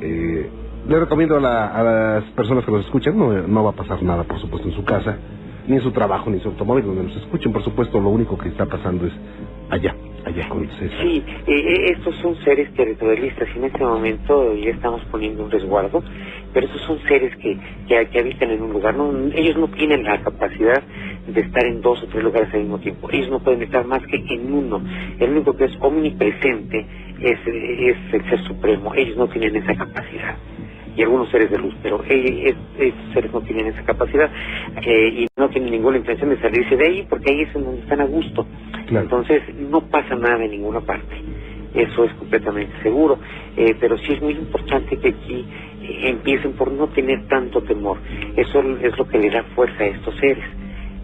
eh, 0.00 0.50
le 0.88 1.00
recomiendo 1.00 1.36
a, 1.36 1.40
la- 1.40 1.66
a 1.68 1.82
las 1.82 2.24
personas 2.32 2.64
que 2.64 2.72
nos 2.72 2.84
escuchan, 2.84 3.18
no, 3.18 3.32
no 3.32 3.64
va 3.64 3.70
a 3.70 3.74
pasar 3.74 4.02
nada, 4.02 4.24
por 4.24 4.38
supuesto, 4.38 4.68
en 4.68 4.74
su 4.74 4.84
casa, 4.84 5.16
ni 5.66 5.76
en 5.76 5.82
su 5.82 5.90
trabajo, 5.92 6.30
ni 6.30 6.36
en 6.36 6.42
su 6.42 6.48
automóvil, 6.50 6.84
donde 6.86 7.04
nos 7.04 7.16
escuchen. 7.16 7.52
Por 7.52 7.62
supuesto, 7.64 8.00
lo 8.00 8.08
único 8.10 8.38
que 8.38 8.48
está 8.48 8.66
pasando 8.66 9.06
es 9.06 9.12
allá, 9.70 9.94
allá 10.24 10.48
con 10.48 10.68
César. 10.70 10.98
Sí, 11.02 11.24
eh, 11.26 11.52
eh, 11.52 11.92
estos 11.96 12.14
son 12.16 12.36
seres 12.44 12.72
territorialistas 12.74 13.48
y 13.54 13.58
en 13.58 13.64
este 13.64 13.84
momento 13.84 14.54
ya 14.56 14.70
estamos 14.70 15.02
poniendo 15.10 15.44
un 15.44 15.50
resguardo, 15.50 16.02
pero 16.52 16.66
estos 16.66 16.82
son 16.82 16.98
seres 17.08 17.34
que, 17.36 17.58
que, 17.88 18.06
que 18.08 18.18
habitan 18.18 18.50
en 18.50 18.62
un 18.62 18.72
lugar. 18.72 18.94
No, 18.96 19.10
ellos 19.34 19.56
no 19.56 19.68
tienen 19.68 20.04
la 20.04 20.20
capacidad 20.22 20.82
de 21.26 21.40
estar 21.40 21.64
en 21.64 21.80
dos 21.80 22.02
o 22.02 22.06
tres 22.06 22.22
lugares 22.24 22.52
al 22.54 22.60
mismo 22.60 22.78
tiempo. 22.78 23.08
Ellos 23.12 23.30
no 23.30 23.40
pueden 23.40 23.62
estar 23.62 23.84
más 23.86 24.02
que 24.06 24.16
en 24.16 24.52
uno. 24.52 24.82
El 25.18 25.30
único 25.30 25.56
que 25.56 25.64
es 25.64 25.72
omnipresente 25.80 26.86
es, 27.20 27.38
es 27.46 27.96
el 28.14 28.30
Ser 28.30 28.40
Supremo. 28.46 28.94
Ellos 28.94 29.16
no 29.16 29.28
tienen 29.28 29.56
esa 29.56 29.74
capacidad. 29.74 30.36
Y 30.96 31.02
algunos 31.02 31.28
seres 31.30 31.50
de 31.50 31.58
luz, 31.58 31.74
pero 31.82 32.02
eh, 32.08 32.42
es- 32.46 32.56
estos 32.78 33.12
seres 33.14 33.32
no 33.32 33.40
tienen 33.42 33.66
esa 33.68 33.82
capacidad 33.84 34.30
eh, 34.84 35.08
y 35.14 35.28
no 35.36 35.48
tienen 35.48 35.70
ninguna 35.70 35.98
intención 35.98 36.30
de 36.30 36.38
salirse 36.38 36.76
de 36.76 36.84
ahí 36.86 37.06
porque 37.08 37.30
ahí 37.30 37.40
es 37.42 37.54
en 37.54 37.64
donde 37.64 37.80
están 37.80 38.00
a 38.00 38.06
gusto. 38.06 38.46
Claro. 38.86 39.04
Entonces 39.04 39.42
no 39.56 39.80
pasa 39.88 40.14
nada 40.16 40.44
en 40.44 40.50
ninguna 40.50 40.80
parte. 40.80 41.14
Eso 41.74 42.04
es 42.04 42.12
completamente 42.14 42.72
seguro. 42.82 43.18
Eh, 43.56 43.76
pero 43.78 43.96
sí 43.98 44.12
es 44.14 44.20
muy 44.22 44.32
importante 44.32 44.96
que 44.98 45.08
aquí 45.10 45.46
eh, 45.82 46.08
empiecen 46.10 46.52
por 46.54 46.72
no 46.72 46.88
tener 46.88 47.26
tanto 47.28 47.62
temor. 47.62 47.98
Eso 48.36 48.60
es 48.82 48.98
lo 48.98 49.06
que 49.06 49.18
le 49.18 49.30
da 49.30 49.44
fuerza 49.54 49.84
a 49.84 49.86
estos 49.86 50.14
seres. 50.16 50.44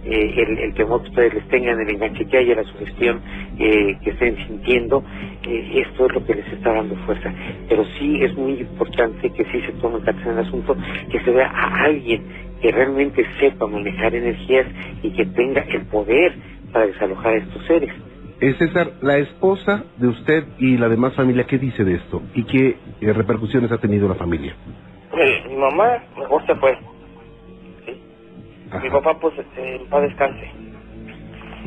Eh, 0.09 0.35
el, 0.37 0.59
el 0.59 0.75
temor 0.75 1.03
que 1.03 1.09
ustedes 1.09 1.35
les 1.35 1.49
tengan, 1.49 1.81
el 1.81 1.91
enganche 1.91 2.25
que 2.27 2.39
haya, 2.39 2.55
la 2.55 2.65
sugestión 2.65 3.21
eh, 3.59 3.97
que 4.03 4.11
estén 4.11 4.37
sintiendo, 4.47 5.03
eh, 5.47 5.83
esto 5.85 6.07
es 6.07 6.15
lo 6.15 6.25
que 6.25 6.37
les 6.37 6.47
está 6.53 6.73
dando 6.73 6.95
fuerza. 7.07 7.33
Pero 7.69 7.85
sí 7.99 8.23
es 8.23 8.37
muy 8.37 8.61
importante 8.61 9.31
que 9.31 9.45
sí 9.47 9.61
se 9.63 9.73
tome 9.73 10.01
cartas 10.01 10.25
en 10.25 10.33
el 10.33 10.39
asunto, 10.39 10.77
que 11.11 11.21
se 11.21 11.31
vea 11.33 11.49
a 11.49 11.85
alguien 11.85 12.23
que 12.63 12.71
realmente 12.71 13.27
sepa 13.41 13.67
manejar 13.67 14.15
energías 14.15 14.67
y 15.03 15.11
que 15.11 15.27
tenga 15.27 15.63
el 15.63 15.83
poder 15.87 16.35
para 16.73 16.87
desalojar 16.87 17.35
a 17.35 17.37
estos 17.39 17.67
seres. 17.67 17.93
Eh, 18.41 18.55
César, 18.59 18.93
la 19.01 19.17
esposa 19.19 19.85
de 19.97 20.09
usted 20.09 20.45
y 20.59 20.77
la 20.77 20.89
demás 20.89 21.15
familia, 21.15 21.45
¿qué 21.45 21.59
dice 21.59 21.85
de 21.85 21.95
esto? 21.95 22.23
¿Y 22.35 22.45
qué 22.45 22.77
eh, 23.01 23.13
repercusiones 23.13 23.73
ha 23.73 23.79
tenido 23.79 24.09
la 24.09 24.15
familia? 24.15 24.55
Mi 25.49 25.57
mamá 25.57 26.03
mejor 26.19 26.45
se 26.47 26.55
fue. 26.57 26.77
Mi 28.83 28.91
papá, 28.91 29.19
pues, 29.21 29.35
en 29.57 29.87
paz 29.89 30.03
descanse. 30.03 30.51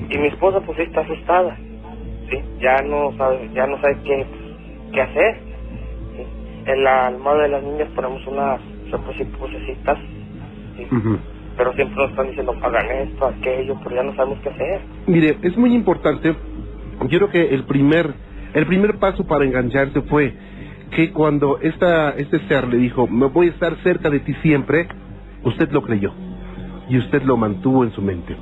Y 0.09 0.17
mi 0.17 0.27
esposa 0.27 0.61
pues 0.61 0.79
está 0.79 1.01
asustada, 1.01 1.57
¿sí? 2.29 2.41
Ya 2.59 2.81
no 2.81 3.11
sabe, 3.17 3.49
ya 3.53 3.67
no 3.67 3.79
sabe 3.81 3.97
qué, 4.03 4.25
qué 4.93 5.01
hacer. 5.01 5.39
¿sí? 6.15 6.23
En 6.65 6.83
la 6.83 7.07
almohada 7.07 7.43
de 7.43 7.49
las 7.49 7.63
niñas 7.63 7.89
ponemos 7.95 8.25
unas 8.27 8.61
repositas, 8.91 9.97
¿sí? 10.77 10.87
pero 11.57 11.73
siempre 11.73 11.95
nos 11.97 12.09
están 12.11 12.27
diciendo 12.27 12.55
hagan 12.61 12.91
esto, 12.91 13.25
aquello, 13.27 13.77
pero 13.83 13.95
ya 13.95 14.03
no 14.03 14.15
sabemos 14.15 14.39
qué 14.39 14.49
hacer. 14.49 14.81
Mire, 15.07 15.37
es 15.41 15.57
muy 15.57 15.73
importante. 15.73 16.35
Yo 17.07 17.17
creo 17.17 17.29
que 17.29 17.53
el 17.53 17.65
primer, 17.65 18.13
el 18.53 18.65
primer 18.65 18.97
paso 18.97 19.25
para 19.25 19.45
engancharse 19.45 20.01
fue 20.03 20.33
que 20.95 21.11
cuando 21.11 21.59
esta, 21.61 22.11
este 22.11 22.39
ser 22.47 22.67
le 22.67 22.77
dijo, 22.77 23.07
me 23.07 23.27
voy 23.27 23.47
a 23.47 23.51
estar 23.51 23.75
cerca 23.83 24.09
de 24.09 24.19
ti 24.21 24.33
siempre, 24.41 24.87
usted 25.43 25.69
lo 25.71 25.81
creyó 25.81 26.13
y 26.89 26.97
usted 26.97 27.23
lo 27.23 27.37
mantuvo 27.37 27.83
en 27.83 27.91
su 27.91 28.01
mente 28.01 28.35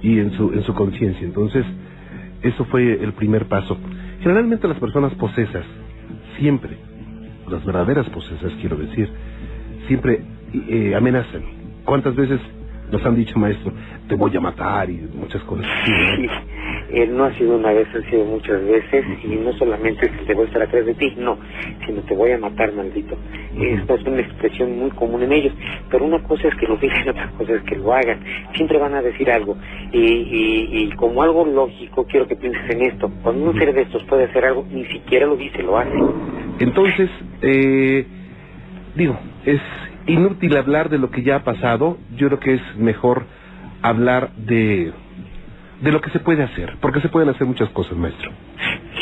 y 0.00 0.18
en 0.18 0.32
su, 0.32 0.52
en 0.52 0.62
su 0.64 0.74
conciencia. 0.74 1.24
Entonces, 1.24 1.64
eso 2.42 2.64
fue 2.66 3.02
el 3.02 3.12
primer 3.12 3.46
paso. 3.46 3.76
Generalmente 4.20 4.66
las 4.66 4.78
personas 4.78 5.14
posesas, 5.14 5.64
siempre, 6.38 6.76
las 7.48 7.64
verdaderas 7.64 8.08
posesas 8.10 8.52
quiero 8.60 8.76
decir, 8.76 9.08
siempre 9.86 10.22
eh, 10.68 10.94
amenazan. 10.96 11.42
¿Cuántas 11.84 12.14
veces 12.16 12.40
nos 12.92 13.04
han 13.06 13.16
dicho, 13.16 13.38
maestro, 13.38 13.72
te 14.06 14.14
voy 14.14 14.36
a 14.36 14.40
matar 14.40 14.88
y 14.90 15.00
muchas 15.14 15.42
cosas? 15.44 15.66
¿no? 15.66 16.62
Eh, 16.90 17.06
no 17.06 17.24
ha 17.24 17.32
sido 17.38 17.56
una 17.56 17.72
vez, 17.72 17.88
han 17.94 18.04
sido 18.10 18.24
muchas 18.26 18.62
veces, 18.66 19.04
y 19.24 19.28
no 19.28 19.50
solamente 19.54 20.04
es 20.04 20.12
que 20.12 20.26
te 20.26 20.34
voy 20.34 20.44
a 20.44 20.46
estar 20.48 20.62
atrás 20.62 20.84
de 20.84 20.92
ti, 20.92 21.14
no, 21.16 21.38
sino 21.86 22.02
te 22.02 22.14
voy 22.14 22.32
a 22.32 22.38
matar, 22.38 22.70
maldito. 22.74 23.16
Esta 23.58 23.94
es 23.94 24.02
una 24.04 24.20
expresión 24.20 24.78
muy 24.78 24.90
común 24.90 25.22
en 25.22 25.32
ellos, 25.32 25.54
pero 25.90 26.04
una 26.04 26.22
cosa 26.22 26.48
es 26.48 26.54
que 26.56 26.66
lo 26.66 26.76
digan, 26.76 27.08
otra 27.08 27.30
cosa 27.30 27.54
es 27.54 27.62
que 27.62 27.76
lo 27.76 27.94
hagan. 27.94 28.20
Siempre 28.54 28.78
van 28.78 28.94
a 28.94 29.00
decir 29.00 29.30
algo, 29.30 29.56
y, 29.90 29.98
y, 29.98 30.82
y 30.82 30.90
como 30.96 31.22
algo 31.22 31.46
lógico, 31.46 32.04
quiero 32.04 32.28
que 32.28 32.36
pienses 32.36 32.68
en 32.68 32.82
esto. 32.82 33.10
Cuando 33.22 33.50
un 33.50 33.58
ser 33.58 33.72
de 33.72 33.82
estos 33.82 34.04
puede 34.04 34.24
hacer 34.24 34.44
algo, 34.44 34.66
ni 34.70 34.84
siquiera 34.84 35.24
lo 35.24 35.36
dice, 35.36 35.62
lo 35.62 35.78
hace. 35.78 35.96
Entonces, 36.58 37.08
eh, 37.40 38.06
digo, 38.94 39.18
es 39.46 39.62
inútil 40.06 40.56
hablar 40.56 40.88
de 40.88 40.98
lo 40.98 41.10
que 41.10 41.22
ya 41.22 41.36
ha 41.36 41.44
pasado. 41.44 41.98
Yo 42.16 42.28
creo 42.28 42.40
que 42.40 42.54
es 42.54 42.76
mejor 42.76 43.24
hablar 43.82 44.32
de, 44.36 44.92
de 45.80 45.92
lo 45.92 46.00
que 46.00 46.10
se 46.10 46.20
puede 46.20 46.42
hacer, 46.42 46.74
porque 46.80 47.00
se 47.00 47.08
pueden 47.08 47.28
hacer 47.28 47.46
muchas 47.46 47.68
cosas, 47.70 47.96
maestro. 47.96 48.30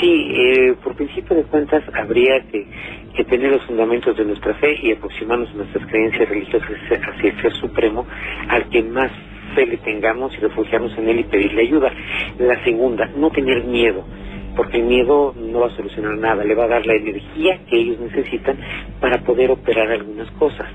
Sí, 0.01 0.33
eh, 0.35 0.75
por 0.83 0.97
principio 0.97 1.37
de 1.37 1.43
cuentas 1.43 1.83
habría 1.95 2.41
que, 2.51 2.67
que 3.15 3.25
tener 3.25 3.51
los 3.51 3.63
fundamentos 3.65 4.17
de 4.17 4.25
nuestra 4.25 4.55
fe 4.55 4.79
y 4.83 4.93
aproximarnos 4.93 5.51
a 5.51 5.55
nuestras 5.55 5.87
creencias 5.87 6.29
religiosas 6.29 6.71
hacia 6.71 7.31
el 7.31 7.43
Ser 7.43 7.53
Supremo, 7.55 8.07
al 8.49 8.69
que 8.71 8.83
más 8.83 9.11
fe 9.55 9.67
le 9.67 9.77
tengamos 9.79 10.33
y 10.35 10.39
refugiarnos 10.39 10.97
en 10.97 11.09
él 11.09 11.21
y 11.21 11.25
pedirle 11.25 11.63
ayuda. 11.63 11.93
La 12.39 12.65
segunda, 12.65 13.11
no 13.17 13.31
tener 13.31 13.65
miedo 13.65 14.05
porque 14.57 14.79
el 14.79 14.85
miedo 14.85 15.35
no 15.37 15.61
va 15.61 15.67
a 15.69 15.77
solucionar 15.77 16.17
nada, 16.19 16.45
le 16.45 16.55
va 16.55 16.65
a 16.65 16.69
dar 16.69 16.87
la 16.87 16.95
energía 16.95 17.61
que 17.69 17.77
ellos 17.77 18.01
necesitan 18.01 18.59
para 19.01 19.19
poder 19.19 19.51
operar 19.51 19.91
algunas 19.91 20.31
cosas. 20.33 20.67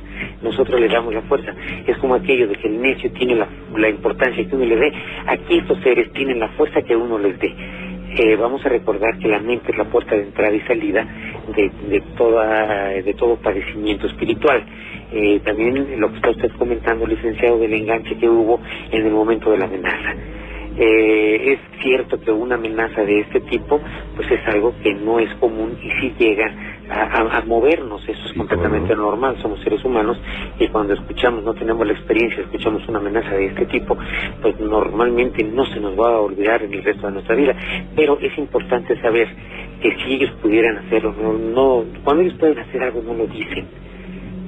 Nosotros 0.42 0.80
le 0.80 0.88
damos 0.88 1.14
la 1.14 1.22
fuerza. 1.24 1.54
Es 1.86 1.98
como 1.98 2.16
aquello 2.16 2.48
de 2.48 2.56
que 2.56 2.68
el 2.68 2.82
necio 2.82 3.12
tiene 3.12 3.36
la, 3.36 3.48
la 3.76 3.90
importancia 3.90 4.48
que 4.48 4.56
uno 4.56 4.66
le 4.66 4.76
dé. 4.76 4.94
Aquí 5.28 5.58
estos 5.58 5.80
seres 5.82 6.12
tienen 6.14 6.40
la 6.40 6.50
fuerza 6.50 6.82
que 6.82 6.96
uno 6.96 7.18
les 7.18 7.38
dé. 7.40 7.54
Eh, 8.18 8.38
vamos 8.38 8.66
a 8.66 8.70
recordar 8.70 9.18
que 9.20 9.28
la 9.28 9.40
mente 9.40 9.72
es 9.72 9.78
la 9.78 9.84
puerta 9.86 10.16
de 10.16 10.24
entrada 10.24 10.54
y 10.56 10.62
salida 10.62 11.06
de, 11.54 11.70
de, 11.90 12.02
toda, 12.16 12.88
de 12.90 13.14
todo 13.14 13.36
padecimiento 13.36 14.08
espiritual. 14.08 14.64
Eh, 15.12 15.42
también 15.44 16.00
lo 16.00 16.10
que 16.10 16.16
está 16.16 16.30
usted 16.30 16.52
comentando, 16.58 17.06
licenciado, 17.06 17.60
del 17.60 17.74
enganche 17.74 18.18
que 18.18 18.30
hubo 18.30 18.60
en 18.92 19.06
el 19.06 19.12
momento 19.12 19.52
de 19.52 19.58
la 19.58 19.66
amenaza. 19.66 20.16
Eh, 20.78 21.54
es 21.54 21.82
cierto 21.82 22.20
que 22.20 22.32
una 22.32 22.56
amenaza 22.56 23.02
de 23.04 23.22
este 23.22 23.40
tipo 23.42 23.80
pues 24.16 24.30
es 24.30 24.46
algo 24.48 24.74
que 24.84 24.94
no 24.94 25.20
es 25.20 25.34
común 25.36 25.78
y 25.82 25.90
sí 26.02 26.14
llega 26.20 26.54
a, 26.90 27.04
a, 27.04 27.38
a 27.38 27.46
movernos, 27.46 28.08
eso 28.08 28.28
es 28.28 28.34
completamente 28.34 28.96
normal, 28.96 29.38
somos 29.42 29.62
seres 29.62 29.84
humanos 29.86 30.20
y 30.60 30.68
cuando 30.68 30.94
escuchamos, 30.94 31.44
no 31.44 31.54
tenemos 31.54 31.88
la 31.88 31.94
experiencia, 31.94 32.44
escuchamos 32.44 32.88
una 32.88 33.00
amenaza 33.00 33.36
de 33.36 33.46
este 33.46 33.66
tipo, 33.68 33.98
pues 34.42 34.60
normalmente 34.60 35.44
no 35.44 35.66
se 35.66 35.80
nos 35.80 35.98
va 35.98 36.16
a 36.16 36.20
olvidar 36.22 36.64
en 36.64 36.74
el 36.74 36.84
resto 36.84 37.08
de 37.08 37.14
nuestra 37.14 37.36
vida, 37.36 37.56
pero 37.96 38.20
es 38.20 38.38
importante 38.38 39.00
saber 39.02 39.28
que 39.82 39.96
si 39.98 40.16
ellos 40.16 40.32
pudieran 40.42 40.78
hacerlo, 40.80 41.14
no, 41.14 41.34
no 41.34 41.86
cuando 42.04 42.24
ellos 42.24 42.38
pueden 42.38 42.60
hacer 42.60 42.84
algo 42.84 43.02
no 43.02 43.14
lo 43.14 43.28
dicen 43.28 43.86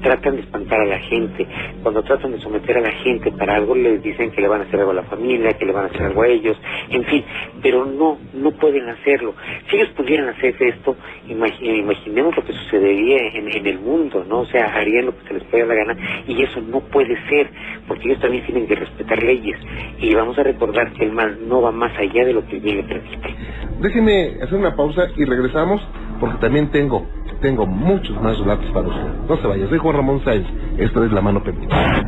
tratan 0.01 0.35
de 0.35 0.41
espantar 0.41 0.81
a 0.81 0.85
la 0.85 0.99
gente, 0.99 1.47
cuando 1.83 2.03
tratan 2.03 2.31
de 2.31 2.39
someter 2.39 2.77
a 2.77 2.81
la 2.81 2.91
gente 2.91 3.31
para 3.31 3.55
algo 3.55 3.75
les 3.75 4.01
dicen 4.01 4.31
que 4.31 4.41
le 4.41 4.47
van 4.47 4.61
a 4.61 4.63
hacer 4.65 4.79
algo 4.79 4.91
a 4.91 4.95
la 4.95 5.03
familia, 5.03 5.53
que 5.53 5.65
le 5.65 5.71
van 5.71 5.85
a 5.85 5.87
hacer 5.87 6.03
algo 6.03 6.21
a 6.21 6.27
ellos, 6.27 6.57
en 6.89 7.03
fin, 7.05 7.23
pero 7.61 7.85
no, 7.85 8.17
no 8.33 8.51
pueden 8.51 8.87
hacerlo. 8.89 9.33
Si 9.69 9.75
ellos 9.75 9.89
pudieran 9.89 10.29
hacer 10.29 10.55
esto, 10.59 10.95
imagi 11.27 11.67
imaginemos 11.67 12.35
lo 12.35 12.43
que 12.43 12.53
sucedería 12.53 13.17
en, 13.33 13.49
en, 13.49 13.67
el 13.67 13.79
mundo, 13.79 14.25
¿no? 14.27 14.41
O 14.41 14.45
sea, 14.45 14.73
harían 14.73 15.07
lo 15.07 15.17
que 15.17 15.27
se 15.27 15.33
les 15.33 15.43
pueda 15.43 15.65
la 15.65 15.75
gana 15.75 15.97
y 16.27 16.41
eso 16.41 16.61
no 16.61 16.81
puede 16.81 17.17
ser, 17.27 17.49
porque 17.87 18.09
ellos 18.09 18.21
también 18.21 18.45
tienen 18.45 18.67
que 18.67 18.75
respetar 18.75 19.21
leyes 19.21 19.59
y 19.99 20.13
vamos 20.13 20.37
a 20.37 20.43
recordar 20.43 20.93
que 20.93 21.05
el 21.05 21.11
mal 21.11 21.37
no 21.47 21.61
va 21.61 21.71
más 21.71 21.97
allá 21.97 22.25
de 22.25 22.33
lo 22.33 22.45
que 22.45 22.57
el 22.57 22.61
bien 22.61 22.77
le 22.77 22.83
permite. 22.83 23.35
Déjeme 23.79 24.37
hacer 24.41 24.57
una 24.57 24.75
pausa 24.75 25.07
y 25.15 25.25
regresamos 25.25 25.81
porque 26.19 26.37
también 26.39 26.71
tengo 26.71 27.05
tengo 27.41 27.65
muchos 27.65 28.19
más 28.21 28.37
relatos 28.39 28.65
para 28.71 28.87
usted. 28.87 29.11
No 29.27 29.37
se 29.37 29.47
vaya, 29.47 29.67
soy 29.67 29.77
Juan 29.77 29.95
Ramón 29.95 30.21
Sáenz. 30.23 30.47
Esto 30.77 31.03
es 31.03 31.11
La 31.11 31.21
Mano 31.21 31.43
Peluda. 31.43 32.03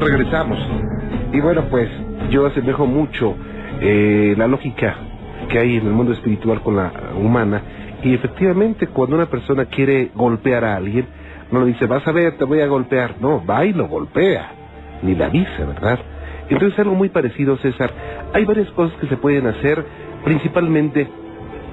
Regresamos. 0.00 0.58
Y 1.32 1.40
bueno, 1.40 1.64
pues 1.70 1.88
yo 2.30 2.46
asemejo 2.46 2.86
mucho 2.86 3.34
eh, 3.80 4.34
la 4.36 4.46
lógica 4.46 4.96
que 5.48 5.58
hay 5.58 5.76
en 5.76 5.86
el 5.86 5.92
mundo 5.92 6.12
espiritual 6.12 6.62
con 6.62 6.76
la 6.76 6.92
humana. 7.16 7.62
Y 8.02 8.14
efectivamente, 8.14 8.86
cuando 8.88 9.16
una 9.16 9.26
persona 9.26 9.66
quiere 9.66 10.10
golpear 10.14 10.64
a 10.64 10.76
alguien, 10.76 11.06
no 11.50 11.60
le 11.60 11.66
dice, 11.66 11.86
vas 11.86 12.06
a 12.06 12.12
ver, 12.12 12.36
te 12.36 12.44
voy 12.44 12.60
a 12.60 12.66
golpear. 12.66 13.16
No, 13.20 13.44
va 13.44 13.64
y 13.64 13.72
lo 13.72 13.88
golpea. 13.88 14.52
Ni 15.02 15.14
le 15.14 15.24
avisa, 15.24 15.64
¿verdad? 15.66 15.98
Entonces, 16.48 16.78
algo 16.78 16.94
muy 16.94 17.08
parecido, 17.08 17.56
César. 17.58 17.92
Hay 18.32 18.44
varias 18.44 18.70
cosas 18.70 18.96
que 19.00 19.08
se 19.08 19.16
pueden 19.16 19.46
hacer, 19.46 19.84
principalmente 20.24 21.08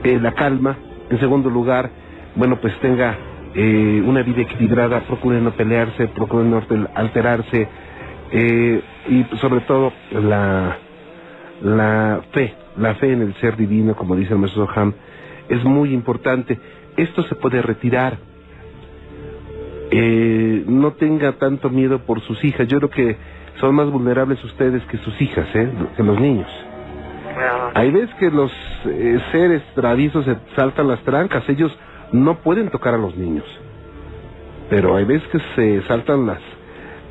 la 0.04 0.34
calma, 0.34 0.78
en 1.14 1.20
segundo 1.20 1.47
lugar, 1.47 1.91
bueno, 2.36 2.59
pues 2.59 2.74
tenga 2.80 3.16
eh, 3.53 4.01
una 4.03 4.24
vida 4.24 4.41
equilibrada, 4.41 5.01
procure 5.01 5.39
no 5.39 5.51
pelearse, 5.51 6.07
procure 6.07 6.43
no 6.43 6.59
alterarse 6.95 7.68
eh, 8.32 8.82
y 9.09 9.24
sobre 9.38 9.61
todo 9.61 9.93
la, 10.11 10.76
la 11.61 12.22
fe, 12.32 12.55
la 12.78 12.95
fe 12.95 13.14
en 13.14 13.22
el 13.22 13.36
ser 13.36 13.55
divino, 13.55 13.95
como 13.95 14.16
dice 14.16 14.34
el 14.34 14.39
maestro 14.39 14.68
Ham, 14.76 14.95
es 15.49 15.64
muy 15.64 15.93
importante. 15.93 16.59
Esto 16.97 17.22
se 17.24 17.36
puede 17.36 17.61
retirar. 17.61 18.18
Eh, 19.91 20.64
no 20.66 20.93
tenga 20.93 21.34
tanto 21.34 21.70
miedo 21.70 21.99
por 21.99 22.22
sus 22.22 22.43
hijas. 22.43 22.68
Yo 22.68 22.80
creo 22.80 22.89
que 22.89 23.18
son 23.59 23.76
más 23.76 23.88
vulnerables 23.91 24.43
ustedes 24.43 24.82
que 24.86 24.97
sus 24.97 25.22
hijas, 25.22 25.47
¿eh? 25.53 25.70
que 25.95 26.01
los 26.01 26.20
niños. 26.20 26.49
Hay 27.74 27.92
veces 27.92 28.14
que 28.16 28.30
los 28.30 28.52
eh, 28.86 29.20
seres 29.32 29.64
traviesos 29.76 30.26
se 30.26 30.38
saltan 30.56 30.88
las 30.88 31.00
trancas, 31.02 31.48
ellos 31.50 31.76
no 32.12 32.36
pueden 32.36 32.70
tocar 32.70 32.94
a 32.94 32.98
los 32.98 33.16
niños. 33.16 33.46
Pero 34.70 34.96
hay 34.96 35.06
veces 35.06 35.28
que 35.30 35.40
se 35.56 35.88
saltan 35.88 36.26
las, 36.26 36.40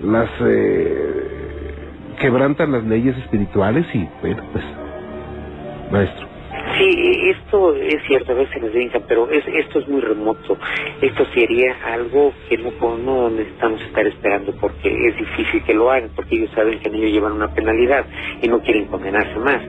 las, 0.03 0.31
eh, 0.41 1.75
quebrantan 2.21 2.73
las 2.73 2.85
leyes 2.85 3.17
espirituales 3.19 3.87
y, 3.95 4.09
bueno, 4.21 4.43
pues, 4.53 4.65
maestro. 5.91 6.32
Sí, 6.79 7.31
esto 7.31 7.75
es 7.75 8.03
cierto, 8.07 8.33
a 8.33 8.37
veces 8.37 8.63
nos 8.63 8.73
brincan, 8.73 9.03
pero 9.09 9.31
es, 9.31 9.47
esto 9.47 9.81
es 9.81 9.89
muy 9.89 10.01
remoto. 10.01 10.57
Esto 11.01 11.25
sería 11.35 11.77
algo 11.85 12.33
que 12.49 12.57
no, 12.59 12.73
no 12.99 13.31
necesitamos 13.31 13.81
estar 13.83 14.07
esperando 14.07 14.55
porque 14.61 15.09
es 15.09 15.17
difícil 15.17 15.63
que 15.65 15.75
lo 15.75 15.91
hagan, 15.91 16.11
porque 16.15 16.37
ellos 16.37 16.51
saben 16.55 16.79
que 16.81 16.89
ellos 16.89 17.11
llevan 17.11 17.33
una 17.33 17.53
penalidad 17.53 18.07
y 18.41 18.49
no 18.49 18.61
quieren 18.61 18.87
condenarse 18.87 19.39
más. 19.39 19.61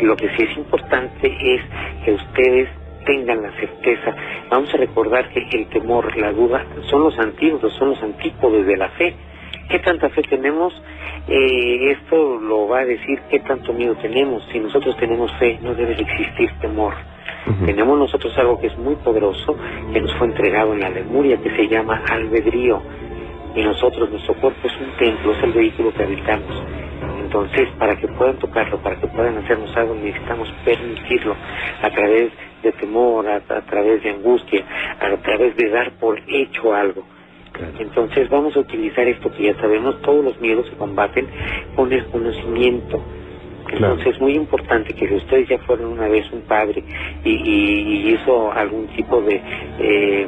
Lo 0.00 0.16
que 0.16 0.28
sí 0.36 0.42
es 0.42 0.56
importante 0.56 1.34
es 1.40 1.60
que 2.04 2.12
ustedes 2.12 2.68
tengan 3.04 3.42
la 3.42 3.50
certeza. 3.52 4.14
Vamos 4.50 4.72
a 4.74 4.76
recordar 4.76 5.28
que 5.30 5.48
el 5.52 5.66
temor, 5.68 6.16
la 6.16 6.32
duda, 6.32 6.64
son 6.90 7.04
los 7.04 7.18
antídotos, 7.18 7.72
son 7.74 7.90
los 7.90 8.02
antípodos 8.02 8.66
de 8.66 8.76
la 8.76 8.88
fe. 8.90 9.14
¿Qué 9.68 9.78
tanta 9.78 10.08
fe 10.10 10.22
tenemos? 10.22 10.72
Eh, 11.28 11.92
esto 11.92 12.38
lo 12.38 12.68
va 12.68 12.80
a 12.80 12.84
decir 12.84 13.18
qué 13.30 13.40
tanto 13.40 13.72
miedo 13.72 13.94
tenemos. 13.96 14.46
Si 14.52 14.58
nosotros 14.60 14.96
tenemos 14.98 15.32
fe, 15.38 15.58
no 15.62 15.74
debe 15.74 15.94
de 15.94 16.02
existir 16.02 16.50
temor. 16.60 16.92
Uh 17.46 17.50
-huh. 17.50 17.66
Tenemos 17.66 17.98
nosotros 17.98 18.36
algo 18.38 18.60
que 18.60 18.68
es 18.68 18.76
muy 18.78 18.94
poderoso, 18.96 19.56
que 19.92 20.00
nos 20.00 20.14
fue 20.16 20.26
entregado 20.28 20.74
en 20.74 20.80
la 20.80 20.90
Lemuria, 20.90 21.38
que 21.38 21.50
se 21.56 21.68
llama 21.68 22.02
albedrío. 22.10 22.82
Y 23.54 23.62
nosotros, 23.62 24.10
nuestro 24.10 24.34
cuerpo 24.34 24.66
es 24.66 24.74
un 24.80 24.90
templo, 24.98 25.32
es 25.32 25.42
el 25.42 25.52
vehículo 25.52 25.92
que 25.94 26.02
habitamos. 26.02 26.62
Entonces, 27.22 27.68
para 27.78 27.96
que 27.96 28.06
puedan 28.08 28.38
tocarlo, 28.38 28.78
para 28.78 28.96
que 28.96 29.06
puedan 29.08 29.36
hacernos 29.38 29.74
algo, 29.76 29.94
necesitamos 29.94 30.52
permitirlo 30.64 31.34
a 31.82 31.90
través 31.90 32.32
de 32.62 32.72
temor, 32.72 33.26
a, 33.28 33.36
a 33.36 33.60
través 33.62 34.02
de 34.02 34.10
angustia, 34.10 34.64
a 35.00 35.16
través 35.16 35.56
de 35.56 35.68
dar 35.70 35.90
por 35.92 36.20
hecho 36.28 36.74
algo. 36.74 37.02
Entonces 37.78 38.28
vamos 38.30 38.56
a 38.56 38.60
utilizar 38.60 39.06
esto 39.06 39.30
que 39.30 39.44
ya 39.44 39.54
sabemos, 39.60 40.00
todos 40.02 40.24
los 40.24 40.40
miedos 40.40 40.66
se 40.68 40.76
combaten 40.76 41.26
con 41.76 41.92
el 41.92 42.04
conocimiento. 42.06 43.00
Claro. 43.66 43.94
Entonces 43.94 44.14
es 44.14 44.20
muy 44.20 44.34
importante 44.34 44.92
que 44.94 45.08
si 45.08 45.14
ustedes 45.14 45.48
ya 45.48 45.58
fueron 45.60 45.86
una 45.92 46.08
vez 46.08 46.30
un 46.32 46.42
padre 46.42 46.82
y, 47.24 47.30
y- 47.30 47.82
y 48.08 48.14
hizo 48.14 48.52
algún 48.52 48.86
tipo 48.88 49.20
de 49.22 49.40
eh, 49.78 50.26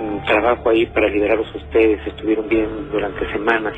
mm, 0.00 0.26
trabajo 0.26 0.70
ahí 0.70 0.86
para 0.86 1.08
liberarlos 1.08 1.52
a 1.54 1.58
ustedes, 1.58 2.00
estuvieron 2.06 2.48
bien 2.48 2.66
durante 2.90 3.30
semanas, 3.32 3.74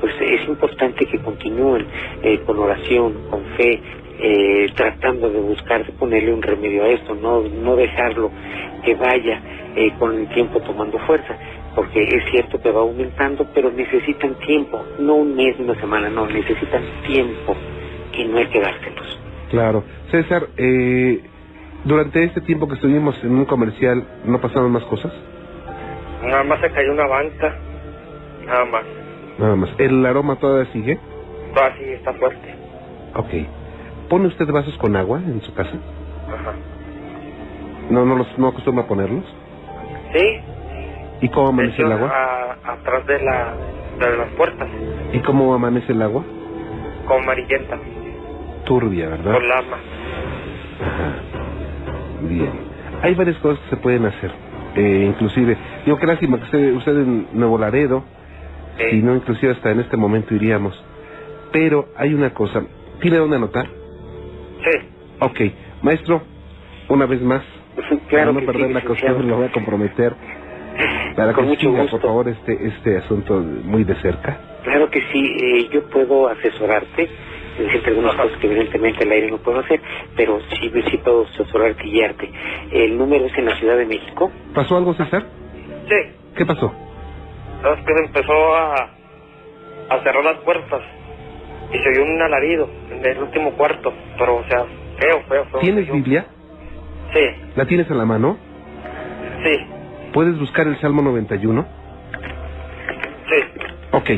pues 0.00 0.14
es 0.20 0.48
importante 0.48 1.06
que 1.06 1.18
continúen 1.18 1.86
eh, 2.22 2.40
con 2.44 2.58
oración, 2.58 3.14
con 3.30 3.44
fe, 3.56 3.80
eh, 4.22 4.70
tratando 4.74 5.30
de 5.30 5.40
buscar 5.40 5.84
de 5.86 5.92
ponerle 5.92 6.32
un 6.32 6.42
remedio 6.42 6.84
a 6.84 6.88
esto, 6.88 7.14
no, 7.14 7.42
no 7.42 7.76
dejarlo 7.76 8.30
que 8.84 8.94
vaya 8.94 9.40
eh, 9.76 9.92
con 9.98 10.14
el 10.14 10.28
tiempo 10.28 10.60
tomando 10.60 10.98
fuerza, 11.00 11.36
porque 11.74 12.02
es 12.02 12.24
cierto 12.30 12.60
que 12.60 12.70
va 12.70 12.80
aumentando, 12.80 13.46
pero 13.54 13.70
necesitan 13.70 14.34
tiempo, 14.40 14.84
no 14.98 15.14
un 15.14 15.36
mes, 15.36 15.58
una 15.58 15.74
semana, 15.76 16.10
no, 16.10 16.26
necesitan 16.26 16.82
tiempo 17.06 17.56
y 18.12 18.24
no 18.24 18.38
hay 18.38 18.46
que 18.46 18.60
dárselos. 18.60 19.20
Claro. 19.50 19.84
César, 20.10 20.48
eh, 20.56 21.20
durante 21.84 22.22
este 22.22 22.40
tiempo 22.42 22.68
que 22.68 22.74
estuvimos 22.74 23.22
en 23.24 23.32
un 23.32 23.44
comercial, 23.46 24.06
¿no 24.24 24.40
pasaron 24.40 24.70
más 24.70 24.84
cosas? 24.84 25.12
Nada 26.22 26.44
más 26.44 26.60
se 26.60 26.70
cayó 26.70 26.92
una 26.92 27.06
banca, 27.06 27.56
nada 28.44 28.64
más. 28.66 28.84
Nada 29.38 29.56
más. 29.56 29.70
¿El 29.78 30.04
aroma 30.04 30.36
todavía 30.36 30.70
sigue? 30.72 30.98
Todo 31.54 31.64
así 31.64 31.84
está 31.84 32.12
fuerte. 32.14 32.54
Ok. 33.14 33.59
¿Pone 34.10 34.26
usted 34.26 34.46
vasos 34.52 34.76
con 34.76 34.94
agua 34.96 35.20
en 35.20 35.40
su 35.40 35.54
casa? 35.54 35.70
Ajá. 36.28 36.52
¿No, 37.90 38.04
no, 38.04 38.16
los, 38.16 38.38
no 38.38 38.48
acostumbra 38.48 38.86
ponerlos? 38.86 39.24
Sí, 40.12 40.40
¿Y 41.22 41.28
cómo 41.30 41.48
amanece 41.48 41.80
el 41.82 41.92
agua? 41.92 42.10
a- 42.12 42.72
atrás 42.72 43.06
de, 43.06 43.22
la, 43.22 43.54
de 43.98 44.16
las 44.18 44.28
puertas, 44.32 44.68
¿Y 45.12 45.20
cómo 45.20 45.54
amanece 45.54 45.92
el 45.92 46.02
agua? 46.02 46.24
con 47.06 47.22
amarillenta, 47.22 47.78
Turbia, 48.64 49.08
¿verdad? 49.08 49.32
con 49.32 49.48
lama. 49.48 49.76
Ajá. 50.80 51.14
Bien. 52.22 52.50
Hay 53.02 53.14
varias 53.14 53.38
cosas 53.38 53.58
que 53.64 53.70
se 53.70 53.76
pueden 53.78 54.06
hacer. 54.06 54.30
Eh, 54.76 55.04
inclusive, 55.08 55.56
digo, 55.84 55.98
qué 55.98 56.06
lástima 56.06 56.36
que 56.38 56.44
usted, 56.44 56.74
usted 56.74 56.96
en 56.98 57.28
Nuevo 57.32 57.58
Laredo, 57.58 58.04
Sí. 58.78 58.84
si 58.90 59.02
no, 59.02 59.14
inclusive 59.16 59.52
hasta 59.52 59.70
en 59.72 59.80
este 59.80 59.96
momento 59.96 60.34
iríamos. 60.34 60.80
Pero 61.52 61.88
hay 61.96 62.14
una 62.14 62.32
cosa. 62.32 62.62
¿Tiene 63.00 63.16
dónde 63.18 63.36
anotar? 63.36 63.68
Sí, 64.64 64.88
Ok. 65.20 65.40
Maestro, 65.82 66.22
una 66.88 67.06
vez 67.06 67.20
más, 67.22 67.42
para 68.10 68.26
no 68.32 68.40
perder 68.40 68.68
sí, 68.68 68.72
la 68.74 68.80
costumbre, 68.82 69.26
lo 69.26 69.36
voy 69.36 69.46
a 69.46 69.52
comprometer. 69.52 70.14
Para 71.16 71.32
Con 71.34 71.44
que 71.44 71.50
mucho 71.50 71.60
siga, 71.70 71.82
gusto. 71.82 71.98
por 71.98 72.06
favor, 72.06 72.28
este, 72.28 72.66
este 72.66 72.96
asunto 72.98 73.34
muy 73.34 73.84
de 73.84 73.94
cerca. 73.96 74.40
Claro 74.64 74.88
que 74.90 75.00
sí, 75.12 75.26
eh, 75.42 75.68
yo 75.72 75.88
puedo 75.90 76.28
asesorarte, 76.28 77.08
decirte 77.58 77.90
algunas 77.90 78.14
cosas 78.14 78.36
que 78.38 78.46
evidentemente 78.46 79.04
al 79.04 79.10
aire 79.10 79.30
no 79.30 79.38
puedo 79.38 79.58
hacer, 79.60 79.80
pero 80.16 80.38
sí, 80.50 80.70
sí 80.90 80.96
puedo 80.98 81.24
asesorarte 81.24 81.86
y 81.86 81.92
guiarte. 81.92 82.30
El 82.72 82.96
número 82.98 83.26
es 83.26 83.36
en 83.36 83.46
la 83.46 83.56
Ciudad 83.56 83.76
de 83.76 83.86
México. 83.86 84.30
¿Pasó 84.54 84.76
algo, 84.76 84.94
César? 84.94 85.26
sí. 85.88 85.96
¿Qué 86.36 86.46
pasó? 86.46 86.72
Entonces 87.56 87.84
que 87.84 87.92
se 87.94 88.04
empezó 88.06 88.54
a, 88.56 88.90
a 89.90 90.02
cerrar 90.02 90.24
las 90.24 90.38
puertas 90.38 90.80
y 91.72 91.78
se 91.78 91.88
oyó 91.90 92.04
un 92.04 92.20
alarido 92.22 92.68
en 92.90 93.04
el 93.04 93.18
último 93.22 93.52
cuarto, 93.52 93.92
pero 94.18 94.36
o 94.36 94.44
sea, 94.44 94.64
feo, 94.98 95.22
feo, 95.28 95.44
feo. 95.46 95.60
¿Tienes 95.60 95.86
feo. 95.86 95.94
Biblia? 95.94 96.26
Sí, 97.12 97.20
¿La 97.56 97.64
tienes 97.66 97.90
a 97.90 97.94
la 97.94 98.04
mano? 98.04 98.36
sí, 99.42 99.56
¿Puedes 100.12 100.38
buscar 100.38 100.66
el 100.66 100.76
Salmo 100.80 101.02
91? 101.02 101.66
sí. 103.28 103.60
Ok. 103.92 104.10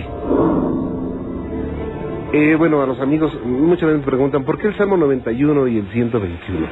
Eh, 2.34 2.54
bueno, 2.56 2.80
a 2.82 2.86
los 2.86 2.98
amigos 3.00 3.38
muchas 3.44 3.84
veces 3.88 4.00
me 4.00 4.06
preguntan 4.06 4.44
por 4.44 4.58
qué 4.58 4.68
el 4.68 4.74
Salmo 4.76 4.96
91 4.96 5.68
y 5.68 5.78
el 5.78 5.86
121. 5.88 6.66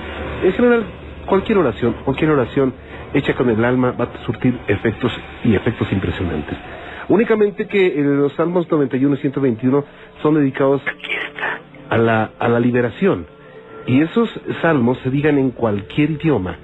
En 0.45 0.53
general, 0.55 0.85
cualquier 1.27 1.59
oración, 1.59 1.97
cualquier 2.05 2.31
oración 2.31 2.73
hecha 3.13 3.35
con 3.35 3.51
el 3.51 3.63
alma 3.63 3.93
va 3.93 4.05
a 4.05 4.25
surtir 4.25 4.59
efectos 4.69 5.13
y 5.45 5.55
efectos 5.55 5.93
impresionantes. 5.93 6.57
Únicamente 7.11 7.67
que 7.67 7.89
eh, 7.89 8.03
los 8.03 8.33
Salmos 8.35 8.71
91 8.71 9.17
y 9.17 9.19
121 9.19 9.85
son 10.23 10.35
dedicados 10.37 10.81
a 11.91 11.99
la, 11.99 12.31
a 12.39 12.49
la 12.49 12.61
liberación. 12.61 13.27
Y 13.87 14.01
esos 14.01 14.31
salmos, 14.63 14.99
se 14.99 15.11
digan 15.11 15.37
en 15.37 15.51
cualquier 15.51 16.13
idioma, 16.13 16.57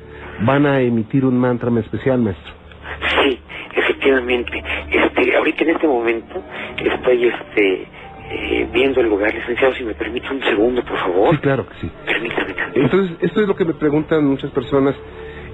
van 0.42 0.66
a 0.66 0.80
emitir 0.80 1.24
un 1.24 1.36
mantra 1.36 1.68
especial, 1.80 2.20
maestro. 2.20 2.52
Sí, 3.22 3.40
efectivamente. 3.74 4.62
Este, 4.88 5.36
ahorita 5.36 5.64
en 5.64 5.70
este 5.70 5.88
momento 5.88 6.40
estoy 6.78 7.26
este, 7.26 7.88
eh, 8.30 8.68
viendo 8.72 9.00
el 9.00 9.08
lugar, 9.08 9.34
licenciado, 9.34 9.74
si 9.74 9.82
me 9.82 9.94
permite 9.94 10.30
un 10.30 10.42
segundo, 10.44 10.84
por 10.84 10.98
favor. 10.98 11.34
Sí, 11.34 11.38
claro 11.38 11.66
que 11.68 11.74
sí. 11.80 11.90
Permítame 12.04 12.52
tanto. 12.54 12.80
Entonces, 12.80 13.16
esto 13.20 13.40
es 13.40 13.48
lo 13.48 13.56
que 13.56 13.64
me 13.64 13.74
preguntan 13.74 14.24
muchas 14.24 14.52
personas 14.52 14.94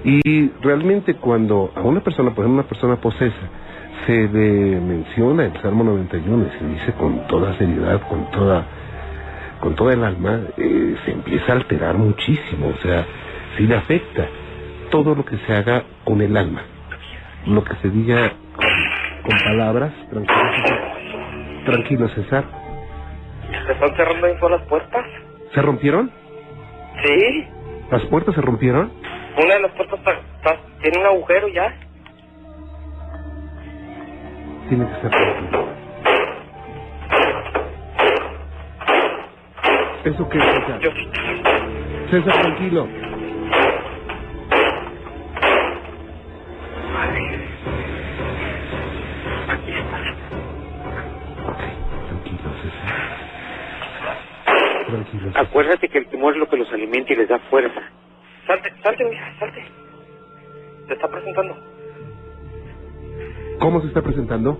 y 0.03 0.49
realmente 0.61 1.15
cuando 1.15 1.71
a 1.73 1.81
una 1.81 2.03
persona, 2.03 2.29
por 2.35 2.43
ejemplo, 2.43 2.61
una 2.61 2.69
persona 2.69 2.97
posesa, 2.97 3.49
se 4.05 4.27
le 4.27 4.79
menciona 4.81 5.45
el 5.45 5.61
Salmo 5.61 5.83
91 5.83 6.45
y 6.47 6.59
se 6.59 6.65
dice 6.67 6.93
con 6.93 7.27
toda 7.27 7.53
seriedad, 7.57 8.01
con 8.07 8.29
toda 8.31 8.65
con 9.59 9.75
toda 9.75 9.93
el 9.93 10.03
alma, 10.03 10.41
eh, 10.57 10.95
se 11.05 11.11
empieza 11.11 11.53
a 11.53 11.55
alterar 11.55 11.95
muchísimo, 11.95 12.67
o 12.67 12.75
sea, 12.81 13.05
sí 13.55 13.65
le 13.65 13.75
afecta 13.77 14.27
todo 14.91 15.15
lo 15.15 15.23
que 15.23 15.37
se 15.37 15.53
haga 15.53 15.83
con 16.03 16.21
el 16.21 16.35
alma, 16.35 16.63
lo 17.45 17.63
que 17.63 17.73
se 17.75 17.89
diga 17.89 18.33
con, 18.57 18.65
con 19.23 19.39
palabras, 19.45 19.93
tranquilo, 20.09 20.51
César. 20.55 21.63
tranquilo 21.65 22.07
César, 22.09 22.43
¿Se 23.67 23.71
están 23.71 23.95
cerrando 23.95 24.27
ahí 24.27 24.33
todas 24.39 24.59
las 24.59 24.67
puertas? 24.67 25.05
¿se 25.53 25.61
rompieron? 25.61 26.11
Sí, 27.05 27.47
¿Las 27.89 28.01
puertas 28.07 28.35
se 28.35 28.41
rompieron? 28.41 28.91
una 29.41 29.53
de 29.55 29.61
las 29.61 29.71
puertas 29.71 29.97
está- 29.99 30.11
está- 30.11 30.59
tiene 30.81 30.99
un 30.99 31.05
agujero 31.05 31.47
ya. 31.47 31.73
Tiene 34.69 34.87
que 34.87 34.95
ser 35.01 35.09
tranquilo. 35.11 35.67
¿Eso 40.05 40.29
qué 40.29 40.37
es, 40.37 40.43
César? 40.43 40.79
Yo, 40.79 40.91
César, 42.09 42.41
tranquilo. 42.41 42.87
Aquí 49.49 49.71
está. 49.71 49.97
Ok, 51.49 51.61
tranquilo, 52.07 52.49
César. 52.61 52.87
Tranquilo. 54.87 55.23
César. 55.25 55.45
Acuérdate 55.45 55.89
que 55.89 55.97
el 55.99 56.07
tumor 56.07 56.33
es 56.33 56.39
lo 56.39 56.47
que 56.49 56.57
los 56.57 56.71
alimenta 56.73 57.13
y 57.13 57.15
les 57.17 57.29
da 57.29 57.39
fuerza. 57.49 57.81
salte, 58.47 58.73
salte, 58.81 59.05
mija, 59.05 59.33
salte. 59.39 59.65
Se 60.87 60.93
está 60.93 61.07
presentando. 61.07 61.72
¿Cómo 63.63 63.79
se 63.79 63.87
está 63.87 64.01
presentando? 64.01 64.59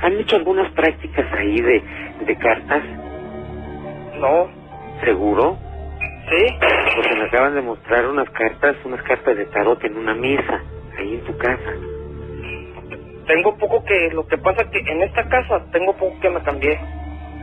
¿Han 0.00 0.14
hecho 0.14 0.36
algunas 0.36 0.72
prácticas 0.72 1.30
ahí 1.34 1.60
de, 1.60 1.82
de 2.24 2.36
cartas? 2.38 2.82
No, 4.18 4.48
¿Seguro? 5.04 5.58
sí, 6.30 6.56
Porque 6.96 7.14
me 7.16 7.24
acaban 7.24 7.54
de 7.54 7.60
mostrar 7.60 8.06
unas 8.06 8.30
cartas, 8.30 8.76
unas 8.86 9.02
cartas 9.02 9.36
de 9.36 9.44
tarot 9.44 9.84
en 9.84 9.94
una 9.98 10.14
mesa, 10.14 10.62
ahí 10.98 11.16
en 11.16 11.20
tu 11.24 11.36
casa. 11.36 11.70
tengo 13.26 13.54
poco 13.58 13.84
que, 13.84 14.08
lo 14.14 14.26
que 14.26 14.38
pasa 14.38 14.64
que 14.70 14.78
en 14.90 15.02
esta 15.02 15.24
casa 15.28 15.66
tengo 15.70 15.92
poco 15.98 16.18
que 16.18 16.30
me 16.30 16.40
cambié. 16.42 16.78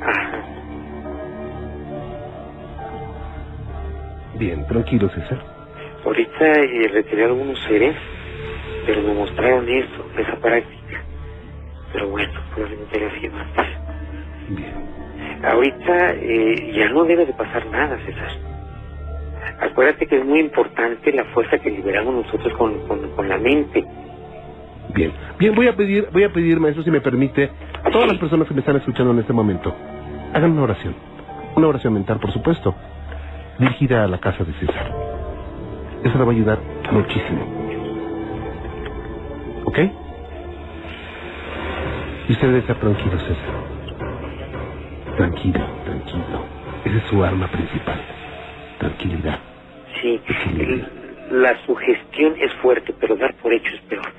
Ajá. 0.01 0.43
Bien, 4.33 4.65
tranquilo, 4.65 5.09
César. 5.09 5.39
Ahorita 6.03 6.45
eh, 6.63 6.87
retiré 6.91 7.25
algunos 7.25 7.59
seres, 7.67 7.95
pero 8.89 9.03
me 9.03 9.13
mostraron 9.13 9.69
esto, 9.69 10.03
esa 10.17 10.35
práctica. 10.37 11.03
Pero 11.93 12.09
bueno, 12.09 12.33
probablemente 12.55 12.97
haya 12.97 13.19
sido 13.19 13.37
antes. 13.37 13.65
Bien. 14.49 15.45
Ahorita 15.45 16.13
eh, 16.15 16.71
ya 16.73 16.89
no 16.89 17.03
debe 17.03 17.27
de 17.27 17.33
pasar 17.33 17.67
nada, 17.67 17.99
César. 18.03 18.31
Acuérdate 19.61 20.07
que 20.07 20.17
es 20.17 20.25
muy 20.25 20.39
importante 20.39 21.11
la 21.13 21.23
fuerza 21.25 21.59
que 21.59 21.69
liberamos 21.69 22.25
nosotros 22.25 22.51
con, 22.57 22.79
con, 22.87 23.11
con 23.11 23.29
la 23.29 23.37
mente. 23.37 23.85
Bien. 24.95 25.11
Bien, 25.37 25.53
voy 25.53 25.67
a 25.67 25.75
pedir, 25.75 26.07
voy 26.11 26.23
a 26.23 26.33
pedir, 26.33 26.59
maestro, 26.59 26.83
si 26.83 26.89
me 26.89 26.99
permite, 26.99 27.51
a 27.83 27.91
todas 27.91 28.07
las 28.07 28.17
personas 28.17 28.47
que 28.47 28.55
me 28.55 28.61
están 28.61 28.77
escuchando 28.77 29.11
en 29.11 29.19
este 29.19 29.33
momento, 29.33 29.75
hagan 30.33 30.53
una 30.53 30.63
oración. 30.63 30.95
Una 31.55 31.67
oración 31.67 31.93
mental, 31.93 32.19
por 32.19 32.31
supuesto, 32.31 32.73
dirigida 33.59 34.03
a 34.03 34.07
la 34.07 34.17
casa 34.17 34.43
de 34.43 34.53
César. 34.53 34.91
Eso 36.03 36.17
le 36.17 36.23
va 36.23 36.31
a 36.31 36.35
ayudar 36.35 36.59
muchísimo. 36.91 37.58
¿Ok? 39.69 39.77
Y 42.27 42.31
usted 42.31 42.47
debe 42.47 42.59
estar 42.59 42.79
tranquilo, 42.79 43.19
César. 43.19 43.53
Tranquilo, 45.15 45.59
tranquilo. 45.85 46.45
Esa 46.85 46.97
es 46.97 47.03
su 47.03 47.23
arma 47.23 47.47
principal. 47.51 48.01
Tranquilidad. 48.79 49.37
Sí, 50.01 50.19
la 51.29 51.55
sugestión 51.67 52.33
es 52.39 52.51
fuerte, 52.55 52.95
pero 52.99 53.15
dar 53.15 53.35
por 53.35 53.53
hecho 53.53 53.69
es 53.75 53.81
peor. 53.81 54.11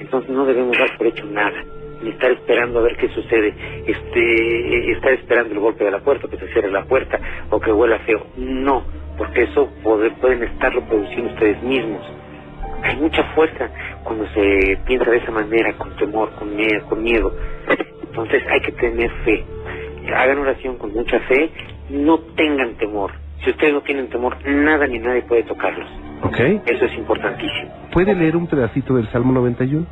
Entonces 0.00 0.30
no 0.30 0.46
debemos 0.46 0.78
dar 0.78 0.96
por 0.96 1.06
hecho 1.06 1.26
nada. 1.26 1.62
ni 2.02 2.10
estar 2.10 2.30
esperando 2.32 2.78
a 2.80 2.82
ver 2.82 2.96
qué 2.96 3.08
sucede, 3.10 3.54
este, 3.86 4.90
estar 4.92 5.12
esperando 5.12 5.54
el 5.54 5.60
golpe 5.60 5.84
de 5.84 5.90
la 5.90 6.00
puerta, 6.00 6.28
que 6.28 6.38
se 6.38 6.48
cierre 6.48 6.70
la 6.70 6.84
puerta 6.84 7.20
o 7.50 7.60
que 7.60 7.72
huela 7.72 7.98
feo. 8.00 8.26
No, 8.36 8.84
porque 9.18 9.42
eso 9.42 9.70
puede, 9.82 10.10
pueden 10.12 10.42
estarlo 10.44 10.82
produciendo 10.86 11.30
ustedes 11.32 11.62
mismos. 11.62 12.02
Hay 12.84 12.96
mucha 12.96 13.24
fuerza 13.34 13.68
cuando 14.02 14.26
se 14.28 14.78
piensa 14.86 15.10
de 15.10 15.16
esa 15.16 15.30
manera, 15.32 15.72
con 15.78 15.90
temor, 15.96 16.30
con 16.38 16.54
miedo, 16.54 16.84
con 16.88 17.02
miedo. 17.02 17.34
Entonces 18.02 18.42
hay 18.48 18.60
que 18.60 18.72
tener 18.72 19.10
fe. 19.24 19.44
Hagan 20.14 20.38
oración 20.38 20.76
con 20.76 20.92
mucha 20.92 21.18
fe, 21.20 21.50
no 21.88 22.18
tengan 22.36 22.74
temor. 22.74 23.12
Si 23.42 23.50
ustedes 23.50 23.72
no 23.72 23.80
tienen 23.80 24.08
temor, 24.10 24.36
nada 24.46 24.86
ni 24.86 24.98
nadie 24.98 25.22
puede 25.22 25.42
tocarlos. 25.44 25.88
¿Ok? 26.22 26.38
Eso 26.66 26.84
es 26.84 26.94
importantísimo. 26.96 27.72
¿Puede 27.92 28.14
leer 28.14 28.36
un 28.36 28.46
pedacito 28.46 28.94
del 28.94 29.08
Salmo 29.10 29.32
91? 29.32 29.86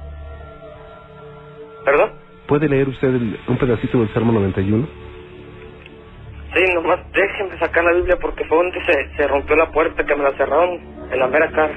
¿Perdón? 1.85 2.13
¿Puede 2.47 2.69
leer 2.69 2.89
usted 2.89 3.09
el- 3.09 3.39
un 3.49 3.57
pedacito 3.57 3.99
del 4.01 4.09
Salmo 4.13 4.33
91? 4.33 4.87
Sí, 6.55 6.61
nomás 6.75 7.01
déjenme 7.13 7.59
sacar 7.59 7.83
la 7.85 7.93
Biblia 7.95 8.17
porque 8.21 8.45
fue 8.45 8.59
donde 8.59 8.79
se, 8.85 9.17
se 9.17 9.27
rompió 9.27 9.57
la 9.57 9.71
puerta 9.71 10.05
que 10.05 10.15
me 10.15 10.23
la 10.23 10.33
cerraron 10.33 10.79
en 11.11 11.19
la 11.19 11.27
mera 11.29 11.51
cara. 11.51 11.75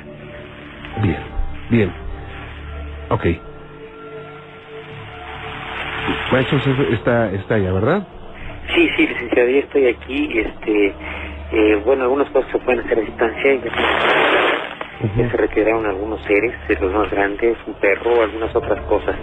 Bien, 1.02 1.20
bien. 1.70 1.94
Ok. 3.10 3.26
Maestro, 6.32 6.58
usted 6.58 6.94
está, 6.94 7.32
está 7.32 7.56
allá, 7.56 7.74
¿verdad? 7.74 8.08
Sí, 8.76 8.90
sí, 8.98 9.08
licenciado, 9.08 9.50
yo 9.50 9.60
estoy 9.60 9.88
aquí, 9.88 10.40
este, 10.40 10.96
eh, 11.52 11.82
bueno, 11.86 12.04
algunas 12.04 12.30
cosas 12.32 12.52
se 12.52 12.60
pueden 12.60 12.82
hacer 12.82 13.00
a 13.00 13.02
distancia, 13.02 13.54
ya, 15.02 15.24
ya 15.24 15.32
se 15.32 15.38
retiraron 15.38 15.86
algunos 15.86 16.22
seres, 16.24 16.54
de 16.68 16.76
los 16.80 16.94
más 16.94 17.10
grandes, 17.12 17.58
un 17.68 17.74
perro, 17.76 18.22
algunas 18.24 18.56
otras 18.56 18.80
cosas. 18.86 19.16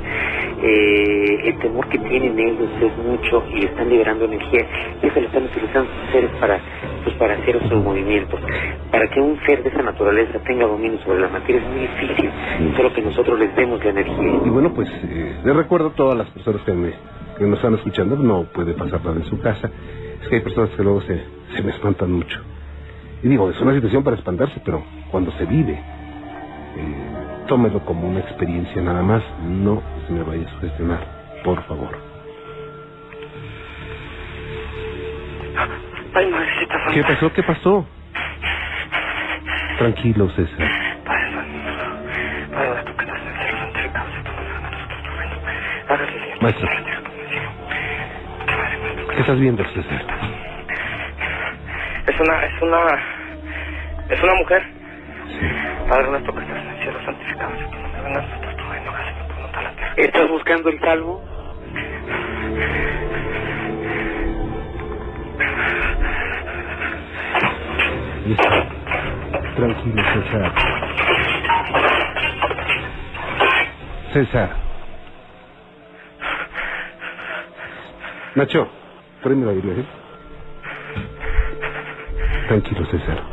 Eh, 0.62 1.48
el 1.48 1.58
temor 1.58 1.88
que 1.88 1.98
tienen 1.98 2.38
ellos 2.38 2.70
es 2.80 2.96
mucho 2.98 3.44
y 3.52 3.64
están 3.64 3.88
liberando 3.88 4.24
energía 4.26 4.66
y 5.02 5.06
eso 5.06 5.20
lo 5.20 5.26
están 5.26 5.44
utilizando 5.44 5.90
sus 5.90 6.12
seres 6.12 6.30
para, 6.38 6.60
pues 7.04 7.16
para 7.16 7.34
hacer 7.34 7.60
sus 7.68 7.82
movimientos. 7.82 8.40
Para 8.90 9.08
que 9.08 9.20
un 9.20 9.38
ser 9.46 9.62
de 9.62 9.70
esa 9.70 9.82
naturaleza 9.82 10.38
tenga 10.40 10.66
dominio 10.66 10.98
sobre 11.00 11.20
la 11.20 11.28
materia 11.28 11.60
es 11.60 11.68
muy 11.68 11.80
difícil, 11.80 12.30
solo 12.76 12.92
que 12.92 13.02
nosotros 13.02 13.38
les 13.38 13.54
demos 13.56 13.82
la 13.84 13.90
energía. 13.90 14.40
Y 14.44 14.50
bueno, 14.50 14.72
pues 14.74 14.88
eh, 15.04 15.36
les 15.44 15.56
recuerdo 15.56 15.88
a 15.88 15.94
todas 15.94 16.16
las 16.16 16.28
personas 16.30 16.62
que, 16.62 16.72
me, 16.72 16.92
que 17.38 17.44
nos 17.44 17.58
están 17.58 17.74
escuchando, 17.74 18.16
no 18.16 18.44
puede 18.44 18.74
pasar 18.74 19.04
nada 19.04 19.16
en 19.16 19.24
su 19.24 19.40
casa. 19.40 19.70
Es 20.20 20.28
que 20.28 20.36
hay 20.36 20.42
personas 20.42 20.70
que 20.70 20.82
luego 20.82 21.00
se, 21.00 21.24
se 21.56 21.62
me 21.62 21.72
espantan 21.72 22.12
mucho. 22.12 22.40
Y 23.22 23.28
digo, 23.28 23.48
es 23.50 23.60
una 23.60 23.72
situación 23.72 24.02
para 24.02 24.16
espantarse, 24.16 24.60
pero 24.64 24.82
cuando 25.10 25.30
se 25.32 25.44
vive, 25.44 25.74
eh, 25.74 27.44
tómelo 27.46 27.84
como 27.84 28.08
una 28.08 28.18
experiencia 28.20 28.82
nada 28.82 29.02
más. 29.02 29.22
No 29.44 29.80
se 30.06 30.12
me 30.12 30.22
vaya 30.24 30.46
a 30.48 30.50
sugestionar, 30.54 30.98
por 31.44 31.62
favor. 31.64 31.96
Ay, 36.14 36.26
madrecita 36.30 36.74
santa. 36.74 36.94
¿Qué 36.94 37.02
pasó? 37.04 37.32
¿Qué 37.32 37.42
pasó? 37.42 37.86
Tranquilo, 39.78 40.28
César. 40.30 40.68
Padre 41.04 41.32
santo, 41.32 41.58
Padre 42.52 42.72
nuestro 42.72 42.96
que 42.96 43.04
estás 43.04 44.06
en 44.16 44.22
tu 44.24 45.10
reino. 45.16 45.36
Maestro. 46.40 46.68
¿Qué 49.14 49.20
estás 49.20 49.40
viendo, 49.40 49.64
César? 49.64 50.04
Es 52.06 52.20
una, 52.20 52.44
es 52.44 52.62
una, 52.62 52.78
es 54.08 54.22
una 54.22 54.34
mujer. 54.34 54.62
Padre 55.88 56.10
nuestro 56.10 56.34
que 56.34 56.40
estás 56.40 56.58
en 56.58 56.68
el 56.68 56.82
cielo, 56.82 57.04
santificado 57.04 57.56
sea 57.56 57.70
tu 57.70 57.78
nombre, 57.78 58.02
venga 58.02 58.18
a 58.18 58.22
nosotros 58.22 58.56
tu 58.56 58.64
reino, 58.70 58.90
hágase 58.90 59.12
tu 59.12 59.34
voluntad 59.34 59.60
en 59.60 59.64
la 59.64 59.72
tierra. 59.74 59.94
¿Estás 59.96 60.28
buscando 60.28 60.70
el? 60.70 60.80
Listo. 68.26 68.48
Tranquilo, 69.56 70.02
César. 70.14 70.52
César. 74.12 74.50
Nacho, 78.34 78.68
prende 79.22 79.46
la 79.46 79.52
Biblia, 79.52 79.74
¿eh? 79.74 79.86
Tranquilo, 82.48 82.84
César. 82.86 83.31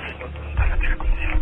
La. 0.00 1.38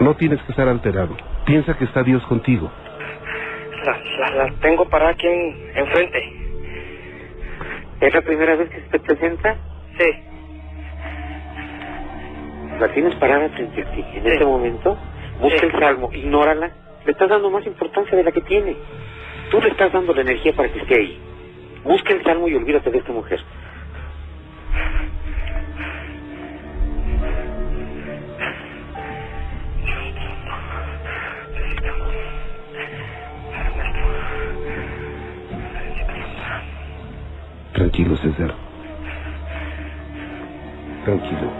No 0.00 0.14
tienes 0.16 0.40
que 0.42 0.52
estar 0.52 0.68
alterado. 0.68 1.16
Piensa 1.44 1.76
que 1.76 1.84
está 1.84 2.02
Dios 2.02 2.24
contigo. 2.26 2.70
La, 3.84 3.98
la, 4.18 4.44
la 4.46 4.54
tengo 4.60 4.88
parada 4.88 5.12
aquí 5.12 5.26
en, 5.26 5.70
enfrente. 5.74 6.32
¿Es 8.00 8.14
la 8.14 8.22
primera 8.22 8.56
vez 8.56 8.70
que 8.70 8.80
se 8.80 8.88
te 8.88 9.00
presenta? 9.00 9.56
Sí. 9.98 10.04
La 12.78 12.88
tienes 12.92 13.14
parada 13.16 13.48
frente 13.50 13.82
a 13.82 13.90
ti. 13.90 14.04
En 14.14 14.26
este 14.26 14.44
momento, 14.44 14.96
busca 15.40 15.58
Sí. 15.60 15.66
el 15.66 15.78
salmo, 15.78 16.08
ignórala. 16.12 16.70
Le 17.04 17.12
estás 17.12 17.28
dando 17.28 17.50
más 17.50 17.66
importancia 17.66 18.16
de 18.16 18.24
la 18.24 18.32
que 18.32 18.40
tiene. 18.42 18.76
Tú 19.50 19.60
le 19.60 19.68
estás 19.68 19.92
dando 19.92 20.14
la 20.14 20.22
energía 20.22 20.52
para 20.54 20.70
que 20.70 20.78
esté 20.78 20.94
ahí. 20.94 21.20
Busca 21.84 22.12
el 22.12 22.22
salmo 22.22 22.46
y 22.48 22.54
olvídate 22.54 22.90
de 22.90 22.98
esta 22.98 23.12
mujer. 23.12 23.40
Tranquilo, 37.72 38.16
César. 38.18 38.54
Tranquilo. 41.04 41.52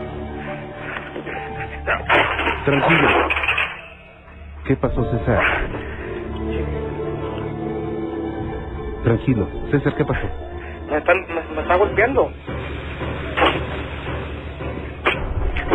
Tranquilo. 2.65 3.09
¿Qué 4.67 4.77
pasó, 4.77 5.03
César? 5.11 5.71
Tranquilo. 9.05 9.49
César, 9.71 9.95
¿qué 9.97 10.05
pasó? 10.05 10.27
Me, 10.91 10.99
están, 10.99 11.17
me, 11.29 11.55
me 11.55 11.63
está 11.63 11.77
golpeando. 11.77 12.33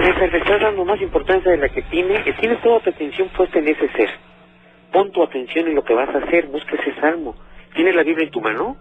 César, 0.01 0.29
le 0.31 0.37
estás 0.37 0.61
dando 0.61 0.85
más 0.85 1.01
importancia 1.01 1.51
de 1.51 1.57
la 1.57 1.69
que 1.69 1.81
tiene. 1.83 2.21
y 2.25 2.33
Tienes 2.33 2.61
toda 2.61 2.79
tu 2.81 2.89
atención 2.89 3.29
puesta 3.29 3.59
en 3.59 3.67
ese 3.67 3.89
ser. 3.93 4.09
Pon 4.91 5.11
tu 5.11 5.23
atención 5.23 5.67
en 5.67 5.75
lo 5.75 5.83
que 5.83 5.93
vas 5.93 6.09
a 6.13 6.19
hacer. 6.19 6.47
Busca 6.47 6.75
ese 6.75 6.93
salmo. 6.99 7.35
¿Tienes 7.73 7.95
la 7.95 8.03
Biblia 8.03 8.25
en 8.25 8.31
tu 8.31 8.41
mano? 8.41 8.77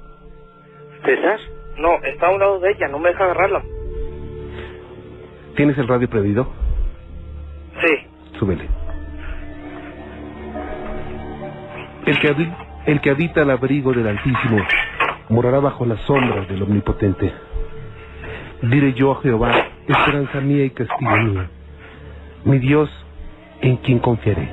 César. 1.04 1.38
No, 1.76 1.96
está 2.04 2.28
a 2.28 2.30
un 2.30 2.38
lado 2.40 2.60
de 2.60 2.70
ella, 2.70 2.88
no 2.88 2.98
me 2.98 3.08
deja 3.10 3.24
agarrarla. 3.24 3.62
¿Tienes 5.56 5.76
el 5.78 5.88
radio 5.88 6.08
prendido? 6.08 6.52
Sí. 7.82 8.38
Súbele. 8.38 8.68
El 12.06 12.18
que, 12.20 12.34
el 12.86 13.00
que 13.00 13.10
habita 13.10 13.42
al 13.42 13.50
abrigo 13.50 13.92
del 13.92 14.06
Altísimo 14.06 14.58
morará 15.30 15.58
bajo 15.58 15.86
las 15.86 16.00
sombras 16.02 16.46
del 16.48 16.62
Omnipotente. 16.62 17.32
Diré 18.62 18.92
yo 18.92 19.12
a 19.12 19.22
Jehová, 19.22 19.52
esperanza 19.86 20.40
mía 20.40 20.64
y 20.64 20.70
castigo 20.70 21.16
mío, 21.16 21.44
mi 22.44 22.58
Dios 22.58 22.90
en 23.62 23.78
quien 23.78 23.98
confiaré. 23.98 24.50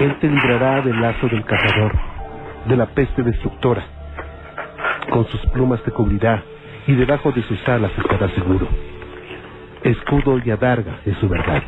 Él 0.00 0.16
te 0.20 0.28
librará 0.28 0.82
del 0.82 1.00
lazo 1.00 1.28
del 1.28 1.44
cazador, 1.44 1.92
de 2.66 2.76
la 2.76 2.86
peste 2.86 3.22
destructora. 3.22 3.84
Con 5.10 5.26
sus 5.28 5.40
plumas 5.52 5.82
te 5.82 5.92
cubrirá 5.92 6.42
y 6.86 6.94
debajo 6.94 7.32
de 7.32 7.42
sus 7.42 7.66
alas 7.68 7.92
estarás 7.96 8.32
seguro. 8.32 8.68
Escudo 9.82 10.38
y 10.44 10.50
adarga 10.50 10.98
es 11.06 11.16
su 11.18 11.28
verdad. 11.28 11.62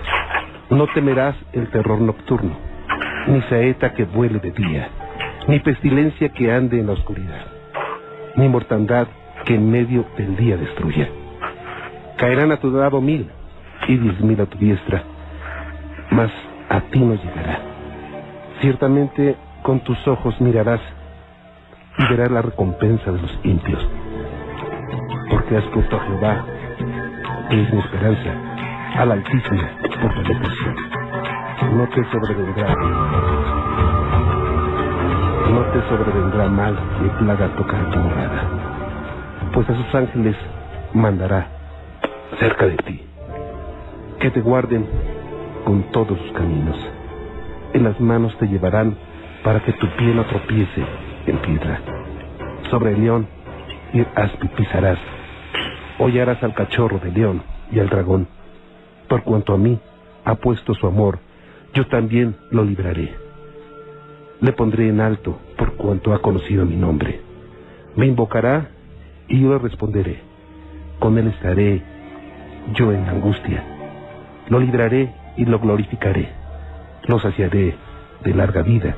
No 0.68 0.86
temerás 0.88 1.36
el 1.52 1.68
terror 1.68 2.00
nocturno, 2.00 2.56
ni 3.28 3.40
saeta 3.42 3.94
que 3.94 4.04
vuele 4.04 4.38
de 4.40 4.50
día, 4.50 4.88
ni 5.48 5.60
pestilencia 5.60 6.28
que 6.30 6.52
ande 6.52 6.80
en 6.80 6.86
la 6.86 6.92
oscuridad, 6.92 7.46
ni 8.36 8.48
mortandad 8.48 9.06
que 9.44 9.54
en 9.54 9.70
medio 9.70 10.04
del 10.16 10.36
día 10.36 10.56
destruya. 10.56 11.08
Caerán 12.16 12.50
a 12.52 12.56
tu 12.56 12.70
lado 12.70 13.00
mil 13.00 13.30
y 13.86 13.96
diez 13.96 14.20
mil 14.20 14.40
a 14.40 14.46
tu 14.46 14.58
diestra, 14.58 15.02
mas 16.10 16.30
a 16.68 16.80
ti 16.80 16.98
no 16.98 17.14
llegará. 17.14 17.60
Ciertamente 18.60 19.36
con 19.62 19.80
tus 19.80 20.06
ojos 20.08 20.40
mirarás 20.40 20.80
y 21.98 22.04
verás 22.08 22.30
la 22.30 22.42
recompensa 22.42 23.12
de 23.12 23.20
los 23.20 23.38
impios, 23.44 23.86
porque 25.30 25.56
has 25.56 25.64
puesto 25.64 25.96
a 25.96 26.00
Jehová, 26.00 26.44
que 27.50 27.62
es 27.62 27.72
mi 27.72 27.80
esperanza, 27.80 28.30
al 28.96 29.12
Altísimo 29.12 29.62
por 30.00 30.14
tu 30.14 30.22
protección. 30.22 30.76
No 31.76 31.88
te 31.88 32.04
sobrevendrá, 32.10 32.74
no 35.56 35.62
te 35.72 35.80
sobrevendrá 35.88 36.48
mal 36.50 36.76
ni 37.02 37.08
plaga 37.08 37.48
tocar 37.56 37.90
tu 37.90 37.98
morada, 37.98 38.42
pues 39.54 39.66
a 39.70 39.74
sus 39.74 39.94
ángeles 39.94 40.36
mandará 40.92 41.48
cerca 42.38 42.66
de 42.66 42.76
ti, 42.76 43.00
que 44.20 44.30
te 44.30 44.42
guarden 44.42 44.86
con 45.64 45.82
todos 45.92 46.18
sus 46.18 46.32
caminos. 46.32 46.76
En 47.72 47.84
las 47.84 47.98
manos 47.98 48.36
te 48.36 48.46
llevarán 48.46 48.98
para 49.42 49.60
que 49.60 49.72
tu 49.72 49.86
pie 49.96 50.14
no 50.14 50.26
tropiece 50.26 50.84
en 51.26 51.38
piedra. 51.38 51.80
Sobre 52.70 52.92
el 52.92 53.00
león 53.00 53.26
y 53.94 54.04
aspi 54.14 54.48
pisarás. 54.48 54.98
Hollarás 55.98 56.42
al 56.42 56.52
cachorro 56.52 56.98
de 56.98 57.12
león 57.12 57.42
y 57.72 57.80
al 57.80 57.88
dragón. 57.88 58.28
Por 59.08 59.22
cuanto 59.22 59.54
a 59.54 59.56
mí 59.56 59.80
ha 60.26 60.34
puesto 60.34 60.74
su 60.74 60.86
amor, 60.86 61.18
yo 61.72 61.86
también 61.86 62.36
lo 62.50 62.62
libraré. 62.62 63.25
Le 64.40 64.52
pondré 64.52 64.88
en 64.88 65.00
alto 65.00 65.38
por 65.56 65.76
cuanto 65.76 66.12
ha 66.12 66.20
conocido 66.20 66.64
mi 66.64 66.76
nombre. 66.76 67.20
Me 67.96 68.06
invocará 68.06 68.68
y 69.28 69.40
yo 69.40 69.50
le 69.50 69.58
responderé. 69.58 70.20
Con 70.98 71.16
él 71.18 71.28
estaré 71.28 71.82
yo 72.74 72.92
en 72.92 73.08
angustia. 73.08 73.64
Lo 74.48 74.60
libraré 74.60 75.12
y 75.36 75.44
lo 75.44 75.58
glorificaré. 75.58 76.28
Lo 77.06 77.18
saciaré 77.18 77.76
de 78.22 78.34
larga 78.34 78.62
vida 78.62 78.96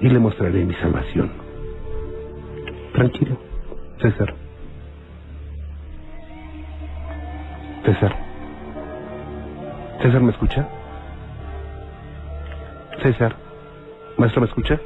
y 0.00 0.08
le 0.08 0.18
mostraré 0.18 0.64
mi 0.64 0.74
salvación. 0.74 1.30
Tranquilo, 2.92 3.38
César. 4.00 4.34
César. 7.84 8.16
César, 10.02 10.20
¿me 10.20 10.32
escucha? 10.32 10.68
César. 13.02 13.47
Maestro, 14.18 14.42
¿me 14.42 14.48
escucha? 14.48 14.80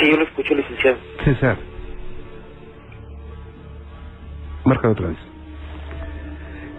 Sí, 0.00 0.10
yo 0.10 0.16
lo 0.18 0.24
escucho, 0.24 0.54
licenciado. 0.54 0.98
César. 1.24 1.56
Marca 4.64 4.90
otra 4.90 5.08
vez. 5.08 5.18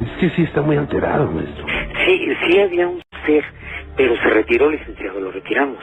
Es 0.02 0.12
que 0.20 0.30
sí 0.32 0.44
está 0.44 0.62
muy 0.62 0.78
alterado, 0.78 1.32
maestro. 1.32 1.66
Sí, 2.06 2.28
sí 2.48 2.60
había 2.60 2.88
un 2.88 3.02
ser, 3.26 3.44
pero 3.98 4.16
se 4.16 4.30
retiró, 4.30 4.70
licenciado, 4.72 5.20
lo 5.20 5.32
retiramos. 5.32 5.80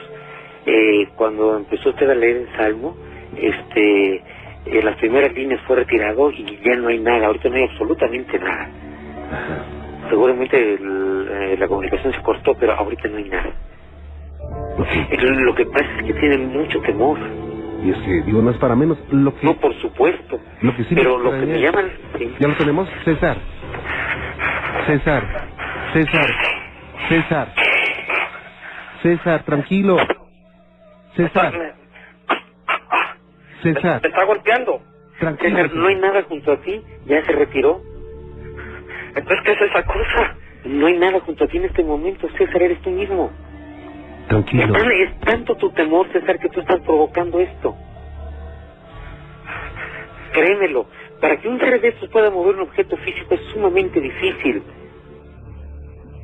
Eh, 0.65 1.07
cuando 1.15 1.57
empezó 1.57 1.89
usted 1.89 2.09
a 2.09 2.15
leer 2.15 2.37
el 2.37 2.49
Salmo, 2.57 2.95
este, 3.37 4.23
en 4.65 4.85
las 4.85 4.97
primeras 4.97 5.33
líneas 5.33 5.61
fue 5.67 5.77
retirado 5.77 6.31
y 6.31 6.59
ya 6.63 6.75
no 6.75 6.89
hay 6.89 6.99
nada, 6.99 7.27
ahorita 7.27 7.49
no 7.49 7.55
hay 7.55 7.63
absolutamente 7.63 8.39
nada. 8.39 8.69
Seguramente 10.09 10.57
el- 10.75 11.27
eh, 11.31 11.57
la 11.57 11.67
comunicación 11.67 12.13
se 12.13 12.21
cortó, 12.21 12.55
pero 12.59 12.73
ahorita 12.73 13.07
no 13.09 13.17
hay 13.17 13.29
nada. 13.29 13.53
Entonces, 15.09 15.37
lo 15.37 15.55
que 15.55 15.65
pasa 15.65 15.85
es 15.99 16.03
que 16.05 16.13
tienen 16.13 16.47
mucho 16.49 16.79
temor. 16.81 17.17
Y 17.83 17.91
es 17.91 17.97
que, 17.99 18.21
digo, 18.23 18.41
no 18.41 18.51
es 18.51 18.57
para 18.57 18.75
menos. 18.75 18.97
Lo 19.11 19.33
que, 19.35 19.45
No, 19.45 19.53
por 19.55 19.73
supuesto. 19.75 20.39
lo 20.61 20.75
que 20.75 20.83
sí 20.83 20.95
pero 20.95 21.17
lo 21.17 21.31
que 21.31 21.45
me 21.45 21.61
llaman... 21.61 21.89
sí. 22.17 22.35
¿Ya 22.39 22.47
lo 22.47 22.55
tenemos? 22.55 22.89
César. 23.05 23.37
César. 24.85 25.23
César. 25.93 26.29
César. 27.07 27.53
César, 29.01 29.43
tranquilo. 29.43 29.97
César. 31.15 31.75
César, 33.63 34.01
Te 34.01 34.07
está 34.07 34.23
golpeando. 34.25 34.81
tranquilo. 35.19 35.55
César, 35.55 35.73
no 35.75 35.87
hay 35.87 35.95
nada 35.95 36.23
junto 36.23 36.51
a 36.51 36.57
ti, 36.61 36.81
ya 37.05 37.25
se 37.25 37.31
retiró. 37.33 37.81
Entonces, 39.15 39.39
¿qué 39.45 39.51
es 39.53 39.61
esa 39.61 39.83
cosa? 39.83 40.35
No 40.65 40.87
hay 40.87 40.97
nada 40.97 41.19
junto 41.21 41.43
a 41.45 41.47
ti 41.47 41.57
en 41.57 41.65
este 41.65 41.83
momento, 41.83 42.27
César, 42.37 42.61
eres 42.61 42.81
tú 42.81 42.89
mismo. 42.91 43.31
Tranquilo. 44.29 44.65
Es, 44.65 44.73
tan- 44.83 44.93
es 44.93 45.21
tanto 45.21 45.57
tu 45.57 45.71
temor, 45.73 46.11
César, 46.13 46.39
que 46.39 46.49
tú 46.49 46.61
estás 46.61 46.81
provocando 46.83 47.39
esto. 47.41 47.77
Créemelo, 50.33 50.87
para 51.21 51.37
que 51.39 51.47
un 51.49 51.59
ser 51.59 51.81
de 51.81 51.89
estos 51.89 52.09
pueda 52.09 52.31
mover 52.31 52.55
un 52.57 52.63
objeto 52.63 52.97
físico 52.97 53.35
es 53.35 53.41
sumamente 53.53 54.01
difícil. 54.01 54.63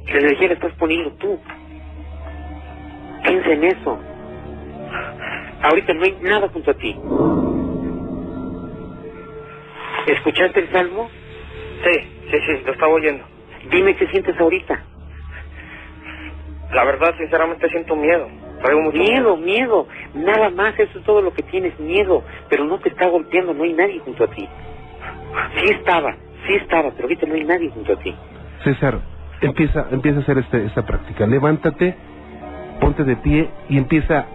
La 0.07 0.19
energía 0.19 0.49
la 0.49 0.55
estás 0.55 0.73
poniendo 0.75 1.11
tú. 1.13 1.39
Piensa 3.23 3.51
en 3.53 3.63
eso. 3.65 3.99
Ahorita 5.63 5.93
no 5.95 6.03
hay 6.03 6.17
nada 6.21 6.49
junto 6.49 6.71
a 6.71 6.75
ti. 6.75 6.97
¿Escuchaste 10.07 10.61
el 10.61 10.71
salmo? 10.71 11.09
Sí, 11.83 11.99
sí, 12.31 12.37
sí, 12.47 12.63
lo 12.65 12.73
estaba 12.73 12.93
oyendo. 12.93 13.25
Dime 13.71 13.95
qué 13.97 14.07
sientes 14.07 14.39
ahorita. 14.39 14.83
La 16.73 16.83
verdad, 16.83 17.13
sinceramente, 17.17 17.69
siento 17.69 17.95
miedo. 17.95 18.27
Traigo 18.61 18.81
mucho 18.81 18.97
Miedo, 18.97 19.37
miedo. 19.37 19.87
Nada 20.13 20.49
más, 20.49 20.77
eso 20.79 20.97
es 20.99 21.05
todo 21.05 21.21
lo 21.21 21.33
que 21.33 21.43
tienes, 21.43 21.77
miedo. 21.79 22.23
Pero 22.49 22.65
no 22.65 22.79
te 22.79 22.89
está 22.89 23.07
golpeando, 23.07 23.53
no 23.53 23.63
hay 23.63 23.73
nadie 23.73 23.99
junto 23.99 24.23
a 24.23 24.27
ti. 24.27 24.47
Sí 25.57 25.65
estaba, 25.71 26.15
sí 26.47 26.55
estaba, 26.55 26.89
pero 26.91 27.03
ahorita 27.03 27.27
no 27.27 27.35
hay 27.35 27.43
nadie 27.43 27.69
junto 27.69 27.93
a 27.93 27.95
ti. 27.97 28.15
César, 28.63 28.99
empieza, 29.41 29.85
empieza 29.91 30.19
a 30.19 30.21
hacer 30.23 30.37
este, 30.39 30.65
esta 30.65 30.85
práctica. 30.85 31.27
Levántate, 31.27 31.95
ponte 32.79 33.03
de 33.03 33.15
pie 33.17 33.49
y 33.69 33.77
empieza 33.77 34.25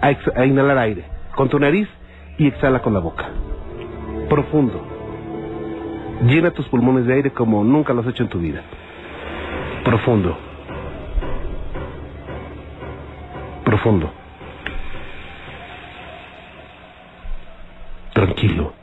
a, 0.00 0.10
ex- 0.10 0.36
a 0.36 0.46
inhalar 0.46 0.78
aire 0.78 1.04
con 1.34 1.48
tu 1.48 1.58
nariz 1.58 1.88
y 2.38 2.46
exhala 2.48 2.80
con 2.80 2.94
la 2.94 3.00
boca. 3.00 3.28
Profundo. 4.28 4.80
Llena 6.24 6.52
tus 6.52 6.66
pulmones 6.68 7.06
de 7.06 7.14
aire 7.14 7.30
como 7.32 7.62
nunca 7.64 7.92
lo 7.92 8.00
has 8.00 8.06
hecho 8.08 8.22
en 8.22 8.28
tu 8.28 8.38
vida. 8.38 8.62
Profundo. 9.84 10.38
Profundo. 13.72 14.12
Tranquilo. 18.12 18.74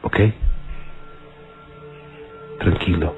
¿Ok? 0.00 0.18
Tranquilo. 2.58 3.14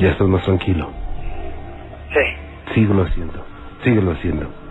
Ya 0.00 0.10
estás 0.10 0.26
más 0.26 0.44
tranquilo. 0.44 0.90
Sí. 2.12 2.74
Síguelo 2.74 3.04
haciendo. 3.04 3.46
Síguelo 3.84 4.10
haciendo. 4.10 4.65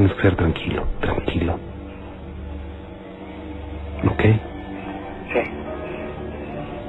Tienes 0.00 0.16
que 0.16 0.22
ser 0.22 0.36
tranquilo, 0.36 0.88
tranquilo. 1.02 1.60
¿Ok? 4.10 4.22
Sí. 5.30 5.40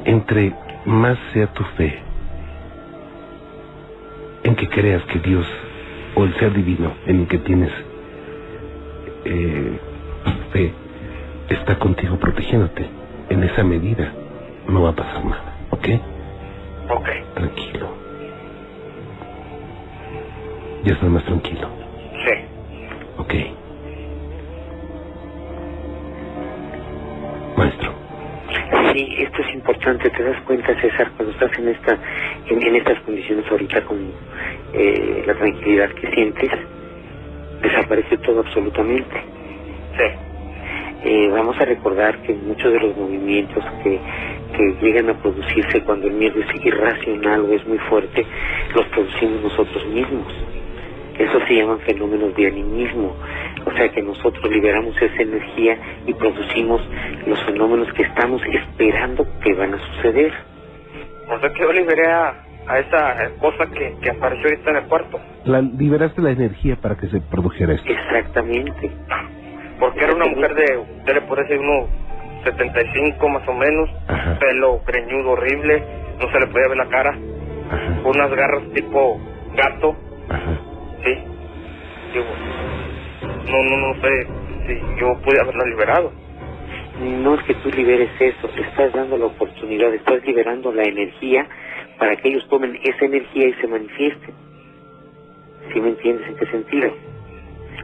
Entre 0.06 0.54
más 0.86 1.20
sea 1.34 1.48
tu 1.48 1.62
fe, 1.76 2.00
en 4.44 4.56
que 4.56 4.70
creas 4.70 5.04
que 5.08 5.20
Dios 5.20 5.46
o 6.16 6.24
el 6.24 6.34
ser 6.36 6.54
divino 6.54 6.94
en 7.06 7.20
el 7.20 7.28
que 7.28 7.40
tienes 7.40 7.72
eh, 9.26 9.78
fe 10.54 10.74
está 11.50 11.78
contigo 11.80 12.18
protegiéndote, 12.18 12.90
en 13.30 13.44
esa 13.44 13.66
medida 13.66 14.14
no 14.70 14.84
va 14.84 14.92
a 14.92 14.96
pasar 14.96 15.26
nada, 15.26 15.58
¿ok? 15.72 15.88
Ok. 16.96 17.10
Tranquilo. 17.34 17.90
Ya 20.86 20.94
estás 20.94 21.10
más 21.10 21.26
tranquilo, 21.26 21.81
importante, 29.82 30.10
te 30.12 30.24
das 30.24 30.42
cuenta, 30.44 30.80
César, 30.80 31.12
cuando 31.16 31.34
estás 31.34 31.58
en 31.58 31.70
esta, 31.70 31.98
en, 32.48 32.68
en 32.68 32.76
estas 32.76 33.00
condiciones 33.00 33.46
ahorita 33.50 33.84
con 33.86 33.98
eh, 34.74 35.24
la 35.26 35.34
tranquilidad 35.34 35.90
que 35.94 36.12
sientes, 36.12 36.52
desaparece 37.64 38.18
todo 38.18 38.42
absolutamente. 38.42 39.24
Sí. 39.98 40.04
Eh, 41.04 41.30
vamos 41.32 41.60
a 41.60 41.66
recordar 41.66 42.22
que 42.22 42.34
muchos 42.34 42.72
de 42.72 42.80
los 42.80 42.96
movimientos 42.96 43.64
que, 43.84 44.00
que 44.56 44.86
llegan 44.86 45.10
a 45.10 45.18
producirse 45.18 45.82
cuando 45.84 46.08
el 46.08 46.14
miedo 46.14 46.40
es 46.40 46.66
irracional 46.66 47.42
o 47.42 47.54
es 47.54 47.66
muy 47.66 47.80
fuerte, 47.80 48.24
los 48.76 48.86
producimos 48.88 49.42
nosotros 49.42 49.88
mismos. 49.88 50.32
Eso 51.22 51.40
se 51.48 51.56
llaman 51.56 51.80
fenómenos 51.82 52.36
de 52.36 52.48
animismo. 52.48 53.16
O 53.66 53.72
sea 53.74 53.90
que 53.90 54.02
nosotros 54.02 54.50
liberamos 54.52 55.00
esa 55.00 55.22
energía 55.22 55.78
y 56.08 56.14
producimos 56.16 56.82
los 57.28 57.44
fenómenos 57.46 57.92
que 57.94 58.04
estamos 58.04 58.42
esperando 58.46 59.28
que 59.44 59.54
van 59.54 59.76
a 59.76 59.78
suceder. 59.78 60.34
O 61.30 61.40
sea 61.40 61.50
que 61.54 61.62
yo 61.62 61.72
liberé 61.72 62.12
a, 62.12 62.34
a 62.68 62.80
esa 62.80 63.30
cosa 63.40 63.68
que, 63.68 63.96
que 64.02 64.10
apareció 64.10 64.50
ahorita 64.50 64.72
en 64.72 64.76
el 64.78 64.84
cuarto. 64.86 65.20
la, 65.46 65.62
liberaste 65.62 66.22
la 66.22 66.32
energía 66.32 66.76
para 66.76 66.96
que 66.96 67.08
se 67.08 67.22
produjera 67.22 67.74
esto. 67.74 67.92
Exactamente. 67.92 68.92
Porque 69.80 70.04
era 70.04 70.16
una 70.16 70.26
mujer 70.26 70.56
de, 70.56 70.78
usted 70.78 71.14
le 71.14 71.22
puede 71.22 71.44
decir 71.44 71.60
unos 71.60 71.88
75 72.46 73.30
más 73.30 73.48
o 73.48 73.54
menos, 73.54 73.90
Ajá. 74.08 74.40
pelo 74.40 74.82
greñudo 74.88 75.32
horrible, 75.32 75.84
no 76.20 76.32
se 76.32 76.40
le 76.40 76.48
podía 76.48 76.68
ver 76.68 76.78
la 76.78 76.88
cara, 76.90 77.12
Ajá, 77.12 78.02
unas 78.06 78.30
garras 78.32 78.64
tipo 78.74 79.20
gato, 79.56 79.96
ajá. 80.30 80.58
Sí. 81.04 81.18
Digo, 82.14 82.26
no, 83.48 83.64
no, 83.64 83.78
no 83.78 84.02
sé 84.02 84.28
si 84.68 85.00
yo 85.00 85.22
pude 85.24 85.40
haberla 85.42 85.66
liberado. 85.66 86.14
No 87.00 87.36
es 87.36 87.44
que 87.44 87.56
tú 87.56 87.70
liberes 87.72 88.10
eso, 88.20 88.50
le 88.56 88.62
estás 88.68 88.94
dando 88.94 89.18
la 89.18 89.26
oportunidad, 89.28 89.94
estás 89.94 90.24
liberando 90.26 90.72
la 90.74 90.84
energía 90.84 91.48
para 91.98 92.16
que 92.18 92.30
ellos 92.30 92.48
tomen 92.50 92.80
esa 92.84 93.06
energía 93.06 93.48
y 93.48 93.54
se 93.54 93.68
manifiesten. 93.68 94.36
¿Sí 95.74 95.80
me 95.80 95.90
entiendes 95.90 96.28
en 96.28 96.36
qué 96.38 96.46
sentido? 96.48 96.98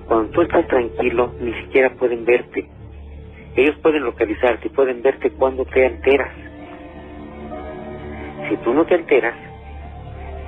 Cuando 0.07 0.31
tú 0.31 0.41
estás 0.41 0.67
tranquilo, 0.67 1.33
ni 1.39 1.53
siquiera 1.53 1.89
pueden 1.95 2.25
verte. 2.25 2.65
Ellos 3.55 3.75
pueden 3.81 4.03
localizarte 4.03 4.67
y 4.67 4.71
pueden 4.71 5.01
verte 5.01 5.31
cuando 5.31 5.65
te 5.65 5.85
alteras. 5.85 6.31
Si 8.49 8.57
tú 8.57 8.73
no 8.73 8.85
te 8.85 8.95
alteras, 8.95 9.35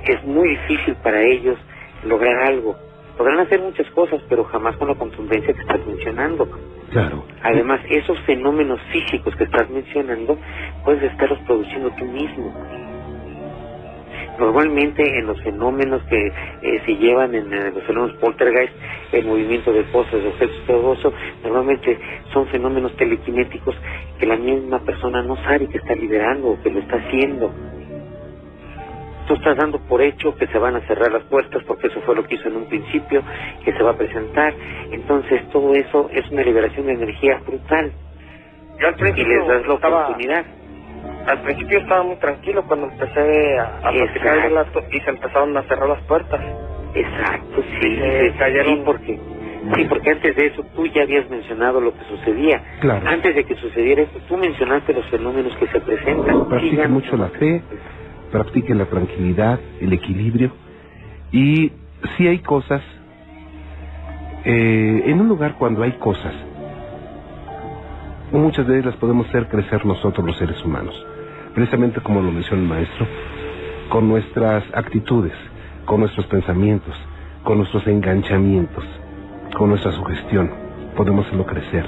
es 0.06 0.24
muy 0.24 0.48
difícil 0.50 0.94
para 0.96 1.22
ellos 1.22 1.58
lograr 2.04 2.48
algo. 2.48 2.76
Podrán 3.16 3.40
hacer 3.40 3.60
muchas 3.60 3.88
cosas, 3.90 4.20
pero 4.28 4.44
jamás 4.44 4.76
con 4.76 4.88
la 4.88 4.94
contundencia 4.94 5.52
que 5.52 5.60
estás 5.60 5.86
mencionando. 5.86 6.48
Claro. 6.90 7.24
Además, 7.42 7.80
esos 7.88 8.18
fenómenos 8.20 8.80
físicos 8.92 9.34
que 9.36 9.44
estás 9.44 9.68
mencionando, 9.70 10.38
puedes 10.84 11.02
estarlos 11.02 11.38
produciendo 11.40 11.90
tú 11.98 12.04
mismo. 12.04 12.52
Normalmente 14.38 15.02
en 15.18 15.26
los 15.26 15.38
fenómenos 15.42 16.02
que 16.04 16.26
eh, 16.26 16.82
se 16.86 16.96
llevan 16.96 17.34
en 17.34 17.50
los 17.74 17.82
fenómenos 17.84 18.16
poltergeist, 18.20 18.72
el 19.12 19.26
movimiento 19.26 19.70
de 19.70 19.84
cosas, 19.92 20.14
de 20.14 20.28
objetos, 20.28 20.56
todo 20.66 20.94
eso, 20.94 21.12
normalmente 21.44 21.98
son 22.32 22.46
fenómenos 22.46 22.96
telequinéticos 22.96 23.76
que 24.18 24.24
la 24.24 24.36
misma 24.36 24.78
persona 24.80 25.22
no 25.22 25.36
sabe 25.36 25.68
que 25.68 25.76
está 25.76 25.94
liderando 25.94 26.48
o 26.48 26.62
que 26.62 26.70
lo 26.70 26.80
está 26.80 26.96
haciendo. 26.96 27.52
Tú 29.26 29.34
estás 29.34 29.56
dando 29.56 29.78
por 29.86 30.00
hecho 30.02 30.34
que 30.34 30.46
se 30.48 30.58
van 30.58 30.76
a 30.76 30.80
cerrar 30.86 31.12
las 31.12 31.22
puertas 31.24 31.62
porque 31.64 31.86
eso 31.88 32.00
fue 32.02 32.16
lo 32.16 32.24
que 32.24 32.34
hizo 32.34 32.48
en 32.48 32.56
un 32.56 32.66
principio, 32.66 33.22
que 33.64 33.72
se 33.72 33.82
va 33.82 33.90
a 33.92 33.96
presentar. 33.96 34.54
Entonces 34.90 35.48
todo 35.50 35.72
eso 35.74 36.08
es 36.12 36.28
una 36.30 36.42
liberación 36.42 36.86
de 36.86 36.92
energía 36.94 37.40
brutal. 37.46 37.92
Yo 38.80 38.88
al 38.88 38.94
Y 38.94 38.98
principio 38.98 39.38
les 39.38 39.46
das 39.48 39.66
la 39.66 39.74
estaba- 39.74 40.02
oportunidad. 40.04 40.44
Al 41.26 41.42
principio 41.42 41.78
estaba 41.78 42.02
muy 42.02 42.16
tranquilo 42.16 42.64
cuando 42.66 42.86
empecé 42.88 43.58
a, 43.58 43.78
a 43.88 43.90
platicar 43.92 44.36
relato 44.38 44.80
y 44.90 45.00
se 45.00 45.10
empezaron 45.10 45.56
a 45.56 45.62
cerrar 45.64 45.88
las 45.88 46.00
puertas. 46.02 46.40
Exacto, 46.94 47.62
sí, 47.80 47.98
Eh, 48.02 48.30
sí, 48.32 48.38
cayeron- 48.38 48.76
sí, 48.78 48.82
porque 48.84 49.20
sí, 49.76 49.84
porque 49.88 50.10
antes 50.10 50.34
de 50.34 50.46
eso 50.46 50.62
tú 50.74 50.86
ya 50.86 51.02
habías 51.02 51.28
mencionado 51.30 51.80
lo 51.80 51.94
que 51.94 52.04
sucedía. 52.04 52.60
Claro. 52.80 53.06
Antes 53.06 53.34
de 53.36 53.44
que 53.44 53.54
sucediera 53.54 54.02
eso, 54.02 54.18
tú 54.28 54.36
mencionaste 54.38 54.92
los 54.94 55.06
fenómenos 55.06 55.54
que 55.56 55.66
se 55.68 55.80
presentan. 55.80 56.48
Practique 56.48 56.76
Sigan- 56.76 56.90
mucho 56.90 57.16
la 57.16 57.28
fe, 57.28 57.62
practique 58.30 58.74
la 58.74 58.86
tranquilidad, 58.86 59.60
el 59.80 59.92
equilibrio. 59.92 60.52
Y 61.32 61.72
si 62.16 62.26
hay 62.26 62.38
cosas, 62.38 62.82
eh, 64.44 65.02
en 65.06 65.20
un 65.20 65.28
lugar 65.28 65.56
cuando 65.58 65.82
hay 65.82 65.92
cosas, 65.92 66.34
muchas 68.32 68.66
de 68.66 68.74
ellas 68.74 68.86
las 68.86 68.96
podemos 68.96 69.28
hacer 69.28 69.48
crecer 69.48 69.84
nosotros 69.84 70.26
los 70.26 70.36
seres 70.36 70.64
humanos. 70.64 70.94
Precisamente 71.54 72.00
como 72.00 72.22
lo 72.22 72.30
menciona 72.30 72.62
el 72.62 72.68
maestro, 72.68 73.06
con 73.90 74.08
nuestras 74.08 74.64
actitudes, 74.72 75.34
con 75.84 76.00
nuestros 76.00 76.26
pensamientos, 76.26 76.94
con 77.42 77.58
nuestros 77.58 77.86
enganchamientos, 77.86 78.84
con 79.56 79.70
nuestra 79.70 79.92
sugestión, 79.92 80.50
podemos 80.96 81.26
hacerlo 81.26 81.46
crecer. 81.46 81.86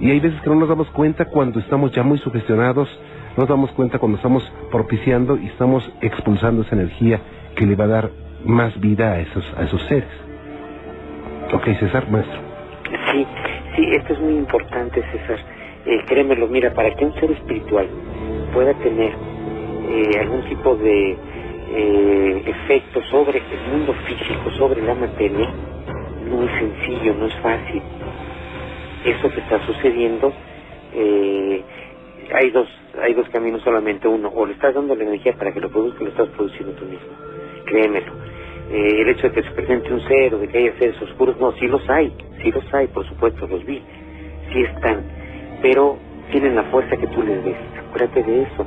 Y 0.00 0.10
hay 0.10 0.20
veces 0.20 0.40
que 0.42 0.50
no 0.50 0.56
nos 0.56 0.68
damos 0.68 0.88
cuenta 0.90 1.24
cuando 1.24 1.58
estamos 1.58 1.90
ya 1.92 2.02
muy 2.02 2.18
sugestionados, 2.18 2.88
nos 3.38 3.48
damos 3.48 3.70
cuenta 3.70 4.00
cuando 4.00 4.16
estamos 4.16 4.42
propiciando 4.68 5.36
y 5.36 5.46
estamos 5.46 5.88
expulsando 6.00 6.62
esa 6.62 6.74
energía 6.74 7.20
que 7.54 7.66
le 7.66 7.76
va 7.76 7.84
a 7.84 7.88
dar 7.88 8.10
más 8.44 8.78
vida 8.80 9.12
a 9.12 9.20
esos, 9.20 9.44
a 9.56 9.62
esos 9.62 9.80
seres. 9.82 10.08
Ok, 11.54 11.64
César, 11.78 12.10
maestro. 12.10 12.40
Sí, 13.12 13.24
sí, 13.76 13.90
esto 13.94 14.14
es 14.14 14.20
muy 14.20 14.34
importante, 14.34 15.04
César. 15.12 15.38
Eh, 15.86 16.02
créemelo, 16.08 16.48
mira, 16.48 16.74
para 16.74 16.90
que 16.96 17.04
un 17.04 17.14
ser 17.14 17.30
espiritual 17.30 17.86
pueda 18.52 18.74
tener 18.74 19.12
eh, 19.12 20.18
algún 20.20 20.42
tipo 20.48 20.74
de 20.74 21.12
eh, 21.12 22.42
efecto 22.44 23.00
sobre 23.04 23.38
el 23.38 23.72
mundo 23.72 23.94
físico, 24.04 24.50
sobre 24.58 24.82
la 24.82 24.96
materia, 24.96 25.48
no 26.28 26.42
es 26.42 26.50
sencillo, 26.58 27.14
no 27.14 27.26
es 27.26 27.34
fácil. 27.36 27.82
Eso 29.04 29.30
que 29.30 29.40
está 29.40 29.64
sucediendo, 29.64 30.32
eh, 30.92 31.62
hay 32.34 32.50
dos 32.50 32.68
hay 33.00 33.14
dos 33.14 33.28
caminos 33.30 33.62
solamente. 33.62 34.08
Uno, 34.08 34.28
o 34.28 34.46
le 34.46 34.52
estás 34.54 34.74
dando 34.74 34.94
la 34.94 35.04
energía 35.04 35.34
para 35.34 35.52
que 35.52 35.60
lo 35.60 35.70
produzca, 35.70 36.04
lo 36.04 36.10
estás 36.10 36.28
produciendo 36.28 36.72
tú 36.72 36.84
mismo. 36.84 37.08
Créemelo. 37.66 38.12
Eh, 38.70 39.00
el 39.00 39.08
hecho 39.08 39.28
de 39.28 39.32
que 39.34 39.42
se 39.42 39.50
presente 39.52 39.92
un 39.92 40.00
ser 40.02 40.34
o 40.34 40.38
de 40.38 40.48
que 40.48 40.58
haya 40.58 40.78
seres 40.78 41.00
oscuros, 41.00 41.38
no, 41.40 41.52
sí 41.52 41.66
los 41.66 41.88
hay, 41.88 42.12
sí 42.42 42.50
los 42.50 42.74
hay, 42.74 42.86
por 42.88 43.06
supuesto, 43.06 43.46
los 43.46 43.64
vi, 43.64 43.82
sí 44.52 44.60
están, 44.60 45.04
pero 45.62 45.96
tienen 46.30 46.54
la 46.54 46.64
fuerza 46.64 46.96
que 46.98 47.06
tú 47.06 47.22
les 47.22 47.42
des, 47.44 47.56
acuérdate 47.78 48.22
de 48.22 48.42
eso. 48.42 48.66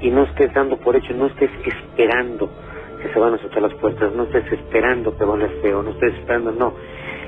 Y 0.00 0.10
no 0.10 0.24
estés 0.24 0.52
dando 0.54 0.76
por 0.78 0.96
hecho, 0.96 1.14
no 1.14 1.26
estés 1.26 1.50
esperando 1.64 2.50
que 3.00 3.12
se 3.12 3.18
van 3.18 3.34
a 3.34 3.38
soltar 3.38 3.62
las 3.62 3.74
puertas, 3.74 4.12
no 4.12 4.24
estés 4.24 4.50
esperando 4.52 5.16
que 5.16 5.24
van 5.24 5.42
a 5.42 5.48
feo, 5.62 5.82
no 5.84 5.90
estés 5.90 6.14
esperando, 6.14 6.50
no. 6.50 6.74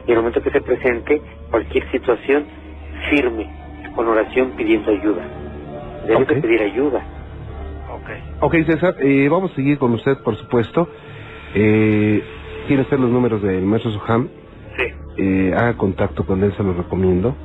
Y 0.07 0.11
en 0.11 0.17
el 0.17 0.17
momento 0.17 0.43
que 0.43 0.51
se 0.51 0.61
presente 0.61 1.23
cualquier 1.49 1.89
situación, 1.93 2.45
firme, 3.09 3.49
con 3.95 4.09
oración 4.09 4.53
pidiendo 4.57 4.91
ayuda. 4.91 5.23
Debes 6.07 6.29
de 6.29 6.35
Ok. 6.37 6.43
pedir 6.43 6.63
ayuda. 6.63 7.05
Ok, 8.41 8.55
César, 8.67 8.97
eh, 9.01 9.29
vamos 9.31 9.53
a 9.53 9.55
seguir 9.55 9.79
con 9.79 9.93
usted, 9.95 10.19
por 10.25 10.37
supuesto. 10.37 10.89
Eh, 11.55 12.23
Tiene 12.67 12.83
usted 12.83 12.99
los 12.99 13.11
números 13.11 13.43
del 13.43 13.63
maestro 13.65 13.91
Suham. 13.93 14.29
Sí. 14.77 14.85
Eh, 15.19 15.53
haga 15.55 15.77
contacto 15.77 16.25
con 16.25 16.43
él, 16.43 16.53
se 16.57 16.63
lo 16.63 16.73
recomiendo. 16.75 17.37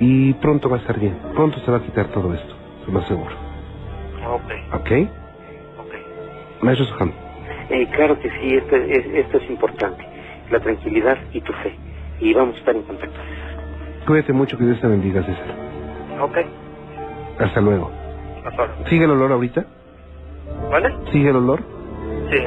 Y 0.00 0.34
pronto 0.34 0.68
va 0.68 0.76
a 0.76 0.80
estar 0.80 0.98
bien. 0.98 1.16
Pronto 1.34 1.58
se 1.60 1.70
va 1.70 1.78
a 1.78 1.82
quitar 1.82 2.08
todo 2.08 2.32
esto, 2.34 2.54
se 2.84 2.92
lo 2.92 2.98
aseguro. 2.98 3.34
Ok. 4.28 4.52
¿Ok? 4.74 4.90
Maestro 6.62 6.86
Suham. 6.86 7.12
Eh, 7.70 7.86
claro 7.92 8.18
que 8.18 8.28
sí, 8.28 8.54
esto 8.56 8.76
es, 8.76 9.06
esto 9.14 9.38
es 9.38 9.48
importante, 9.50 10.04
la 10.50 10.58
tranquilidad 10.60 11.18
y 11.32 11.40
tu 11.40 11.52
fe. 11.52 11.74
Y 12.20 12.34
vamos 12.34 12.56
a 12.56 12.58
estar 12.58 12.74
en 12.76 12.82
contacto. 12.82 13.18
Cuídate 14.06 14.32
mucho, 14.32 14.58
que 14.58 14.64
Dios 14.64 14.80
te 14.80 14.88
bendiga, 14.88 15.22
César. 15.22 15.69
Ok. 16.20 16.38
Hasta 17.38 17.60
luego. 17.60 17.90
Hasta 18.44 18.62
ahora. 18.62 18.74
¿Sigue 18.88 19.04
el 19.04 19.10
olor 19.10 19.32
ahorita? 19.32 19.64
¿Vale? 20.70 20.94
¿Sigue 21.10 21.30
el 21.30 21.36
olor? 21.36 21.62
Sí, 22.30 22.38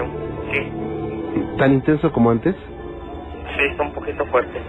sí. 0.51 0.71
¿Tan 1.57 1.73
intenso 1.73 2.11
como 2.11 2.31
antes? 2.31 2.55
Sí, 2.55 3.63
está 3.71 3.83
un 3.83 3.93
poquito 3.93 4.25
fuerte. 4.27 4.61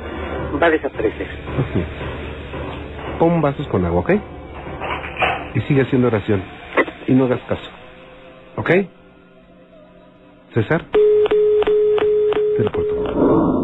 Va 0.60 0.66
a 0.66 0.70
desaparecer. 0.70 1.26
Pon 3.18 3.40
vasos 3.40 3.66
con 3.68 3.84
agua, 3.84 4.00
¿ok? 4.00 4.10
Y 5.54 5.60
sigue 5.62 5.82
haciendo 5.82 6.08
oración. 6.08 6.42
Y 7.06 7.12
no 7.12 7.24
hagas 7.24 7.40
caso. 7.42 7.70
¿Ok? 8.56 8.70
César. 10.52 10.84
Teleporto. 12.56 13.63